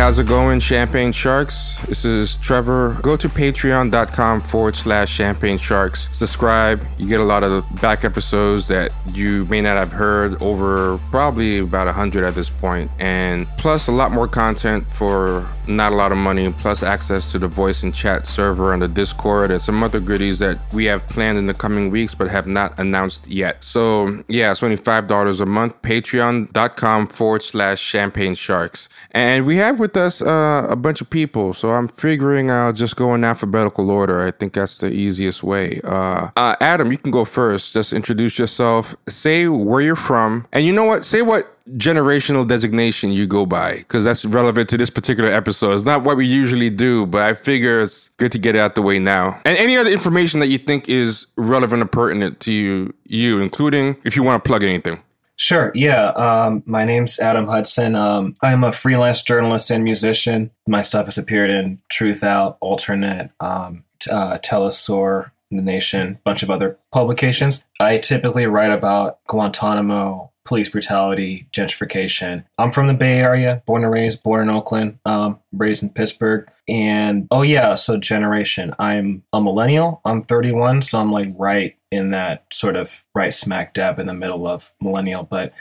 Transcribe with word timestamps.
How's 0.00 0.18
it 0.18 0.26
going, 0.26 0.60
Champagne 0.60 1.12
Sharks? 1.12 1.78
This 1.86 2.06
is 2.06 2.36
Trevor. 2.36 2.96
Go 3.02 3.18
to 3.18 3.28
patreon.com 3.28 4.40
forward 4.40 4.74
slash 4.74 5.12
champagne 5.12 5.58
sharks. 5.58 6.08
Subscribe. 6.12 6.82
You 6.96 7.06
get 7.06 7.20
a 7.20 7.24
lot 7.24 7.44
of 7.44 7.66
back 7.82 8.02
episodes 8.02 8.66
that 8.68 8.94
you 9.12 9.44
may 9.44 9.60
not 9.60 9.76
have 9.76 9.92
heard 9.92 10.40
over 10.40 10.96
probably 11.10 11.58
about 11.58 11.84
100 11.84 12.24
at 12.24 12.34
this 12.34 12.48
point, 12.48 12.90
and 12.98 13.46
plus 13.58 13.88
a 13.88 13.92
lot 13.92 14.10
more 14.10 14.26
content 14.26 14.90
for 14.90 15.46
not 15.70 15.92
a 15.92 15.94
lot 15.94 16.12
of 16.12 16.18
money, 16.18 16.52
plus 16.52 16.82
access 16.82 17.30
to 17.32 17.38
the 17.38 17.48
voice 17.48 17.82
and 17.82 17.94
chat 17.94 18.26
server 18.26 18.72
on 18.72 18.80
the 18.80 18.88
Discord 18.88 19.50
and 19.50 19.62
some 19.62 19.82
other 19.82 20.00
goodies 20.00 20.38
that 20.40 20.58
we 20.72 20.84
have 20.86 21.06
planned 21.06 21.38
in 21.38 21.46
the 21.46 21.54
coming 21.54 21.90
weeks 21.90 22.14
but 22.14 22.28
have 22.28 22.46
not 22.46 22.78
announced 22.78 23.28
yet. 23.28 23.62
So, 23.64 24.22
yeah, 24.28 24.50
it's 24.50 24.62
only 24.62 24.76
$5 24.76 25.40
a 25.40 25.46
month. 25.46 25.80
Patreon.com 25.82 27.06
forward 27.08 27.42
slash 27.42 27.80
champagne 27.80 28.34
sharks. 28.34 28.88
And 29.12 29.46
we 29.46 29.56
have 29.56 29.78
with 29.78 29.96
us 29.96 30.20
uh, 30.20 30.66
a 30.68 30.76
bunch 30.76 31.00
of 31.00 31.10
people, 31.10 31.54
so 31.54 31.70
I'm 31.70 31.88
figuring 31.88 32.50
I'll 32.50 32.72
just 32.72 32.96
go 32.96 33.14
in 33.14 33.24
alphabetical 33.24 33.90
order. 33.90 34.20
I 34.20 34.30
think 34.30 34.52
that's 34.52 34.78
the 34.78 34.90
easiest 34.90 35.42
way. 35.42 35.80
Uh, 35.84 36.30
uh, 36.36 36.56
Adam, 36.60 36.90
you 36.90 36.98
can 36.98 37.10
go 37.10 37.24
first. 37.24 37.72
Just 37.72 37.92
introduce 37.92 38.38
yourself, 38.38 38.94
say 39.08 39.48
where 39.48 39.80
you're 39.80 39.96
from, 39.96 40.46
and 40.52 40.64
you 40.64 40.72
know 40.72 40.84
what? 40.84 41.04
Say 41.04 41.22
what 41.22 41.46
generational 41.76 42.46
designation 42.46 43.12
you 43.12 43.26
go 43.26 43.46
by 43.46 43.76
because 43.76 44.04
that's 44.04 44.24
relevant 44.24 44.68
to 44.70 44.76
this 44.76 44.90
particular 44.90 45.30
episode. 45.30 45.74
It's 45.74 45.84
not 45.84 46.02
what 46.02 46.16
we 46.16 46.26
usually 46.26 46.70
do, 46.70 47.06
but 47.06 47.22
I 47.22 47.34
figure 47.34 47.82
it's 47.82 48.08
good 48.10 48.32
to 48.32 48.38
get 48.38 48.56
it 48.56 48.58
out 48.58 48.74
the 48.74 48.82
way 48.82 48.98
now. 48.98 49.40
And 49.44 49.56
any 49.58 49.76
other 49.76 49.90
information 49.90 50.40
that 50.40 50.48
you 50.48 50.58
think 50.58 50.88
is 50.88 51.26
relevant 51.36 51.82
or 51.82 51.86
pertinent 51.86 52.40
to 52.40 52.52
you, 52.52 52.94
you 53.04 53.40
including 53.40 53.96
if 54.04 54.16
you 54.16 54.22
want 54.22 54.42
to 54.42 54.48
plug 54.48 54.62
anything. 54.62 55.02
Sure. 55.36 55.72
Yeah. 55.74 56.08
Um, 56.08 56.62
my 56.66 56.84
name's 56.84 57.18
Adam 57.18 57.46
Hudson. 57.46 57.94
Um, 57.94 58.36
I'm 58.42 58.62
a 58.62 58.72
freelance 58.72 59.22
journalist 59.22 59.70
and 59.70 59.82
musician. 59.82 60.50
My 60.68 60.82
stuff 60.82 61.06
has 61.06 61.16
appeared 61.16 61.48
in 61.48 61.80
Truthout, 61.90 62.58
Alternet, 62.62 63.30
um, 63.40 63.84
uh, 64.10 64.36
teleSUR, 64.36 65.30
The 65.50 65.62
Nation, 65.62 66.18
a 66.20 66.22
bunch 66.26 66.42
of 66.42 66.50
other 66.50 66.78
publications. 66.92 67.64
I 67.80 67.96
typically 67.96 68.44
write 68.44 68.70
about 68.70 69.20
Guantanamo, 69.28 70.29
police 70.50 70.68
brutality, 70.68 71.46
gentrification. 71.52 72.44
I'm 72.58 72.72
from 72.72 72.88
the 72.88 72.92
Bay 72.92 73.20
Area, 73.20 73.62
born 73.66 73.84
and 73.84 73.92
raised, 73.92 74.20
born 74.24 74.42
in 74.42 74.50
Oakland, 74.52 74.98
um, 75.06 75.38
raised 75.52 75.84
in 75.84 75.90
Pittsburgh. 75.90 76.50
And 76.66 77.28
oh, 77.30 77.42
yeah, 77.42 77.76
so 77.76 77.96
generation. 77.96 78.74
I'm 78.80 79.22
a 79.32 79.40
millennial. 79.40 80.00
I'm 80.04 80.24
31, 80.24 80.82
so 80.82 81.00
I'm 81.00 81.12
like 81.12 81.26
right 81.38 81.76
in 81.92 82.10
that 82.10 82.46
sort 82.52 82.74
of 82.74 83.04
right 83.14 83.32
smack 83.32 83.74
dab 83.74 84.00
in 84.00 84.08
the 84.08 84.12
middle 84.12 84.48
of 84.48 84.72
millennial. 84.80 85.22
But 85.22 85.52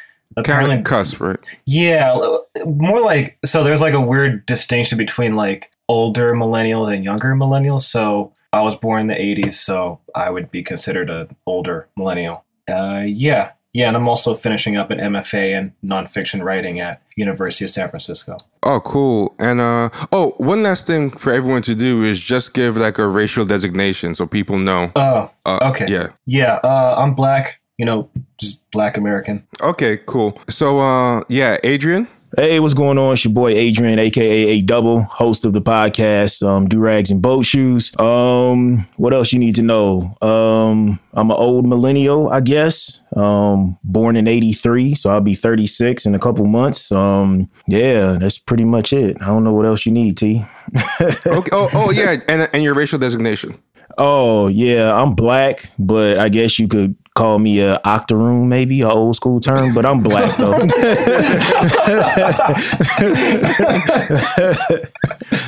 kind 0.44 0.74
of 0.74 0.84
cusp, 0.86 1.22
right? 1.22 1.38
Yeah, 1.68 2.18
more 2.66 3.00
like 3.00 3.38
so. 3.46 3.64
There's 3.64 3.82
like 3.82 3.94
a 3.94 4.02
weird 4.02 4.44
distinction 4.48 4.98
between 4.98 5.36
like 5.36 5.70
older 5.88 6.34
millennials 6.34 6.92
and 6.92 7.04
younger 7.04 7.36
millennials. 7.36 7.82
So 7.82 8.34
I 8.52 8.62
was 8.62 8.76
born 8.76 9.02
in 9.02 9.08
the 9.08 9.14
80s, 9.14 9.54
so 9.54 10.00
I 10.16 10.32
would 10.32 10.50
be 10.50 10.64
considered 10.64 11.12
an 11.12 11.36
older 11.46 11.90
millennial. 11.96 12.44
Uh, 12.68 13.04
yeah, 13.06 13.52
yeah, 13.74 13.88
and 13.88 13.96
I'm 13.96 14.08
also 14.08 14.34
finishing 14.36 14.78
up 14.78 14.90
an 14.92 14.98
MFA 15.00 15.52
in 15.58 15.74
nonfiction 15.84 16.44
writing 16.44 16.80
at 16.80 17.02
University 17.16 17.66
of 17.66 17.70
San 17.72 17.90
Francisco. 17.90 18.38
Oh, 18.64 18.80
cool. 18.80 19.36
And 19.40 19.62
uh 19.62 19.90
oh, 20.12 20.34
one 20.38 20.64
last 20.64 20.88
thing 20.88 21.12
for 21.12 21.32
everyone 21.32 21.62
to 21.64 21.76
do 21.76 22.04
is 22.04 22.20
just 22.20 22.54
give 22.54 22.76
like 22.78 22.98
a 22.98 23.08
racial 23.08 23.46
designation 23.46 24.16
so 24.16 24.26
people 24.26 24.58
know. 24.58 24.92
Oh, 24.96 25.30
Uh, 25.46 25.60
okay. 25.72 25.86
Yeah. 25.88 26.08
Yeah, 26.26 26.56
uh, 26.64 26.96
I'm 26.98 27.14
black, 27.16 27.60
you 27.78 27.86
know, 27.86 28.10
just 28.40 28.62
black 28.72 28.98
American. 28.98 29.44
Okay, 29.62 29.98
cool. 30.06 30.38
So 30.50 30.80
uh 30.80 31.22
yeah, 31.30 31.58
Adrian. 31.64 32.08
Hey, 32.38 32.60
what's 32.60 32.76
going 32.76 33.00
on? 33.00 33.14
It's 33.14 33.26
your 33.26 33.34
boy 33.34 33.54
Adrian, 33.54 33.98
aka 33.98 34.24
A 34.24 34.62
Double, 34.62 35.02
host 35.02 35.46
of 35.46 35.54
the 35.54 35.64
podcast, 35.64 36.46
um, 36.48 36.70
Do 36.70 36.78
Rags 36.78 37.10
and 37.10 37.24
Boat 37.24 37.44
Shoes. 37.44 37.92
Um, 37.98 38.86
what 38.98 39.16
else 39.16 39.34
you 39.34 39.40
need 39.40 39.56
to 39.56 39.64
know? 39.64 40.16
Um, 40.22 41.00
I'm 41.14 41.32
an 41.32 41.38
old 41.38 41.68
millennial, 41.68 42.30
I 42.30 42.42
guess. 42.42 43.00
Um, 43.16 43.80
born 43.84 44.16
in 44.16 44.28
'83, 44.28 44.94
so 44.94 45.10
I'll 45.10 45.22
be 45.22 45.34
36 45.34 46.06
in 46.06 46.14
a 46.14 46.20
couple 46.20 46.46
months. 46.46 46.92
Um, 46.92 47.50
yeah, 47.66 48.12
that's 48.20 48.38
pretty 48.38 48.64
much 48.64 48.94
it. 48.94 49.18
I 49.22 49.26
don't 49.26 49.44
know 49.44 49.54
what 49.54 49.66
else 49.66 49.88
you 49.88 49.92
need, 49.92 50.18
T. 50.18 50.46
Okay. 51.02 51.50
Oh, 51.52 51.70
oh 51.74 51.90
yeah, 51.90 52.18
and 52.28 52.48
and 52.54 52.64
your 52.64 52.76
racial 52.76 53.00
designation. 53.00 53.58
Oh 53.98 54.48
yeah, 54.48 54.94
I'm 54.94 55.16
black, 55.16 55.72
but 55.80 56.20
I 56.20 56.30
guess 56.30 56.60
you 56.60 56.68
could 56.68 56.96
call 57.20 57.38
me 57.38 57.60
a 57.60 57.82
octoroon, 57.84 58.48
maybe 58.48 58.80
a 58.80 58.88
old 58.88 59.14
school 59.14 59.42
term, 59.42 59.74
but 59.74 59.86
I'm 59.86 60.02
black 60.02 60.38
though. 60.38 60.52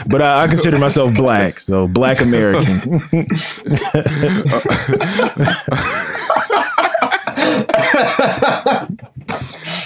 but 0.07 0.21
I, 0.21 0.43
I 0.43 0.47
consider 0.49 0.77
myself 0.77 1.15
black, 1.15 1.61
so 1.61 1.87
black 1.87 2.19
American. 2.19 2.99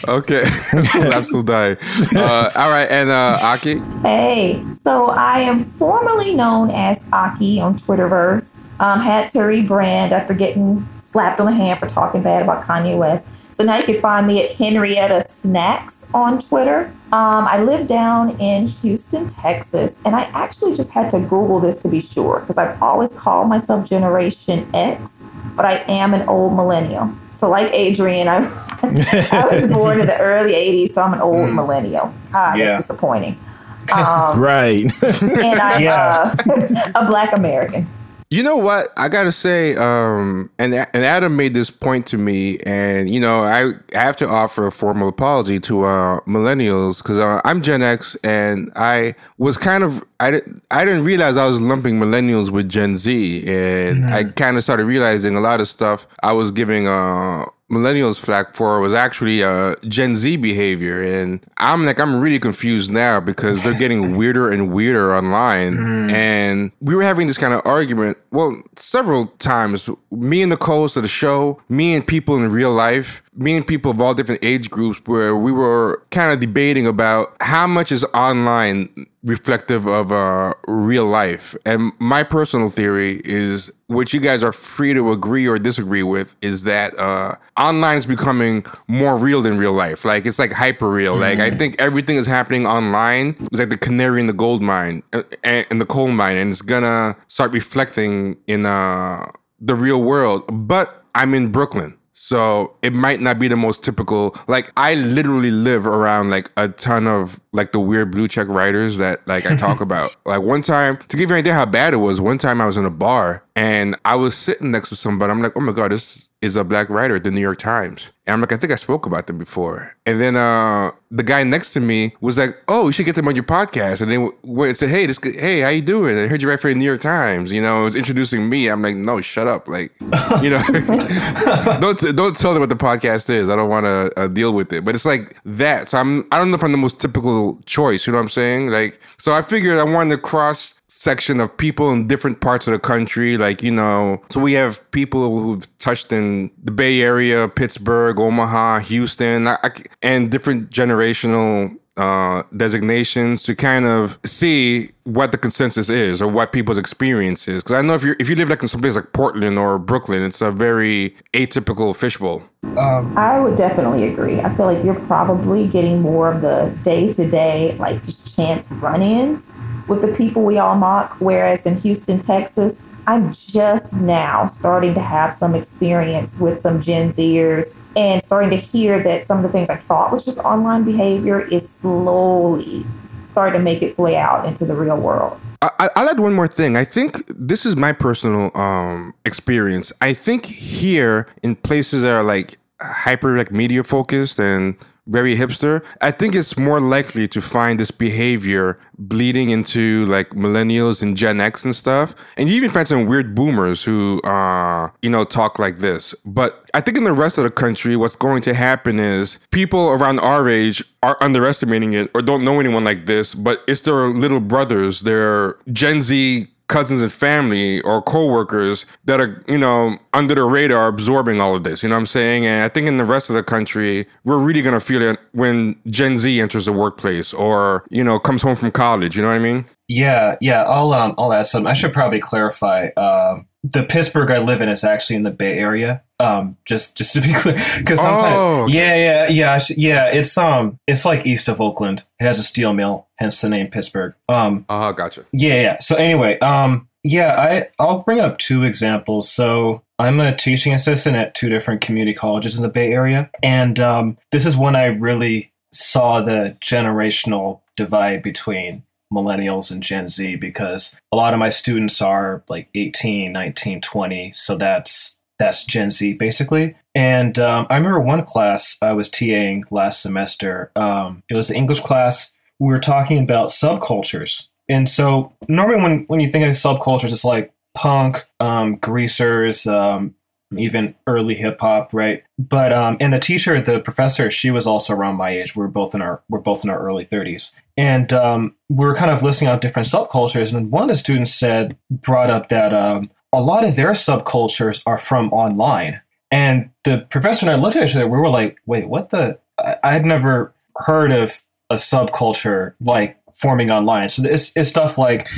Okay, 0.08 0.44
I'm 0.74 1.24
still 1.24 1.42
dying. 1.42 1.78
Uh, 2.16 2.52
all 2.56 2.70
right, 2.70 2.88
and 2.92 3.10
uh, 3.10 3.40
Aki. 3.42 3.80
Hey, 4.04 4.64
so 4.84 5.08
I 5.08 5.40
am 5.40 5.66
formerly 5.66 6.36
known 6.36 6.70
as 6.70 7.02
Aki 7.12 7.60
on 7.60 7.80
Twitterverse. 7.80 8.46
Um, 8.80 9.02
had 9.02 9.30
to 9.30 9.40
rebrand 9.40 10.12
after 10.12 10.36
getting 10.36 10.88
slapped 11.16 11.40
on 11.40 11.46
the 11.46 11.54
hand 11.54 11.80
for 11.80 11.88
talking 11.88 12.22
bad 12.22 12.42
about 12.42 12.62
Kanye 12.66 12.98
West. 12.98 13.26
So 13.54 13.64
now 13.64 13.78
you 13.78 13.84
can 13.86 14.02
find 14.02 14.28
me 14.28 14.44
at 14.44 14.52
Henrietta 14.58 15.26
Snacks 15.42 16.06
on 16.14 16.40
Twitter. 16.42 16.92
Um, 17.14 17.48
I 17.48 17.64
live 17.64 17.88
down 17.88 18.38
in 18.42 18.68
Houston, 18.68 19.30
Texas, 19.30 19.96
and 20.04 20.14
I 20.14 20.24
actually 20.34 20.76
just 20.76 20.92
had 20.92 21.10
to 21.12 21.20
Google 21.22 21.62
this 21.62 21.78
to 21.80 21.88
be 21.88 22.02
sure 22.02 22.42
because 22.42 22.58
I've 22.58 22.82
always 22.84 23.12
called 23.14 23.48
myself 23.48 23.88
Generation 23.88 24.70
X, 24.76 25.14
but 25.56 25.64
I 25.64 25.86
am 25.88 26.14
an 26.14 26.28
old 26.28 26.54
millennial. 26.54 27.10
So, 27.38 27.50
like 27.50 27.72
Adrian, 27.72 28.28
I, 28.28 28.40
I 28.84 29.48
was 29.54 29.68
born 29.72 30.02
in 30.02 30.08
the 30.08 30.18
early 30.20 30.52
80s, 30.52 30.96
so 30.96 31.02
I'm 31.04 31.14
an 31.14 31.22
old 31.22 31.50
millennial. 31.54 32.14
Ah, 32.34 32.56
Yeah. 32.56 32.66
that's 32.76 32.88
disappointing. 32.88 33.40
Um, 33.94 34.40
right. 34.42 34.84
and 35.04 35.60
I'm 35.62 35.82
Yeah. 35.82 36.36
uh, 36.50 36.92
a 36.96 37.06
black 37.06 37.32
American. 37.34 37.88
You 38.32 38.42
know 38.42 38.58
what? 38.58 38.88
I 38.98 39.08
gotta 39.08 39.32
say, 39.32 39.76
um, 39.76 40.50
and 40.58 40.74
and 40.74 41.06
Adam 41.06 41.36
made 41.36 41.54
this 41.54 41.70
point 41.70 42.08
to 42.08 42.18
me, 42.18 42.58
and 42.66 43.08
you 43.08 43.20
know, 43.20 43.44
I 43.44 43.74
have 43.94 44.16
to 44.18 44.28
offer 44.28 44.66
a 44.66 44.72
formal 44.72 45.08
apology 45.08 45.60
to 45.62 45.84
uh, 45.84 46.20
millennials 46.22 47.04
because 47.04 47.20
uh, 47.20 47.40
I'm 47.46 47.62
Gen 47.62 47.84
X, 47.84 48.18
and 48.24 48.72
I 48.76 49.14
was 49.38 49.58
kind 49.58 49.84
of 49.84 50.04
I 50.20 50.32
didn't 50.32 50.64
I 50.72 50.86
didn't 50.86 51.04
realize 51.04 51.38
I 51.38 51.48
was 51.48 51.62
lumping 51.62 52.00
millennials 52.00 52.50
with 52.50 52.68
Gen 52.68 52.98
Z, 52.98 53.48
and 53.48 54.12
I 54.12 54.24
kind 54.24 54.58
of 54.58 54.64
started 54.64 54.86
realizing 54.86 55.36
a 55.36 55.40
lot 55.40 55.62
of 55.62 55.68
stuff 55.68 56.08
I 56.24 56.34
was 56.34 56.50
giving 56.50 56.88
uh 56.88 57.46
millennials 57.72 58.20
flack 58.20 58.56
for 58.56 58.80
was 58.80 58.94
actually 58.94 59.44
uh 59.44 59.76
Gen 59.88 60.16
Z 60.16 60.38
behavior. 60.38 61.02
And 61.02 61.40
I'm 61.58 61.86
like 61.86 62.00
I'm 62.00 62.20
really 62.22 62.40
confused 62.40 62.92
now 62.92 63.20
because 63.20 63.64
they're 63.64 63.78
getting 63.78 64.18
weirder 64.20 64.50
and 64.52 64.72
weirder 64.72 65.16
online. 65.16 66.10
And 66.12 66.72
we 66.80 66.96
were 66.96 67.04
having 67.04 67.28
this 67.28 67.38
kind 67.38 67.54
of 67.54 67.62
argument 67.66 68.18
well 68.32 68.56
several 68.76 69.28
times. 69.40 69.90
Me 70.12 70.42
and 70.42 70.52
the 70.52 70.58
co-host 70.58 70.96
of 70.98 71.02
the 71.04 71.10
show 71.10 71.60
me 71.70 71.96
and 71.96 72.06
people 72.06 72.36
in 72.36 72.52
real 72.52 72.72
life 72.72 73.22
me 73.36 73.56
and 73.56 73.68
people 73.68 73.92
of 73.92 74.00
all 74.00 74.14
different 74.14 74.44
age 74.44 74.70
groups 74.70 75.02
where 75.06 75.36
we 75.36 75.52
were 75.52 76.04
kind 76.12 76.32
of 76.32 76.40
debating 76.40 76.88
about 76.88 77.36
how 77.42 77.68
much 77.68 77.92
is 77.92 78.06
online 78.14 78.90
reflective 79.24 79.88
of 79.88 80.12
uh, 80.12 80.54
real 80.68 81.06
life. 81.06 81.56
And 81.66 81.92
my 82.00 82.24
personal 82.24 82.70
theory 82.70 83.22
is, 83.26 83.72
which 83.88 84.14
you 84.14 84.20
guys 84.20 84.44
are 84.44 84.54
free 84.54 84.94
to 84.94 85.12
agree 85.12 85.48
or 85.48 85.58
disagree 85.58 86.04
with, 86.04 86.36
is 86.42 86.64
that 86.64 86.98
uh, 86.98 87.36
online 87.58 87.98
is 87.98 88.06
becoming 88.06 88.66
more 88.88 89.18
real 89.18 89.42
than 89.42 89.58
real 89.58 89.74
life. 89.74 90.06
Like 90.06 90.26
it's 90.26 90.40
like 90.40 90.52
hyper 90.52 90.90
real. 90.90 91.16
Like 91.18 91.40
I 91.40 91.52
think 91.52 91.76
everything 91.80 92.18
is 92.18 92.28
happening 92.28 92.66
online. 92.66 93.36
It's 93.40 93.60
like 93.60 93.70
the 93.70 93.78
canary 93.78 94.22
in 94.22 94.28
the 94.28 94.34
gold 94.34 94.62
mine, 94.62 95.04
uh, 95.12 95.24
and 95.44 95.82
the 95.82 95.86
coal 95.86 96.08
mine, 96.08 96.38
and 96.38 96.52
it's 96.52 96.62
gonna 96.62 97.16
start 97.28 97.52
reflecting 97.52 98.38
in 98.48 98.66
uh, 98.66 99.30
the 99.60 99.76
real 99.76 100.02
world. 100.02 100.44
But 100.68 101.04
I'm 101.14 101.34
in 101.34 101.52
Brooklyn. 101.52 101.98
So 102.18 102.78
it 102.82 102.94
might 102.94 103.20
not 103.20 103.40
be 103.40 103.50
the 103.50 103.58
most 103.58 103.84
typical. 103.84 104.36
Like 104.48 104.72
I 104.78 104.96
literally 104.96 105.52
live 105.52 105.86
around 105.86 106.30
like 106.30 106.50
a 106.56 106.70
ton 106.70 107.08
of 107.08 107.42
like 107.52 107.74
the 107.74 107.80
weird 107.82 108.12
blue 108.12 108.30
check 108.30 108.48
writers 108.48 108.98
that 108.98 109.28
like 109.28 109.46
I 109.46 109.56
talk 109.56 109.82
about. 109.82 110.16
Like 110.26 110.42
one 110.42 110.62
time, 110.62 110.98
to 111.10 111.18
give 111.18 111.30
you 111.30 111.36
an 111.36 111.40
idea 111.40 111.54
how 111.54 111.66
bad 111.66 111.94
it 111.94 111.98
was, 111.98 112.22
one 112.22 112.38
time 112.38 112.62
I 112.62 112.68
was 112.68 112.78
in 112.78 112.86
a 112.86 112.90
bar 112.90 113.44
and 113.54 113.98
I 114.06 114.16
was 114.16 114.36
sitting 114.36 114.72
next 114.72 114.90
to 114.90 114.96
somebody. 114.96 115.30
I'm 115.30 115.42
like, 115.42 115.58
oh 115.58 115.60
my 115.60 115.74
god, 115.74 115.92
this 115.92 116.30
is 116.46 116.56
a 116.56 116.64
black 116.64 116.90
writer 116.90 117.16
at 117.16 117.24
the 117.24 117.32
New 117.32 117.42
York 117.42 117.60
Times. 117.60 118.12
And 118.28 118.34
I'm 118.34 118.42
like, 118.42 118.54
I 118.54 118.58
think 118.58 118.72
I 118.72 118.76
spoke 118.76 119.06
about 119.06 119.28
them 119.28 119.38
before. 119.38 119.96
And 120.06 120.20
then 120.22 120.36
uh, 120.36 120.92
the 121.12 121.24
guy 121.24 121.44
next 121.44 121.74
to 121.74 121.80
me 121.80 122.16
was 122.22 122.38
like, 122.38 122.58
"Oh, 122.68 122.88
you 122.88 122.92
should 122.92 123.06
get 123.06 123.16
them 123.16 123.28
on 123.28 123.36
your 123.36 123.44
podcast." 123.44 124.02
And 124.02 124.12
they 124.12 124.18
went 124.18 124.70
and 124.70 124.78
said, 124.78 124.90
"Hey, 124.90 125.06
this, 125.06 125.20
hey, 125.22 125.62
how 125.62 125.70
you 125.70 125.82
doing? 125.82 126.18
I 126.18 126.28
heard 126.28 126.42
you 126.42 126.50
write 126.50 126.60
for 126.60 126.70
the 126.70 126.76
New 126.76 126.86
York 126.86 127.02
Times. 127.02 127.52
You 127.52 127.62
know, 127.62 127.82
it 127.82 127.84
was 127.84 127.96
introducing 127.96 128.50
me. 128.50 128.68
I'm 128.68 128.82
like, 128.82 128.96
no, 128.96 129.22
shut 129.22 129.48
up. 129.48 129.68
Like, 129.68 129.92
you 130.42 130.50
know, 130.50 130.64
don't 131.80 132.16
don't 132.16 132.38
tell 132.38 132.54
them 132.54 132.62
what 132.62 132.70
the 132.70 132.76
podcast 132.76 133.30
is. 133.30 133.50
I 133.50 133.56
don't 133.56 133.70
want 133.70 133.86
to 133.86 134.20
uh, 134.20 134.28
deal 134.28 134.54
with 134.54 134.74
it. 134.74 134.86
But 134.86 134.96
it's 134.96 135.06
like 135.06 135.38
that. 135.46 135.90
So 135.90 135.98
I'm 135.98 136.26
I 136.32 136.40
don't 136.40 136.50
know 136.50 136.58
if 136.58 136.64
I'm 136.64 136.72
the 136.72 136.78
most 136.78 137.00
typical 137.00 137.60
choice. 137.66 138.08
You 138.08 138.14
know 138.14 138.20
what 138.20 138.24
I'm 138.24 138.30
saying? 138.30 138.70
Like, 138.70 139.00
so 139.18 139.34
I 139.34 139.42
figured 139.42 139.78
I 139.78 139.84
wanted 139.84 140.16
to 140.16 140.22
cross 140.22 140.75
section 140.88 141.40
of 141.40 141.56
people 141.58 141.92
in 141.92 142.08
different 142.08 142.42
parts 142.42 142.68
of 142.68 142.74
the 142.74 142.80
country. 142.80 143.38
Like, 143.38 143.64
you 143.64 143.72
know, 143.72 144.22
so 144.30 144.40
we 144.40 144.54
have 144.54 144.80
people 144.92 145.40
who've 145.40 145.78
touched 145.80 146.12
in 146.12 146.52
the 146.64 146.72
Bay 146.72 147.02
Area, 147.02 147.48
Pittsburgh, 147.48 148.20
Omaha, 148.20 148.80
Houston, 148.80 149.48
I, 149.48 149.58
I, 149.64 149.72
and 150.02 150.32
different 150.32 150.70
generational 150.70 151.78
uh, 151.98 152.44
designations 152.58 153.44
to 153.44 153.56
kind 153.56 153.86
of 153.86 154.20
see 154.26 154.92
what 155.04 155.32
the 155.32 155.38
consensus 155.38 155.88
is 155.90 156.22
or 156.22 156.28
what 156.28 156.52
people's 156.52 156.78
experience 156.78 157.48
is. 157.48 157.64
Because 157.64 157.76
I 157.76 157.82
know 157.82 157.94
if 157.94 158.04
you 158.04 158.16
if 158.20 158.30
you 158.30 158.36
live 158.36 158.50
like 158.50 158.62
in 158.62 158.68
some 158.68 158.82
place 158.82 158.96
like 158.96 159.14
Portland 159.14 159.58
or 159.58 159.80
Brooklyn, 159.80 160.22
it's 160.22 160.42
a 160.42 160.52
very 160.52 161.16
atypical 161.34 161.96
fishbowl. 161.96 162.44
Um, 162.78 163.18
I 163.18 163.40
would 163.40 163.56
definitely 163.56 164.10
agree. 164.10 164.42
I 164.42 164.54
feel 164.56 164.66
like 164.66 164.84
you're 164.84 165.00
probably 165.08 165.68
getting 165.68 166.02
more 166.02 166.34
of 166.34 166.42
the 166.42 166.78
day 166.84 167.14
to 167.14 167.30
day 167.30 167.78
like 167.80 168.02
chance 168.36 168.70
run-ins 168.74 169.42
with 169.88 170.02
the 170.02 170.10
people 170.10 170.44
we 170.44 170.58
all 170.58 170.76
mock. 170.76 171.16
Whereas 171.20 171.66
in 171.66 171.78
Houston, 171.78 172.20
Texas, 172.20 172.82
I'm 173.08 173.34
just 173.34 173.94
now 173.94 174.48
starting 174.48 174.94
to 174.96 175.02
have 175.02 175.36
some 175.36 175.56
experience 175.56 176.38
with 176.40 176.62
some 176.62 176.82
Gen 176.82 177.12
Zers 177.12 177.74
and 177.96 178.24
starting 178.24 178.50
to 178.50 178.58
hear 178.58 179.02
that 179.04 179.26
some 179.26 179.38
of 179.38 179.44
the 179.44 179.50
things 179.50 179.70
I 179.70 179.78
thought 179.78 180.12
was 180.12 180.26
just 180.26 180.40
online 180.40 180.84
behavior 180.84 181.42
is 181.42 181.70
slowly 181.70 182.86
starting 183.32 183.60
to 183.60 183.64
make 183.64 183.82
its 183.82 183.98
way 183.98 184.16
out 184.16 184.46
into 184.46 184.66
the 184.66 184.74
real 184.74 184.98
world. 184.98 185.40
I, 185.62 185.90
will 185.96 186.10
add 186.10 186.20
one 186.20 186.34
more 186.34 186.48
thing. 186.48 186.78
I 186.78 186.86
think 186.86 187.24
this 187.28 187.66
is 187.66 187.76
my 187.76 187.92
personal 187.92 188.52
um, 188.56 189.14
experience. 189.26 189.92
I 190.02 190.14
think 190.14 190.46
here 190.46 191.28
in 191.44 191.56
places 191.56 192.02
that 192.04 192.14
are 192.14 192.24
like 192.24 192.58
hyper 192.82 193.38
like 193.38 193.52
media 193.52 193.84
focused 193.84 194.40
and 194.40 194.76
very 195.08 195.36
hipster, 195.36 195.84
I 196.02 196.12
think 196.12 196.36
it's 196.36 196.58
more 196.58 196.80
likely 196.80 197.28
to 197.28 197.42
find 197.42 197.80
this 197.80 197.92
behavior 197.92 198.80
bleeding 198.98 199.50
into 199.50 200.06
like 200.06 200.30
millennials 200.32 201.02
and 201.02 201.16
Gen 201.16 201.40
X 201.40 201.64
and 201.64 201.76
stuff. 201.76 202.16
And 202.38 202.50
you 202.50 202.56
even 202.56 202.72
find 202.72 202.88
some 202.88 203.06
weird 203.06 203.36
boomers 203.36 203.84
who, 203.84 204.22
uh, 204.22 204.90
you 205.02 205.10
know, 205.10 205.24
talk 205.24 205.60
like 205.60 205.80
this. 205.80 206.16
But 206.26 206.66
I 206.74 206.82
think 206.82 206.98
in 206.98 207.04
the 207.04 207.14
rest 207.14 207.38
of 207.38 207.44
the 207.44 207.52
country, 207.52 207.96
what's 207.96 208.16
going 208.16 208.42
to 208.44 208.54
happen 208.54 209.00
is 209.00 209.38
people 209.52 209.92
around 209.92 210.20
our 210.20 210.50
age 210.50 210.84
are 211.04 211.18
underestimating 211.22 211.94
it 211.94 212.10
or 212.16 212.22
don't 212.22 212.44
know 212.44 212.60
anyone 212.60 212.84
like 212.84 213.06
this, 213.06 213.36
but 213.36 213.64
it's 213.68 213.82
their 213.82 214.08
little 214.08 214.40
brothers, 214.40 215.02
their 215.02 215.58
Gen 215.72 216.02
Z 216.02 216.48
cousins 216.68 217.02
and 217.02 217.12
family 217.12 217.82
or 217.82 218.02
coworkers 218.02 218.86
that 219.06 219.20
are, 219.20 219.44
you 219.48 219.58
know, 219.58 219.98
under 220.14 220.36
the 220.36 220.44
radar 220.44 220.88
absorbing 220.88 221.40
all 221.40 221.56
of 221.56 221.64
this. 221.64 221.84
You 221.84 221.90
know 221.90 221.96
what 221.96 222.02
I'm 222.02 222.08
saying? 222.08 222.46
And 222.46 222.64
I 222.64 222.70
think 222.70 222.88
in 222.88 222.98
the 222.98 223.06
rest 223.06 223.30
of 223.30 223.36
the 223.36 223.44
country, 223.44 224.06
we're 224.24 224.40
really 224.40 224.62
going 224.62 224.74
to 224.74 224.80
feel 224.80 225.02
it 225.02 225.20
when 225.34 225.80
Gen 225.88 226.18
Z 226.18 226.40
enters 226.40 226.66
the 226.66 226.74
workplace 226.74 227.34
or, 227.34 227.86
you 227.90 228.04
know, 228.04 228.20
comes 228.20 228.42
home 228.42 228.56
from 228.56 228.72
college. 228.72 229.16
You 229.16 229.22
know 229.22 229.30
what 229.30 229.36
I 229.36 229.40
mean? 229.40 229.66
Yeah, 229.88 230.36
yeah. 230.42 230.64
I'll 230.64 230.94
um, 230.94 231.14
I'll 231.18 231.32
add 231.32 231.48
some. 231.48 231.68
I 231.68 231.74
should 231.74 231.94
probably 231.94 232.20
clarify. 232.20 232.88
Um, 232.98 233.46
the 233.72 233.84
Pittsburgh 233.84 234.30
I 234.30 234.38
live 234.38 234.62
in 234.62 234.70
is 234.70 234.84
actually 234.84 235.16
in 235.16 235.24
the 235.24 235.32
Bay 235.32 235.58
Area. 235.58 236.04
Um, 236.20 236.58
just 236.66 236.96
just 236.96 237.14
to 237.14 237.22
be 237.22 237.34
clear, 237.36 237.56
because 237.78 238.00
sometimes, 238.00 238.36
oh, 238.38 238.68
yeah, 238.68 238.96
yeah, 238.96 239.28
yeah, 239.30 239.60
yeah. 239.76 240.06
It's 240.08 240.38
um, 240.38 240.80
it's 240.88 241.04
like 241.04 241.26
east 241.26 241.48
of 241.48 241.60
Oakland. 241.60 242.04
It 242.20 242.26
has 242.26 242.38
a 242.38 242.44
steel 242.44 242.74
mill, 242.74 243.08
hence 243.18 243.42
the 243.42 243.50
name 243.50 243.68
Pittsburgh. 243.68 244.14
Um, 244.30 244.66
uh, 244.70 244.92
gotcha. 244.92 245.26
Yeah, 245.32 245.62
yeah. 245.62 245.78
So 245.80 245.96
anyway, 245.96 246.38
um, 246.40 246.88
yeah, 247.04 247.36
I 247.36 247.70
I'll 247.84 248.04
bring 248.04 248.20
up 248.20 248.38
two 248.38 248.64
examples. 248.64 249.32
So 249.32 249.82
I'm 249.98 250.20
a 250.20 250.36
teaching 250.36 250.74
assistant 250.74 251.16
at 251.16 251.34
two 251.34 251.50
different 251.50 251.82
community 251.82 252.14
colleges 252.14 252.56
in 252.56 252.62
the 252.62 252.70
Bay 252.70 252.92
Area, 252.92 253.30
and 253.42 253.80
um, 253.80 254.18
this 254.32 254.46
is 254.46 254.56
when 254.56 254.76
I 254.76 254.86
really 254.86 255.52
saw 255.74 256.22
the 256.22 256.56
generational 256.62 257.62
divide 257.76 258.22
between 258.24 258.84
millennials 259.16 259.72
and 259.72 259.82
Gen 259.82 260.10
Z 260.10 260.36
because 260.36 260.96
a 261.12 261.16
lot 261.16 261.34
of 261.34 261.40
my 261.40 261.50
students 261.50 262.02
are 262.02 262.44
like 262.50 262.70
18, 262.76 263.32
19, 263.32 263.82
20. 263.82 264.32
So 264.32 264.56
that's 264.58 265.18
that's 265.40 265.64
Gen 265.64 265.90
Z 265.90 266.14
basically. 266.14 266.76
And 266.94 267.38
um, 267.40 267.68
I 267.70 267.76
remember 267.76 268.00
one 268.00 268.24
class 268.24 268.78
I 268.82 268.94
was 268.94 269.10
TAing 269.10 269.64
last 269.72 270.02
semester. 270.02 270.72
Um, 270.76 271.24
it 271.30 271.36
was 271.36 271.50
the 271.50 271.56
English 271.56 271.82
class. 271.82 272.32
We 272.60 272.68
were 272.68 272.80
talking 272.80 273.22
about 273.22 273.50
subcultures. 273.50 274.48
And 274.70 274.88
so 274.88 275.34
normally 275.48 275.82
when, 275.82 276.06
when 276.08 276.20
you 276.22 276.32
think 276.32 276.46
of 276.46 276.52
subcultures, 276.52 277.12
it's 277.12 277.26
like 277.26 277.54
punk, 277.76 278.26
um, 278.40 278.76
greasers, 278.76 279.68
um, 279.68 280.16
even 280.60 280.96
early 281.08 281.36
hip 281.36 281.60
hop, 281.60 281.94
right? 281.94 282.24
But 282.38 282.74
um, 282.74 282.98
and 283.00 283.14
the 283.14 283.20
teacher, 283.20 283.60
the 283.62 283.80
professor, 283.80 284.30
she 284.32 284.52
was 284.52 284.68
also 284.68 284.94
around 284.94 285.16
my 285.16 285.30
age. 285.30 285.56
We 285.56 285.64
are 285.64 285.70
both 285.70 285.96
in 285.96 286.02
our 286.02 286.22
we're 286.30 286.40
both 286.40 286.64
in 286.64 286.70
our 286.70 286.80
early 286.80 287.06
thirties, 287.06 287.54
and 287.78 288.12
um, 288.14 288.56
we 288.70 288.86
were 288.86 288.96
kind 288.96 289.12
of 289.12 289.24
listing 289.24 289.48
out 289.48 289.62
different 289.62 289.88
subcultures. 289.88 290.54
And 290.54 290.72
one 290.72 290.84
of 290.84 290.90
the 290.90 290.96
students 290.96 291.34
said 291.34 291.78
brought 291.90 292.30
up 292.30 292.50
that 292.50 292.74
um, 292.74 293.10
a 293.34 293.42
lot 293.42 293.64
of 293.64 293.76
their 293.76 293.92
subcultures 293.92 294.82
are 294.86 294.98
from 294.98 295.32
online. 295.34 296.02
And 296.32 296.72
the 296.84 297.06
professor 297.10 297.46
and 297.46 297.56
I 297.56 297.58
looked 297.58 297.76
at 297.76 297.88
each 297.88 297.96
other. 297.96 298.08
We 298.08 298.18
were 298.18 298.30
like, 298.30 298.58
"Wait, 298.66 298.88
what 298.88 299.10
the?" 299.10 299.40
I, 299.84 299.94
had 299.94 300.06
never 300.06 300.54
heard 300.78 301.12
of 301.12 301.42
a 301.70 301.76
subculture 301.76 302.74
like 302.82 303.18
forming 303.34 303.72
online. 303.72 304.10
So 304.10 304.24
it's, 304.26 304.56
it's 304.56 304.70
stuff 304.70 304.98
like 304.98 305.30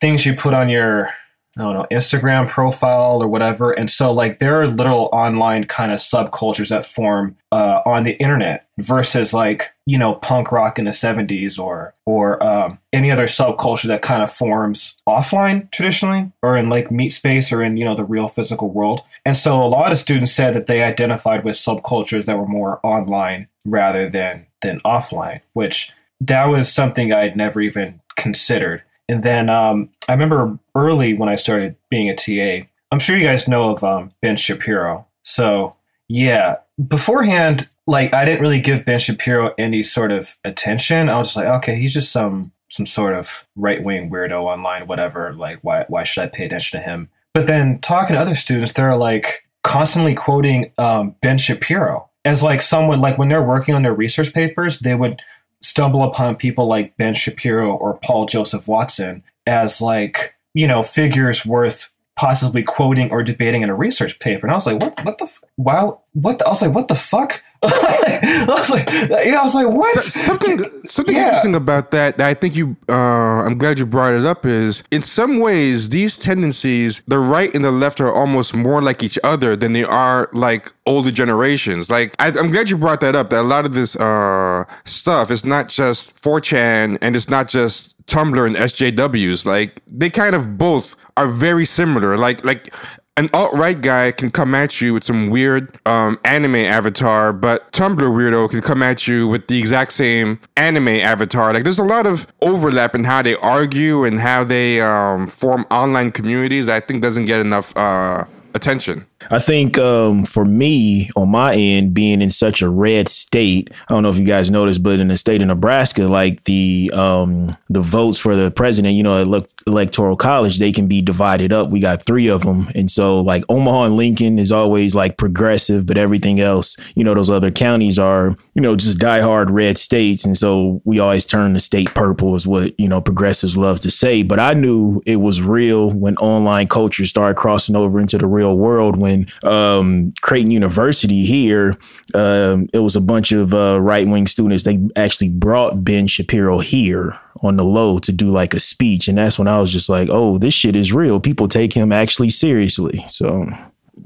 things 0.00 0.26
you 0.26 0.34
put 0.34 0.54
on 0.54 0.68
your 0.68 1.10
I 1.58 1.62
don't 1.62 1.74
know, 1.74 1.86
Instagram 1.90 2.48
profile 2.48 3.22
or 3.22 3.28
whatever. 3.28 3.72
And 3.72 3.90
so, 3.90 4.10
like, 4.10 4.38
there 4.38 4.62
are 4.62 4.68
little 4.68 5.10
online 5.12 5.64
kind 5.64 5.92
of 5.92 5.98
subcultures 5.98 6.70
that 6.70 6.86
form 6.86 7.36
uh, 7.50 7.82
on 7.84 8.04
the 8.04 8.12
internet 8.12 8.66
versus, 8.78 9.34
like, 9.34 9.70
you 9.84 9.98
know, 9.98 10.14
punk 10.14 10.50
rock 10.50 10.78
in 10.78 10.86
the 10.86 10.90
70s 10.90 11.58
or, 11.58 11.94
or 12.06 12.42
um, 12.42 12.78
any 12.94 13.10
other 13.10 13.26
subculture 13.26 13.86
that 13.88 14.00
kind 14.00 14.22
of 14.22 14.32
forms 14.32 14.98
offline 15.06 15.70
traditionally 15.72 16.32
or 16.42 16.56
in 16.56 16.70
like 16.70 16.90
meet 16.90 17.10
space 17.10 17.52
or 17.52 17.62
in, 17.62 17.76
you 17.76 17.84
know, 17.84 17.94
the 17.94 18.04
real 18.04 18.28
physical 18.28 18.70
world. 18.70 19.02
And 19.26 19.36
so, 19.36 19.62
a 19.62 19.68
lot 19.68 19.92
of 19.92 19.98
students 19.98 20.32
said 20.32 20.54
that 20.54 20.66
they 20.66 20.82
identified 20.82 21.44
with 21.44 21.56
subcultures 21.56 22.24
that 22.24 22.38
were 22.38 22.48
more 22.48 22.80
online 22.82 23.48
rather 23.66 24.08
than, 24.08 24.46
than 24.62 24.80
offline, 24.80 25.42
which 25.52 25.92
that 26.18 26.46
was 26.46 26.72
something 26.72 27.12
I'd 27.12 27.36
never 27.36 27.60
even 27.60 28.00
considered 28.16 28.82
and 29.12 29.22
then 29.22 29.50
um, 29.50 29.90
I 30.08 30.12
remember 30.12 30.58
early 30.74 31.12
when 31.12 31.28
I 31.28 31.34
started 31.34 31.76
being 31.90 32.08
a 32.08 32.16
TA, 32.16 32.66
I'm 32.90 32.98
sure 32.98 33.14
you 33.14 33.26
guys 33.26 33.46
know 33.46 33.70
of 33.70 33.84
um, 33.84 34.08
Ben 34.22 34.36
Shapiro. 34.36 35.06
So, 35.22 35.76
yeah, 36.08 36.56
beforehand, 36.88 37.68
like 37.86 38.14
I 38.14 38.24
didn't 38.24 38.40
really 38.40 38.58
give 38.58 38.86
Ben 38.86 38.98
Shapiro 38.98 39.52
any 39.58 39.82
sort 39.82 40.12
of 40.12 40.34
attention. 40.44 41.10
I 41.10 41.18
was 41.18 41.28
just 41.28 41.36
like, 41.36 41.46
okay, 41.46 41.74
he's 41.74 41.92
just 41.92 42.10
some 42.10 42.52
some 42.68 42.86
sort 42.86 43.14
of 43.14 43.46
right 43.54 43.84
wing 43.84 44.08
weirdo 44.08 44.44
online, 44.44 44.86
whatever. 44.86 45.34
Like, 45.34 45.58
why 45.60 45.84
why 45.88 46.04
should 46.04 46.24
I 46.24 46.28
pay 46.28 46.46
attention 46.46 46.80
to 46.80 46.86
him? 46.86 47.10
But 47.34 47.46
then 47.46 47.80
talking 47.80 48.14
to 48.14 48.20
other 48.20 48.34
students, 48.34 48.72
they're 48.72 48.96
like 48.96 49.44
constantly 49.62 50.14
quoting 50.14 50.72
um, 50.78 51.16
Ben 51.20 51.36
Shapiro 51.36 52.08
as 52.24 52.42
like 52.42 52.62
someone 52.62 53.02
like 53.02 53.18
when 53.18 53.28
they're 53.28 53.42
working 53.42 53.74
on 53.74 53.82
their 53.82 53.92
research 53.92 54.32
papers, 54.32 54.78
they 54.78 54.94
would 54.94 55.20
stumble 55.62 56.02
upon 56.02 56.36
people 56.36 56.66
like 56.66 56.96
Ben 56.96 57.14
Shapiro 57.14 57.74
or 57.74 57.94
Paul 57.94 58.26
Joseph 58.26 58.68
Watson 58.68 59.22
as 59.46 59.80
like, 59.80 60.34
you 60.54 60.66
know, 60.66 60.82
figures 60.82 61.46
worth 61.46 61.90
possibly 62.16 62.62
quoting 62.62 63.10
or 63.10 63.22
debating 63.22 63.62
in 63.62 63.70
a 63.70 63.74
research 63.74 64.18
paper. 64.18 64.46
And 64.46 64.52
I 64.52 64.54
was 64.54 64.66
like, 64.66 64.80
what, 64.80 64.94
what 65.04 65.18
the, 65.18 65.24
f- 65.24 65.40
wow, 65.56 66.00
what 66.12 66.38
the, 66.38 66.46
I 66.46 66.50
was 66.50 66.60
like, 66.60 66.74
what 66.74 66.88
the 66.88 66.94
fuck? 66.94 67.42
I 67.64 68.44
was 68.48 68.70
like, 68.70 68.86
yeah, 68.90 69.38
I 69.38 69.42
was 69.42 69.54
like, 69.54 69.68
what? 69.68 70.00
something, 70.00 70.58
something 70.84 71.14
yeah. 71.14 71.26
interesting 71.26 71.54
about 71.54 71.90
that, 71.92 72.18
that 72.18 72.28
I 72.28 72.34
think 72.34 72.54
you, 72.54 72.76
uh, 72.88 72.92
I'm 72.92 73.56
glad 73.56 73.78
you 73.78 73.86
brought 73.86 74.14
it 74.14 74.26
up 74.26 74.44
is 74.44 74.82
in 74.90 75.02
some 75.02 75.38
ways, 75.38 75.88
these 75.88 76.18
tendencies, 76.18 77.02
the 77.06 77.18
right 77.18 77.54
and 77.54 77.64
the 77.64 77.70
left 77.70 78.00
are 78.00 78.12
almost 78.12 78.54
more 78.54 78.82
like 78.82 79.02
each 79.02 79.18
other 79.24 79.56
than 79.56 79.72
they 79.72 79.84
are 79.84 80.28
like 80.32 80.70
older 80.86 81.10
generations. 81.10 81.88
Like, 81.88 82.14
I, 82.18 82.28
am 82.28 82.50
glad 82.50 82.68
you 82.68 82.76
brought 82.76 83.00
that 83.00 83.14
up, 83.14 83.30
that 83.30 83.40
a 83.40 83.42
lot 83.42 83.64
of 83.64 83.74
this, 83.74 83.96
uh, 83.96 84.64
stuff 84.84 85.30
is 85.30 85.44
not 85.44 85.68
just 85.68 86.20
4chan 86.20 86.98
and 87.00 87.16
it's 87.16 87.30
not 87.30 87.48
just 87.48 87.91
Tumblr 88.06 88.46
and 88.46 88.56
SJWs. 88.56 89.44
Like, 89.44 89.80
they 89.86 90.10
kind 90.10 90.34
of 90.34 90.58
both 90.58 90.96
are 91.16 91.28
very 91.28 91.64
similar. 91.64 92.16
Like 92.16 92.44
like 92.44 92.72
an 93.16 93.28
alt 93.34 93.52
right 93.52 93.78
guy 93.80 94.10
can 94.10 94.30
come 94.30 94.54
at 94.54 94.80
you 94.80 94.94
with 94.94 95.04
some 95.04 95.28
weird 95.28 95.76
um, 95.86 96.18
anime 96.24 96.56
avatar, 96.56 97.32
but 97.32 97.70
Tumblr 97.72 97.98
weirdo 97.98 98.48
can 98.50 98.62
come 98.62 98.82
at 98.82 99.06
you 99.06 99.28
with 99.28 99.48
the 99.48 99.58
exact 99.58 99.92
same 99.92 100.40
anime 100.56 100.88
avatar. 100.88 101.52
Like, 101.52 101.64
there's 101.64 101.78
a 101.78 101.84
lot 101.84 102.06
of 102.06 102.26
overlap 102.40 102.94
in 102.94 103.04
how 103.04 103.20
they 103.22 103.36
argue 103.36 104.04
and 104.04 104.18
how 104.18 104.44
they 104.44 104.80
um, 104.80 105.26
form 105.26 105.66
online 105.70 106.10
communities. 106.12 106.68
I 106.68 106.80
think 106.80 107.02
doesn't 107.02 107.26
get 107.26 107.40
enough 107.40 107.76
uh, 107.76 108.24
attention. 108.54 109.06
I 109.30 109.38
think 109.38 109.78
um, 109.78 110.24
for 110.24 110.44
me, 110.44 111.10
on 111.16 111.30
my 111.30 111.54
end, 111.54 111.94
being 111.94 112.22
in 112.22 112.30
such 112.30 112.62
a 112.62 112.68
red 112.68 113.08
state, 113.08 113.70
I 113.88 113.94
don't 113.94 114.02
know 114.02 114.10
if 114.10 114.18
you 114.18 114.24
guys 114.24 114.50
noticed, 114.50 114.82
but 114.82 115.00
in 115.00 115.08
the 115.08 115.16
state 115.16 115.40
of 115.40 115.48
Nebraska, 115.48 116.02
like 116.04 116.44
the 116.44 116.90
um, 116.94 117.56
the 117.70 117.80
votes 117.80 118.18
for 118.18 118.36
the 118.36 118.50
president, 118.50 118.94
you 118.94 119.02
know, 119.02 119.44
electoral 119.66 120.16
college, 120.16 120.58
they 120.58 120.72
can 120.72 120.86
be 120.86 121.00
divided 121.00 121.52
up. 121.52 121.70
We 121.70 121.80
got 121.80 122.04
three 122.04 122.28
of 122.28 122.42
them, 122.42 122.68
and 122.74 122.90
so 122.90 123.20
like 123.20 123.44
Omaha 123.48 123.84
and 123.84 123.96
Lincoln 123.96 124.38
is 124.38 124.52
always 124.52 124.94
like 124.94 125.16
progressive, 125.16 125.86
but 125.86 125.96
everything 125.96 126.40
else, 126.40 126.76
you 126.94 127.04
know, 127.04 127.14
those 127.14 127.30
other 127.30 127.50
counties 127.50 127.98
are, 127.98 128.36
you 128.54 128.62
know, 128.62 128.76
just 128.76 128.98
diehard 128.98 129.46
red 129.50 129.78
states, 129.78 130.24
and 130.24 130.36
so 130.36 130.80
we 130.84 130.98
always 130.98 131.24
turn 131.24 131.52
the 131.52 131.60
state 131.60 131.94
purple, 131.94 132.34
is 132.34 132.46
what 132.46 132.78
you 132.78 132.88
know 132.88 133.00
progressives 133.00 133.56
love 133.56 133.80
to 133.80 133.90
say. 133.90 134.22
But 134.22 134.40
I 134.40 134.54
knew 134.54 135.02
it 135.06 135.16
was 135.16 135.42
real 135.42 135.90
when 135.90 136.16
online 136.16 136.68
culture 136.68 137.06
started 137.06 137.36
crossing 137.36 137.76
over 137.76 138.00
into 138.00 138.18
the 138.18 138.26
real 138.26 138.56
world 138.56 138.98
when 138.98 139.11
um, 139.42 140.12
Creighton 140.20 140.50
University 140.50 141.24
here, 141.24 141.76
um, 142.14 142.68
it 142.72 142.78
was 142.78 142.96
a 142.96 143.00
bunch 143.00 143.32
of 143.32 143.54
uh, 143.54 143.80
right 143.80 144.06
wing 144.06 144.26
students. 144.26 144.64
They 144.64 144.78
actually 144.96 145.28
brought 145.28 145.84
Ben 145.84 146.06
Shapiro 146.06 146.58
here 146.60 147.18
on 147.42 147.56
the 147.56 147.64
low 147.64 147.98
to 147.98 148.12
do 148.12 148.30
like 148.30 148.54
a 148.54 148.60
speech, 148.60 149.08
and 149.08 149.18
that's 149.18 149.38
when 149.38 149.48
I 149.48 149.58
was 149.58 149.72
just 149.72 149.88
like, 149.88 150.08
"Oh, 150.10 150.38
this 150.38 150.54
shit 150.54 150.76
is 150.76 150.92
real. 150.92 151.20
People 151.20 151.48
take 151.48 151.72
him 151.72 151.92
actually 151.92 152.30
seriously." 152.30 153.04
So. 153.10 153.46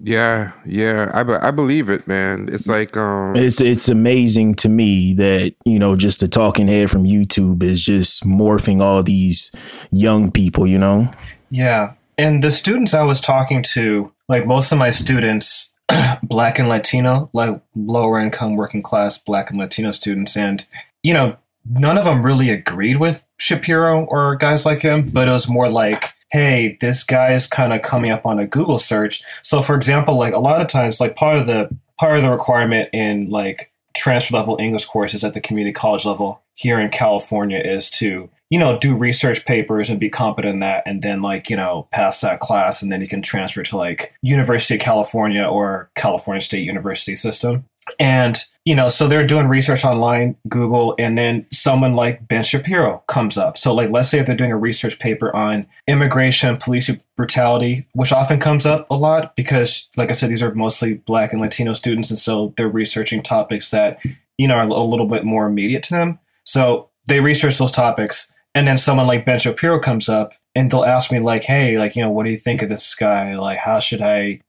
Yeah, 0.02 0.52
yeah, 0.64 1.10
I, 1.14 1.22
be- 1.22 1.32
I 1.34 1.50
believe 1.52 1.88
it, 1.88 2.06
man. 2.08 2.48
It's 2.52 2.66
like 2.66 2.96
um 2.96 3.36
it's 3.36 3.60
it's 3.60 3.88
amazing 3.88 4.56
to 4.56 4.68
me 4.68 5.14
that, 5.14 5.54
you 5.64 5.78
know, 5.78 5.94
just 5.94 6.20
the 6.20 6.28
talking 6.28 6.66
head 6.66 6.90
from 6.90 7.04
YouTube 7.04 7.62
is 7.62 7.80
just 7.80 8.24
morphing 8.24 8.80
all 8.80 9.02
these 9.02 9.50
young 9.92 10.30
people, 10.30 10.66
you 10.66 10.78
know? 10.78 11.08
Yeah. 11.50 11.92
And 12.18 12.42
the 12.42 12.50
students 12.50 12.94
I 12.94 13.02
was 13.02 13.20
talking 13.20 13.62
to 13.74 14.12
like 14.28 14.46
most 14.46 14.72
of 14.72 14.78
my 14.78 14.90
students 14.90 15.72
black 16.22 16.58
and 16.58 16.68
latino 16.68 17.30
like 17.32 17.60
lower 17.74 18.20
income 18.20 18.56
working 18.56 18.82
class 18.82 19.18
black 19.18 19.50
and 19.50 19.58
latino 19.58 19.90
students 19.90 20.36
and 20.36 20.66
you 21.02 21.14
know 21.14 21.36
none 21.68 21.96
of 21.96 22.04
them 22.04 22.24
really 22.24 22.50
agreed 22.50 22.98
with 22.98 23.24
shapiro 23.38 24.04
or 24.06 24.36
guys 24.36 24.66
like 24.66 24.82
him 24.82 25.08
but 25.08 25.28
it 25.28 25.32
was 25.32 25.48
more 25.48 25.68
like 25.68 26.14
hey 26.30 26.76
this 26.80 27.04
guy 27.04 27.32
is 27.32 27.46
kind 27.46 27.72
of 27.72 27.82
coming 27.82 28.10
up 28.10 28.26
on 28.26 28.38
a 28.38 28.46
google 28.46 28.78
search. 28.78 29.22
So 29.42 29.62
for 29.62 29.74
example 29.74 30.18
like 30.18 30.34
a 30.34 30.38
lot 30.38 30.60
of 30.60 30.68
times 30.68 31.00
like 31.00 31.16
part 31.16 31.38
of 31.38 31.46
the 31.46 31.70
part 31.98 32.16
of 32.16 32.22
the 32.22 32.30
requirement 32.30 32.88
in 32.92 33.30
like 33.30 33.70
transfer 33.96 34.36
level 34.36 34.56
english 34.60 34.84
courses 34.84 35.24
at 35.24 35.32
the 35.32 35.40
community 35.40 35.72
college 35.72 36.04
level 36.04 36.42
here 36.54 36.78
in 36.78 36.90
california 36.90 37.58
is 37.58 37.88
to 37.88 38.28
you 38.50 38.58
know, 38.58 38.78
do 38.78 38.94
research 38.94 39.44
papers 39.44 39.90
and 39.90 39.98
be 39.98 40.08
competent 40.08 40.54
in 40.54 40.60
that, 40.60 40.84
and 40.86 41.02
then 41.02 41.22
like 41.22 41.50
you 41.50 41.56
know 41.56 41.88
pass 41.90 42.20
that 42.20 42.40
class, 42.40 42.82
and 42.82 42.92
then 42.92 43.00
you 43.00 43.08
can 43.08 43.22
transfer 43.22 43.62
to 43.62 43.76
like 43.76 44.14
University 44.22 44.74
of 44.74 44.80
California 44.80 45.44
or 45.44 45.90
California 45.94 46.40
State 46.40 46.64
University 46.64 47.16
system. 47.16 47.64
And 48.00 48.36
you 48.64 48.74
know, 48.74 48.88
so 48.88 49.06
they're 49.06 49.26
doing 49.26 49.46
research 49.46 49.84
online, 49.84 50.36
Google, 50.48 50.96
and 50.98 51.16
then 51.16 51.46
someone 51.52 51.94
like 51.94 52.26
Ben 52.26 52.42
Shapiro 52.42 53.02
comes 53.06 53.38
up. 53.38 53.56
So 53.56 53.72
like, 53.72 53.90
let's 53.90 54.08
say 54.08 54.18
if 54.18 54.26
they're 54.26 54.36
doing 54.36 54.50
a 54.50 54.56
research 54.56 54.98
paper 54.98 55.34
on 55.34 55.66
immigration, 55.86 56.56
police 56.56 56.90
brutality, 57.14 57.86
which 57.92 58.12
often 58.12 58.40
comes 58.40 58.66
up 58.66 58.90
a 58.90 58.96
lot 58.96 59.36
because, 59.36 59.88
like 59.96 60.10
I 60.10 60.12
said, 60.12 60.30
these 60.30 60.42
are 60.42 60.52
mostly 60.54 60.94
Black 60.94 61.32
and 61.32 61.40
Latino 61.40 61.72
students, 61.72 62.10
and 62.10 62.18
so 62.18 62.54
they're 62.56 62.68
researching 62.68 63.22
topics 63.22 63.70
that 63.70 64.00
you 64.36 64.48
know 64.48 64.54
are 64.54 64.64
a 64.64 64.84
little 64.84 65.06
bit 65.06 65.24
more 65.24 65.46
immediate 65.46 65.82
to 65.84 65.90
them. 65.90 66.18
So 66.42 66.88
they 67.06 67.20
research 67.20 67.58
those 67.58 67.72
topics 67.72 68.32
and 68.56 68.66
then 68.66 68.78
someone 68.78 69.06
like 69.06 69.26
Ben 69.26 69.38
Shapiro 69.38 69.78
comes 69.78 70.08
up 70.08 70.32
and 70.54 70.70
they'll 70.70 70.82
ask 70.82 71.12
me 71.12 71.18
like, 71.18 71.44
"Hey, 71.44 71.76
like 71.76 71.94
you 71.94 72.02
know, 72.02 72.08
what 72.08 72.24
do 72.24 72.30
you 72.30 72.38
think 72.38 72.62
of 72.62 72.70
this 72.70 72.94
guy? 72.94 73.36
Like, 73.36 73.58
how 73.58 73.78
should 73.80 74.00
I?" 74.00 74.40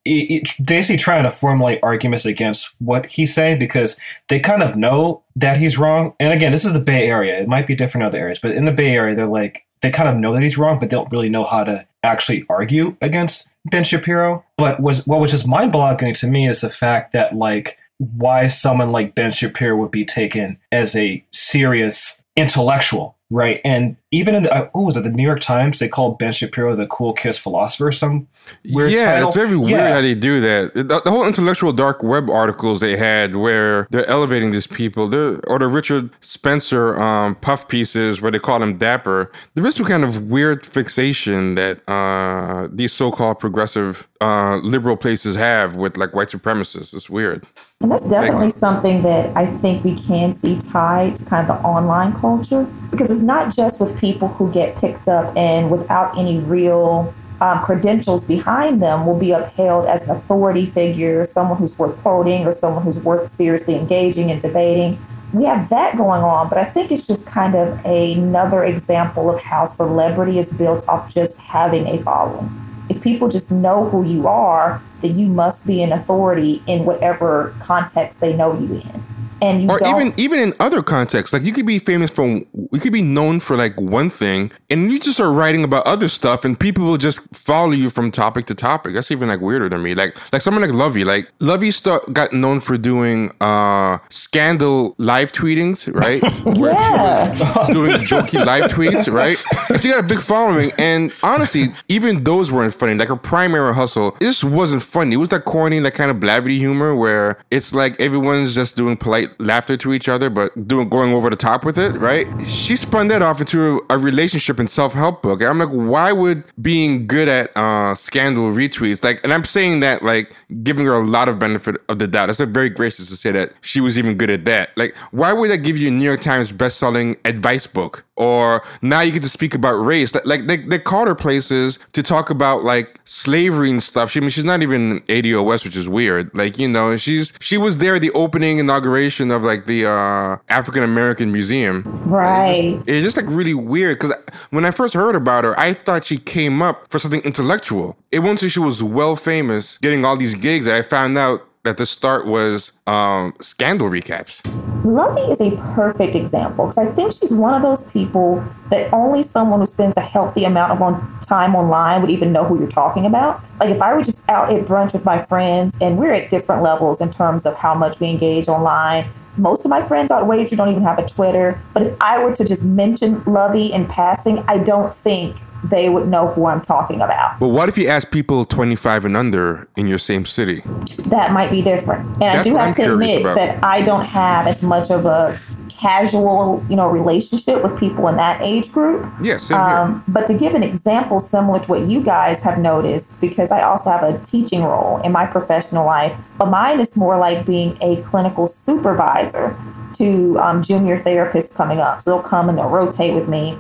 Basically, 0.64 0.96
trying 0.96 1.24
to 1.24 1.30
formulate 1.30 1.82
arguments 1.84 2.26
against 2.26 2.74
what 2.80 3.08
he's 3.08 3.34
saying 3.34 3.60
because 3.60 4.00
they 4.30 4.40
kind 4.40 4.64
of 4.64 4.78
know 4.78 5.24
that 5.36 5.58
he's 5.58 5.78
wrong. 5.78 6.14
And 6.22 6.32
again, 6.32 6.54
this 6.54 6.64
is 6.64 6.72
the 6.72 6.80
Bay 6.80 7.10
Area; 7.10 7.38
it 7.38 7.50
might 7.50 7.68
be 7.68 7.76
different 7.76 8.04
in 8.04 8.08
other 8.08 8.20
areas, 8.20 8.40
but 8.42 8.52
in 8.52 8.64
the 8.64 8.72
Bay 8.72 8.96
Area, 8.96 9.14
they're 9.14 9.28
like 9.28 9.66
they 9.82 9.92
kind 9.92 10.08
of 10.08 10.16
know 10.16 10.34
that 10.34 10.42
he's 10.42 10.58
wrong, 10.58 10.80
but 10.80 10.90
they 10.90 10.96
don't 10.96 11.12
really 11.12 11.30
know 11.30 11.44
how 11.44 11.66
to 11.66 11.86
actually 12.02 12.46
argue 12.50 12.96
against 13.02 13.50
Ben 13.66 13.84
Shapiro. 13.84 14.46
But 14.58 14.80
was 14.80 15.06
what 15.06 15.20
was 15.20 15.32
just 15.32 15.46
mind-boggling 15.46 16.14
to 16.16 16.28
me 16.28 16.48
is 16.48 16.62
the 16.62 16.70
fact 16.70 17.12
that 17.12 17.34
like 17.34 17.78
why 17.98 18.48
someone 18.48 18.94
like 18.94 19.16
Ben 19.16 19.32
Shapiro 19.32 19.76
would 19.76 19.92
be 19.92 20.06
taken 20.06 20.60
as 20.72 20.96
a 20.96 21.26
serious 21.32 22.24
intellectual 22.38 23.17
Right, 23.30 23.60
and 23.66 23.98
even 24.12 24.36
in 24.36 24.44
the 24.44 24.54
uh, 24.56 24.70
oh, 24.74 24.84
was 24.84 24.96
it 24.96 25.04
the 25.04 25.10
New 25.10 25.24
York 25.24 25.42
Times? 25.42 25.80
They 25.80 25.90
called 25.90 26.18
Ben 26.18 26.32
Shapiro 26.32 26.78
the 26.78 26.88
cool 26.88 27.12
kiss 27.12 27.38
philosopher. 27.38 27.92
Some 27.92 28.26
weird 28.72 28.94
yeah, 28.94 29.16
title. 29.16 29.28
it's 29.28 29.38
very 29.38 29.58
weird 29.58 29.82
how 29.82 30.00
they 30.00 30.16
do 30.16 30.40
that. 30.40 30.74
The, 30.74 30.84
the, 30.84 31.12
whole 31.12 31.26
intellectual 31.26 31.74
dark 31.74 32.04
web 32.04 32.30
articles 32.30 32.80
they 32.80 32.96
had 32.96 33.36
where 33.36 33.86
they're 33.92 34.06
elevating 34.06 34.52
these 34.52 34.66
people, 34.66 35.10
they're, 35.10 35.42
or 35.50 35.60
the 35.60 35.68
Richard 35.68 36.10
Spencer 36.22 36.98
um, 37.02 37.36
puff 37.36 37.68
pieces 37.68 38.22
where 38.22 38.32
they 38.32 38.40
call 38.40 38.64
him 38.64 38.78
dapper. 38.78 39.30
There 39.56 39.66
is 39.66 39.76
some 39.76 39.86
kind 39.86 40.06
of 40.06 40.30
weird 40.30 40.66
fixation 40.66 41.56
that 41.56 41.82
uh, 41.90 42.70
these 42.72 42.94
so-called 42.94 43.40
progressive 43.40 44.08
uh, 44.22 44.56
liberal 44.64 44.96
places 44.96 45.36
have 45.36 45.76
with 45.76 45.98
like 45.98 46.14
white 46.14 46.30
supremacists. 46.30 46.94
It's 46.94 47.10
weird. 47.10 47.46
And 47.82 47.92
that's 47.92 48.10
definitely 48.10 48.50
something 48.50 49.04
that 49.04 49.38
I 49.38 49.46
think 49.46 49.84
we 49.84 49.94
can 49.94 50.34
see 50.34 50.58
tied 50.58 51.16
to 51.18 51.26
kind 51.26 51.48
of 51.48 51.56
the 51.56 51.64
online 51.64 52.12
culture 52.20 52.64
because 52.90 53.12
it's 53.12 53.22
not 53.22 53.56
just 53.56 53.80
with 53.80 53.96
people 54.00 54.30
who 54.30 54.52
get 54.52 54.76
picked 54.78 55.08
up 55.08 55.32
and 55.38 55.70
without 55.70 56.18
any 56.18 56.40
real 56.40 57.14
um, 57.40 57.64
credentials 57.64 58.24
behind 58.24 58.82
them 58.82 59.06
will 59.06 59.18
be 59.18 59.32
upheld 59.32 59.86
as 59.86 60.02
an 60.02 60.10
authority 60.10 60.66
figure, 60.66 61.24
someone 61.24 61.60
who's 61.60 61.78
worth 61.78 61.96
quoting 62.02 62.48
or 62.48 62.52
someone 62.52 62.84
who's 62.84 62.98
worth 62.98 63.36
seriously 63.36 63.76
engaging 63.76 64.32
and 64.32 64.42
debating. 64.42 65.00
We 65.32 65.46
have 65.46 65.70
that 65.70 65.98
going 65.98 66.24
on, 66.24 66.50
but 66.50 66.58
I 66.58 66.66
think 66.66 66.92
it's 66.92 67.06
just 67.06 67.28
kind 67.28 67.54
of 67.54 67.86
another 67.86 68.64
example 68.64 69.30
of 69.30 69.40
how 69.40 69.68
celebrity 69.68 70.40
is 70.40 70.52
built 70.52 70.88
off 70.88 71.14
just 71.14 71.38
having 71.38 71.86
a 71.86 72.02
following 72.02 72.67
if 72.90 73.02
people 73.02 73.28
just 73.28 73.52
know 73.52 73.90
who 73.90 74.06
you 74.06 74.28
are, 74.28 74.82
then 75.02 75.18
you 75.20 75.28
must 75.28 75.66
be 75.66 75.84
an 75.84 75.92
authority 75.92 76.64
in 76.68 76.86
whatever 76.86 77.56
context 77.60 78.20
they 78.20 78.34
know 78.34 78.58
you 78.58 78.76
in 78.76 79.04
and 79.42 79.64
you 79.64 79.70
or 79.70 79.80
even 79.88 80.14
even 80.18 80.40
in 80.40 80.54
other 80.60 80.82
contexts 80.82 81.34
like 81.34 81.44
you 81.44 81.54
could 81.54 81.66
be 81.66 81.80
famous 81.80 82.12
for 82.12 82.26
you 82.26 82.80
could 82.80 82.94
be 82.94 83.02
known 83.02 83.40
for 83.40 83.56
like 83.56 83.80
one 83.80 84.10
thing 84.10 84.52
and 84.70 84.92
you 84.92 85.00
just 85.00 85.20
are 85.20 85.32
writing 85.32 85.64
about 85.64 85.86
other 85.88 86.10
stuff 86.10 86.44
and 86.46 86.60
people 86.60 86.84
will 86.86 86.98
just 86.98 87.20
follow 87.36 87.72
you 87.72 87.90
from 87.90 88.12
topic 88.12 88.46
to 88.48 88.56
topic. 88.56 88.94
That's 88.94 89.12
even 89.12 89.28
like 89.28 89.42
weirder 89.42 89.70
to 89.70 89.78
me. 89.78 89.96
Like 89.96 90.18
like 90.34 90.42
someone 90.42 90.62
like 90.62 90.72
Luvvie 90.72 91.06
like 91.06 91.32
Luvvie 91.40 91.74
st- 91.74 92.14
got 92.14 92.34
known 92.34 92.60
for 92.60 92.78
doing 92.78 93.32
uh 93.42 93.98
scandal 94.10 94.96
live 94.98 95.32
tweetings 95.32 95.88
right? 95.90 96.22
Where 96.44 96.74
yeah. 96.74 97.36
she 97.36 97.44
was 97.44 97.68
doing 97.74 97.96
jokey 98.02 98.46
live 98.46 98.72
tweets 98.72 99.12
right? 99.12 99.38
And 99.70 99.82
she 99.82 99.90
got 99.90 100.04
a 100.04 100.08
big 100.08 100.20
following 100.20 100.72
and 100.78 101.14
honestly 101.24 101.74
even 101.88 102.24
those 102.24 102.52
weren't 102.52 102.74
funny. 102.74 102.96
Like 102.96 103.10
her 103.10 103.16
primary 103.16 103.74
hustle 103.74 104.16
it 104.20 104.26
just 104.26 104.44
wasn't 104.44 104.84
funny. 104.84 105.14
It 105.14 105.18
was 105.18 105.30
that 105.30 105.46
corny 105.46 105.80
that 105.80 105.94
kind 105.94 106.12
of 106.12 106.18
blabbity 106.18 106.58
humor 106.58 106.96
where 106.96 107.38
it's 107.52 107.74
like 107.74 108.00
everyone's 108.02 108.56
just 108.56 108.76
doing 108.76 108.98
polite 108.98 109.27
laughter 109.40 109.78
to 109.78 109.94
each 109.94 110.10
other, 110.10 110.30
but 110.30 110.68
doing 110.68 110.90
going 110.90 111.14
over 111.14 111.30
the 111.30 111.36
top 111.36 111.66
with 111.66 111.78
it, 111.78 111.92
right? 111.98 112.28
She 112.46 112.76
spun 112.76 113.08
that 113.10 113.22
off 113.22 113.40
into 113.40 113.80
a, 113.90 113.96
a 113.96 114.00
relationship 114.00 114.60
and 114.60 114.70
self 114.70 114.94
help 114.94 115.22
book. 115.22 115.42
And 115.42 115.50
I'm 115.50 115.60
like, 115.60 115.70
why 115.70 116.12
would 116.12 116.44
being 116.62 117.08
good 117.08 117.28
at 117.28 117.56
uh, 117.56 117.96
scandal 117.96 118.52
retweets, 118.52 119.04
like, 119.04 119.24
and 119.24 119.34
I'm 119.34 119.44
saying 119.44 119.82
that 119.82 120.04
like 120.04 120.34
giving 120.64 120.86
her 120.86 120.94
a 120.94 121.06
lot 121.06 121.30
of 121.30 121.40
benefit 121.40 121.76
of 121.90 122.00
the 122.00 122.08
doubt. 122.08 122.28
That's 122.28 122.40
not 122.40 122.50
very 122.50 122.70
gracious 122.70 123.10
to 123.10 123.18
say 123.18 123.32
that 123.32 123.54
she 123.62 123.82
was 123.82 123.98
even 123.98 124.18
good 124.18 124.30
at 124.30 124.46
that. 124.46 124.70
Like, 124.78 124.96
why 125.12 125.34
would 125.34 125.52
that 125.52 125.60
give 125.60 125.78
you 125.78 125.90
a 125.90 125.92
New 125.92 126.06
York 126.06 126.22
Times 126.22 126.52
best 126.52 126.78
selling 126.78 127.18
advice 127.26 127.68
book? 127.68 128.06
Or 128.18 128.64
now 128.82 129.02
you 129.02 129.12
get 129.12 129.24
to 129.24 129.30
speak 129.30 129.54
about 129.54 129.74
race. 129.74 130.14
Like 130.26 130.48
they, 130.48 130.58
they 130.58 130.80
called 130.80 131.08
her 131.08 131.16
places 131.16 131.80
to 131.94 132.04
talk 132.04 132.30
about 132.30 132.64
like 132.64 133.00
slavery 133.06 133.70
and 133.70 133.82
stuff. 133.82 134.12
She 134.12 134.20
I 134.20 134.22
mean 134.22 134.32
she's 134.32 134.44
not 134.44 134.62
even 134.62 135.00
ADOS, 135.02 135.64
which 135.64 135.76
is 135.76 135.88
weird. 135.88 136.32
Like, 136.34 136.58
you 136.58 136.68
know, 136.68 136.98
she's 136.98 137.32
she 137.40 137.58
was 137.58 137.78
there 137.78 137.96
at 137.96 138.02
the 138.02 138.12
opening 138.12 138.58
inauguration 138.58 139.32
of 139.32 139.44
like 139.44 139.68
the 139.68 139.86
uh, 139.86 140.38
African 140.50 140.84
American 140.84 141.32
Museum. 141.32 141.84
Right. 142.06 142.74
It's 142.74 142.78
just, 142.78 142.90
it's 142.90 143.06
just 143.06 143.18
like 143.18 143.28
really 143.28 143.54
weird 143.54 144.00
because 144.00 144.14
when 144.50 144.66
I 144.66 144.72
first 144.72 144.94
heard 144.94 145.16
about 145.16 145.44
her, 145.44 145.58
I 145.60 145.74
thought 145.74 146.06
she 146.06 146.18
came 146.18 146.62
up 146.62 146.90
for 146.90 147.00
something 147.00 147.22
intellectual. 147.22 147.98
It 148.12 148.20
wasn't 148.20 148.42
until 148.42 148.50
she 148.50 148.60
was 148.60 148.84
well 148.84 149.16
famous, 149.16 149.78
getting 149.78 150.06
all 150.06 150.18
these 150.18 150.36
gigs, 150.36 150.66
that 150.66 150.76
I 150.76 150.82
found 150.82 151.18
out 151.18 151.44
that 151.64 151.78
the 151.78 151.86
start 151.86 152.26
was 152.26 152.72
um, 152.88 153.34
scandal 153.42 153.90
recaps. 153.90 154.42
Luvvie 154.88 155.30
is 155.30 155.42
a 155.42 155.52
perfect 155.74 156.16
example 156.16 156.68
because 156.68 156.78
I 156.78 156.90
think 156.94 157.12
she's 157.12 157.34
one 157.34 157.54
of 157.54 157.62
those 157.62 157.84
people 157.92 158.42
that 158.70 158.92
only 158.94 159.22
someone 159.22 159.60
who 159.60 159.66
spends 159.66 159.98
a 159.98 160.02
healthy 160.02 160.46
amount 160.46 160.72
of 160.72 160.82
on, 160.82 161.20
time 161.24 161.56
online 161.56 162.02
would 162.02 162.10
even 162.10 162.32
know 162.32 162.46
who 162.46 162.58
you're 162.58 162.70
talking 162.70 163.06
about. 163.06 163.44
Like 163.60 163.70
if 163.70 163.82
I 163.82 163.94
were 163.94 164.02
just 164.02 164.24
out 164.30 164.54
at 164.54 164.66
brunch 164.66 164.94
with 164.94 165.04
my 165.04 165.26
friends 165.26 165.76
and 165.82 165.98
we're 165.98 166.14
at 166.14 166.30
different 166.30 166.64
levels 166.64 167.02
in 167.02 167.10
terms 167.10 167.46
of 167.46 167.56
how 167.56 167.76
much 167.76 168.00
we 168.00 168.08
engage 168.08 168.48
online. 168.48 169.10
Most 169.38 169.66
of 169.66 169.70
my 169.70 169.86
friends 169.88 170.12
out 170.12 170.28
wager 170.28 170.56
don't 170.56 170.70
even 170.70 170.84
have 170.84 171.00
a 171.00 171.08
Twitter. 171.08 171.60
But 171.74 171.84
if 171.84 171.98
I 172.02 172.24
were 172.24 172.36
to 172.36 172.46
just 172.46 172.64
mention 172.64 173.22
Luvvie 173.22 173.72
in 173.72 173.86
passing, 173.86 174.40
I 174.48 174.58
don't 174.58 174.94
think 174.96 175.38
they 175.64 175.90
would 175.90 176.08
know 176.08 176.28
who 176.30 176.46
I'm 176.46 176.62
talking 176.62 177.02
about. 177.02 177.40
But 177.40 177.50
what 177.50 177.70
if 177.70 177.78
you 177.78 177.88
ask 177.88 178.12
people 178.12 178.46
25 178.46 179.06
and 179.06 179.18
under 179.18 179.68
in 179.76 179.88
your 179.88 179.98
same 179.98 180.26
city? 180.26 180.62
That 181.08 181.32
might 181.32 181.52
be 181.52 181.62
different. 181.62 182.08
And 182.22 182.22
That's 182.22 182.40
I 182.40 182.44
do 182.44 182.56
have 182.56 182.68
I'm 182.70 182.76
to 182.76 182.94
admit 182.94 183.22
about. 183.22 183.36
that 183.36 183.64
I 183.64 183.82
don't 183.82 184.06
have 184.06 184.48
as 184.48 184.62
much 184.64 184.92
of 184.92 185.06
a 185.06 185.40
casual, 185.78 186.66
you 186.70 186.76
know, 186.76 186.88
relationship 186.88 187.64
with 187.64 187.78
people 187.80 188.08
in 188.08 188.16
that 188.18 188.42
age 188.42 188.72
group. 188.72 189.08
Yeah. 189.22 189.38
Um, 189.52 190.04
but 190.08 190.26
to 190.28 190.34
give 190.34 190.56
an 190.56 190.64
example 190.64 191.20
similar 191.20 191.60
to 191.60 191.68
what 191.68 191.88
you 191.88 192.02
guys 192.02 192.42
have 192.42 192.58
noticed, 192.58 193.20
because 193.22 193.52
I 193.52 193.62
also 193.62 193.92
have 193.92 194.04
a 194.04 194.18
teaching 194.20 194.64
role 194.64 195.00
in 195.04 195.12
my 195.12 195.26
professional 195.26 195.86
life, 195.86 196.18
but 196.38 196.48
mine 196.48 196.80
is 196.80 196.96
more 196.96 197.18
like 197.18 197.46
being 197.46 197.78
a 197.82 198.02
clinical 198.04 198.48
supervisor 198.48 199.56
to 199.96 200.40
um, 200.40 200.64
junior 200.64 201.00
therapists 201.00 201.54
coming 201.54 201.80
up. 201.80 202.02
So 202.02 202.12
they'll 202.12 202.24
come 202.24 202.50
and 202.50 202.58
they'll 202.58 202.70
rotate 202.70 203.14
with 203.14 203.28
me. 203.28 203.58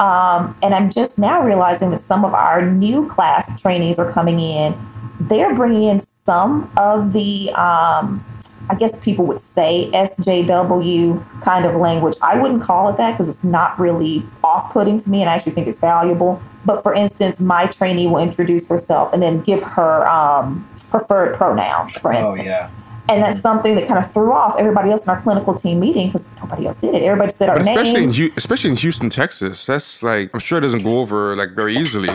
Um, 0.00 0.56
and 0.62 0.74
I'm 0.74 0.90
just 0.90 1.18
now 1.18 1.42
realizing 1.42 1.90
that 1.90 2.00
some 2.00 2.24
of 2.24 2.34
our 2.34 2.64
new 2.64 3.08
class 3.08 3.60
trainees 3.60 3.98
are 3.98 4.10
coming 4.10 4.40
in. 4.40 4.74
They're 5.20 5.54
bringing 5.54 5.84
in 5.84 6.02
some 6.24 6.70
of 6.76 7.12
the, 7.12 7.50
um, 7.50 8.24
I 8.68 8.74
guess 8.74 8.96
people 9.00 9.24
would 9.26 9.40
say 9.40 9.90
SJW 9.92 11.42
kind 11.42 11.64
of 11.64 11.74
language. 11.76 12.16
I 12.22 12.36
wouldn't 12.40 12.62
call 12.62 12.88
it 12.88 12.96
that 12.98 13.12
because 13.12 13.28
it's 13.28 13.42
not 13.44 13.78
really 13.80 14.24
off 14.44 14.72
putting 14.72 14.98
to 14.98 15.10
me, 15.10 15.22
and 15.22 15.30
I 15.30 15.34
actually 15.34 15.52
think 15.52 15.66
it's 15.66 15.78
valuable. 15.78 16.40
But 16.64 16.82
for 16.82 16.92
instance, 16.94 17.40
my 17.40 17.66
trainee 17.66 18.06
will 18.06 18.18
introduce 18.18 18.66
herself 18.68 19.12
and 19.12 19.22
then 19.22 19.40
give 19.40 19.62
her 19.62 20.08
um, 20.10 20.68
preferred 20.90 21.36
pronouns, 21.36 21.94
for 21.94 22.12
Oh 22.14 22.30
instance. 22.34 22.46
yeah. 22.46 22.70
And 23.10 23.22
that's 23.22 23.34
mm-hmm. 23.34 23.42
something 23.42 23.74
that 23.74 23.88
kind 23.88 24.04
of 24.04 24.12
threw 24.12 24.32
off 24.32 24.54
everybody 24.56 24.90
else 24.90 25.02
in 25.02 25.10
our 25.10 25.20
clinical 25.20 25.52
team 25.52 25.80
meeting 25.80 26.10
because 26.10 26.28
nobody 26.40 26.66
else 26.66 26.76
did 26.76 26.94
it. 26.94 27.02
Everybody 27.02 27.32
said 27.32 27.48
our 27.48 27.56
But 27.56 27.62
especially 27.68 28.04
in 28.04 28.32
especially 28.36 28.70
in 28.70 28.76
Houston, 28.76 29.10
Texas. 29.10 29.66
That's 29.66 30.02
like 30.02 30.30
I'm 30.32 30.40
sure 30.40 30.58
it 30.58 30.62
doesn't 30.62 30.84
go 30.84 31.00
over 31.00 31.34
like 31.34 31.56
very 31.56 31.76
easily. 31.76 32.08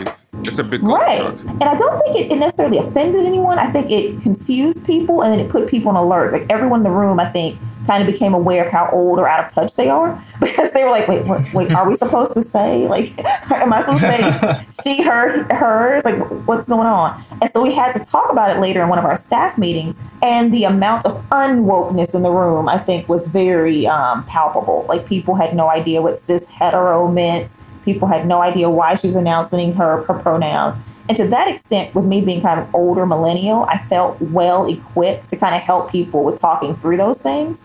It's 0.44 0.58
a 0.58 0.64
big 0.64 0.80
culture 0.80 0.96
Right. 0.96 1.18
shock. 1.18 1.38
And 1.40 1.64
I 1.64 1.76
don't 1.76 1.98
think 2.00 2.16
it, 2.16 2.32
it 2.32 2.36
necessarily 2.36 2.78
offended 2.78 3.26
anyone. 3.26 3.58
I 3.58 3.70
think 3.70 3.90
it 3.90 4.22
confused 4.22 4.84
people 4.86 5.22
and 5.22 5.32
then 5.32 5.40
it 5.40 5.50
put 5.50 5.66
people 5.68 5.90
on 5.90 5.96
alert. 5.96 6.32
Like 6.32 6.46
everyone 6.50 6.80
in 6.80 6.84
the 6.84 6.90
room, 6.90 7.20
I 7.20 7.30
think, 7.30 7.58
kind 7.86 8.06
of 8.06 8.12
became 8.12 8.34
aware 8.34 8.64
of 8.64 8.72
how 8.72 8.88
old 8.92 9.18
or 9.18 9.28
out 9.28 9.44
of 9.44 9.52
touch 9.52 9.74
they 9.74 9.88
are 9.88 10.22
because 10.40 10.72
they 10.72 10.84
were 10.84 10.90
like, 10.90 11.08
wait, 11.08 11.24
what, 11.24 11.52
wait, 11.52 11.72
are 11.72 11.88
we 11.88 11.94
supposed 12.06 12.34
to 12.34 12.42
say, 12.42 12.86
like, 12.88 13.12
am 13.50 13.72
I 13.72 13.80
supposed 13.80 14.02
to 14.02 14.66
say 14.82 14.96
she, 14.96 15.02
her, 15.02 15.44
hers? 15.54 16.04
Like, 16.04 16.18
what's 16.46 16.68
going 16.68 16.86
on? 16.86 17.24
And 17.40 17.50
so 17.52 17.62
we 17.62 17.74
had 17.74 17.92
to 17.92 18.04
talk 18.04 18.30
about 18.30 18.54
it 18.54 18.60
later 18.60 18.82
in 18.82 18.88
one 18.88 18.98
of 18.98 19.04
our 19.04 19.16
staff 19.16 19.56
meetings. 19.58 19.96
And 20.22 20.52
the 20.52 20.64
amount 20.64 21.04
of 21.04 21.22
unwokeness 21.30 22.14
in 22.14 22.22
the 22.22 22.30
room, 22.30 22.68
I 22.68 22.78
think, 22.78 23.08
was 23.08 23.26
very 23.26 23.86
um, 23.86 24.24
palpable. 24.24 24.86
Like, 24.88 25.06
people 25.06 25.34
had 25.34 25.54
no 25.54 25.68
idea 25.68 26.02
what 26.02 26.18
cis 26.18 26.48
hetero 26.48 27.08
meant. 27.08 27.50
People 27.84 28.08
had 28.08 28.26
no 28.26 28.42
idea 28.42 28.68
why 28.68 28.96
she 28.96 29.06
was 29.06 29.16
announcing 29.16 29.74
her, 29.74 30.02
her 30.04 30.14
pronouns. 30.14 30.76
And 31.08 31.16
to 31.18 31.28
that 31.28 31.48
extent, 31.48 31.94
with 31.94 32.04
me 32.04 32.20
being 32.20 32.42
kind 32.42 32.58
of 32.58 32.74
older 32.74 33.06
millennial, 33.06 33.64
I 33.64 33.78
felt 33.88 34.20
well 34.20 34.66
equipped 34.66 35.30
to 35.30 35.36
kind 35.36 35.54
of 35.54 35.62
help 35.62 35.90
people 35.90 36.24
with 36.24 36.40
talking 36.40 36.74
through 36.76 36.96
those 36.96 37.18
things. 37.18 37.58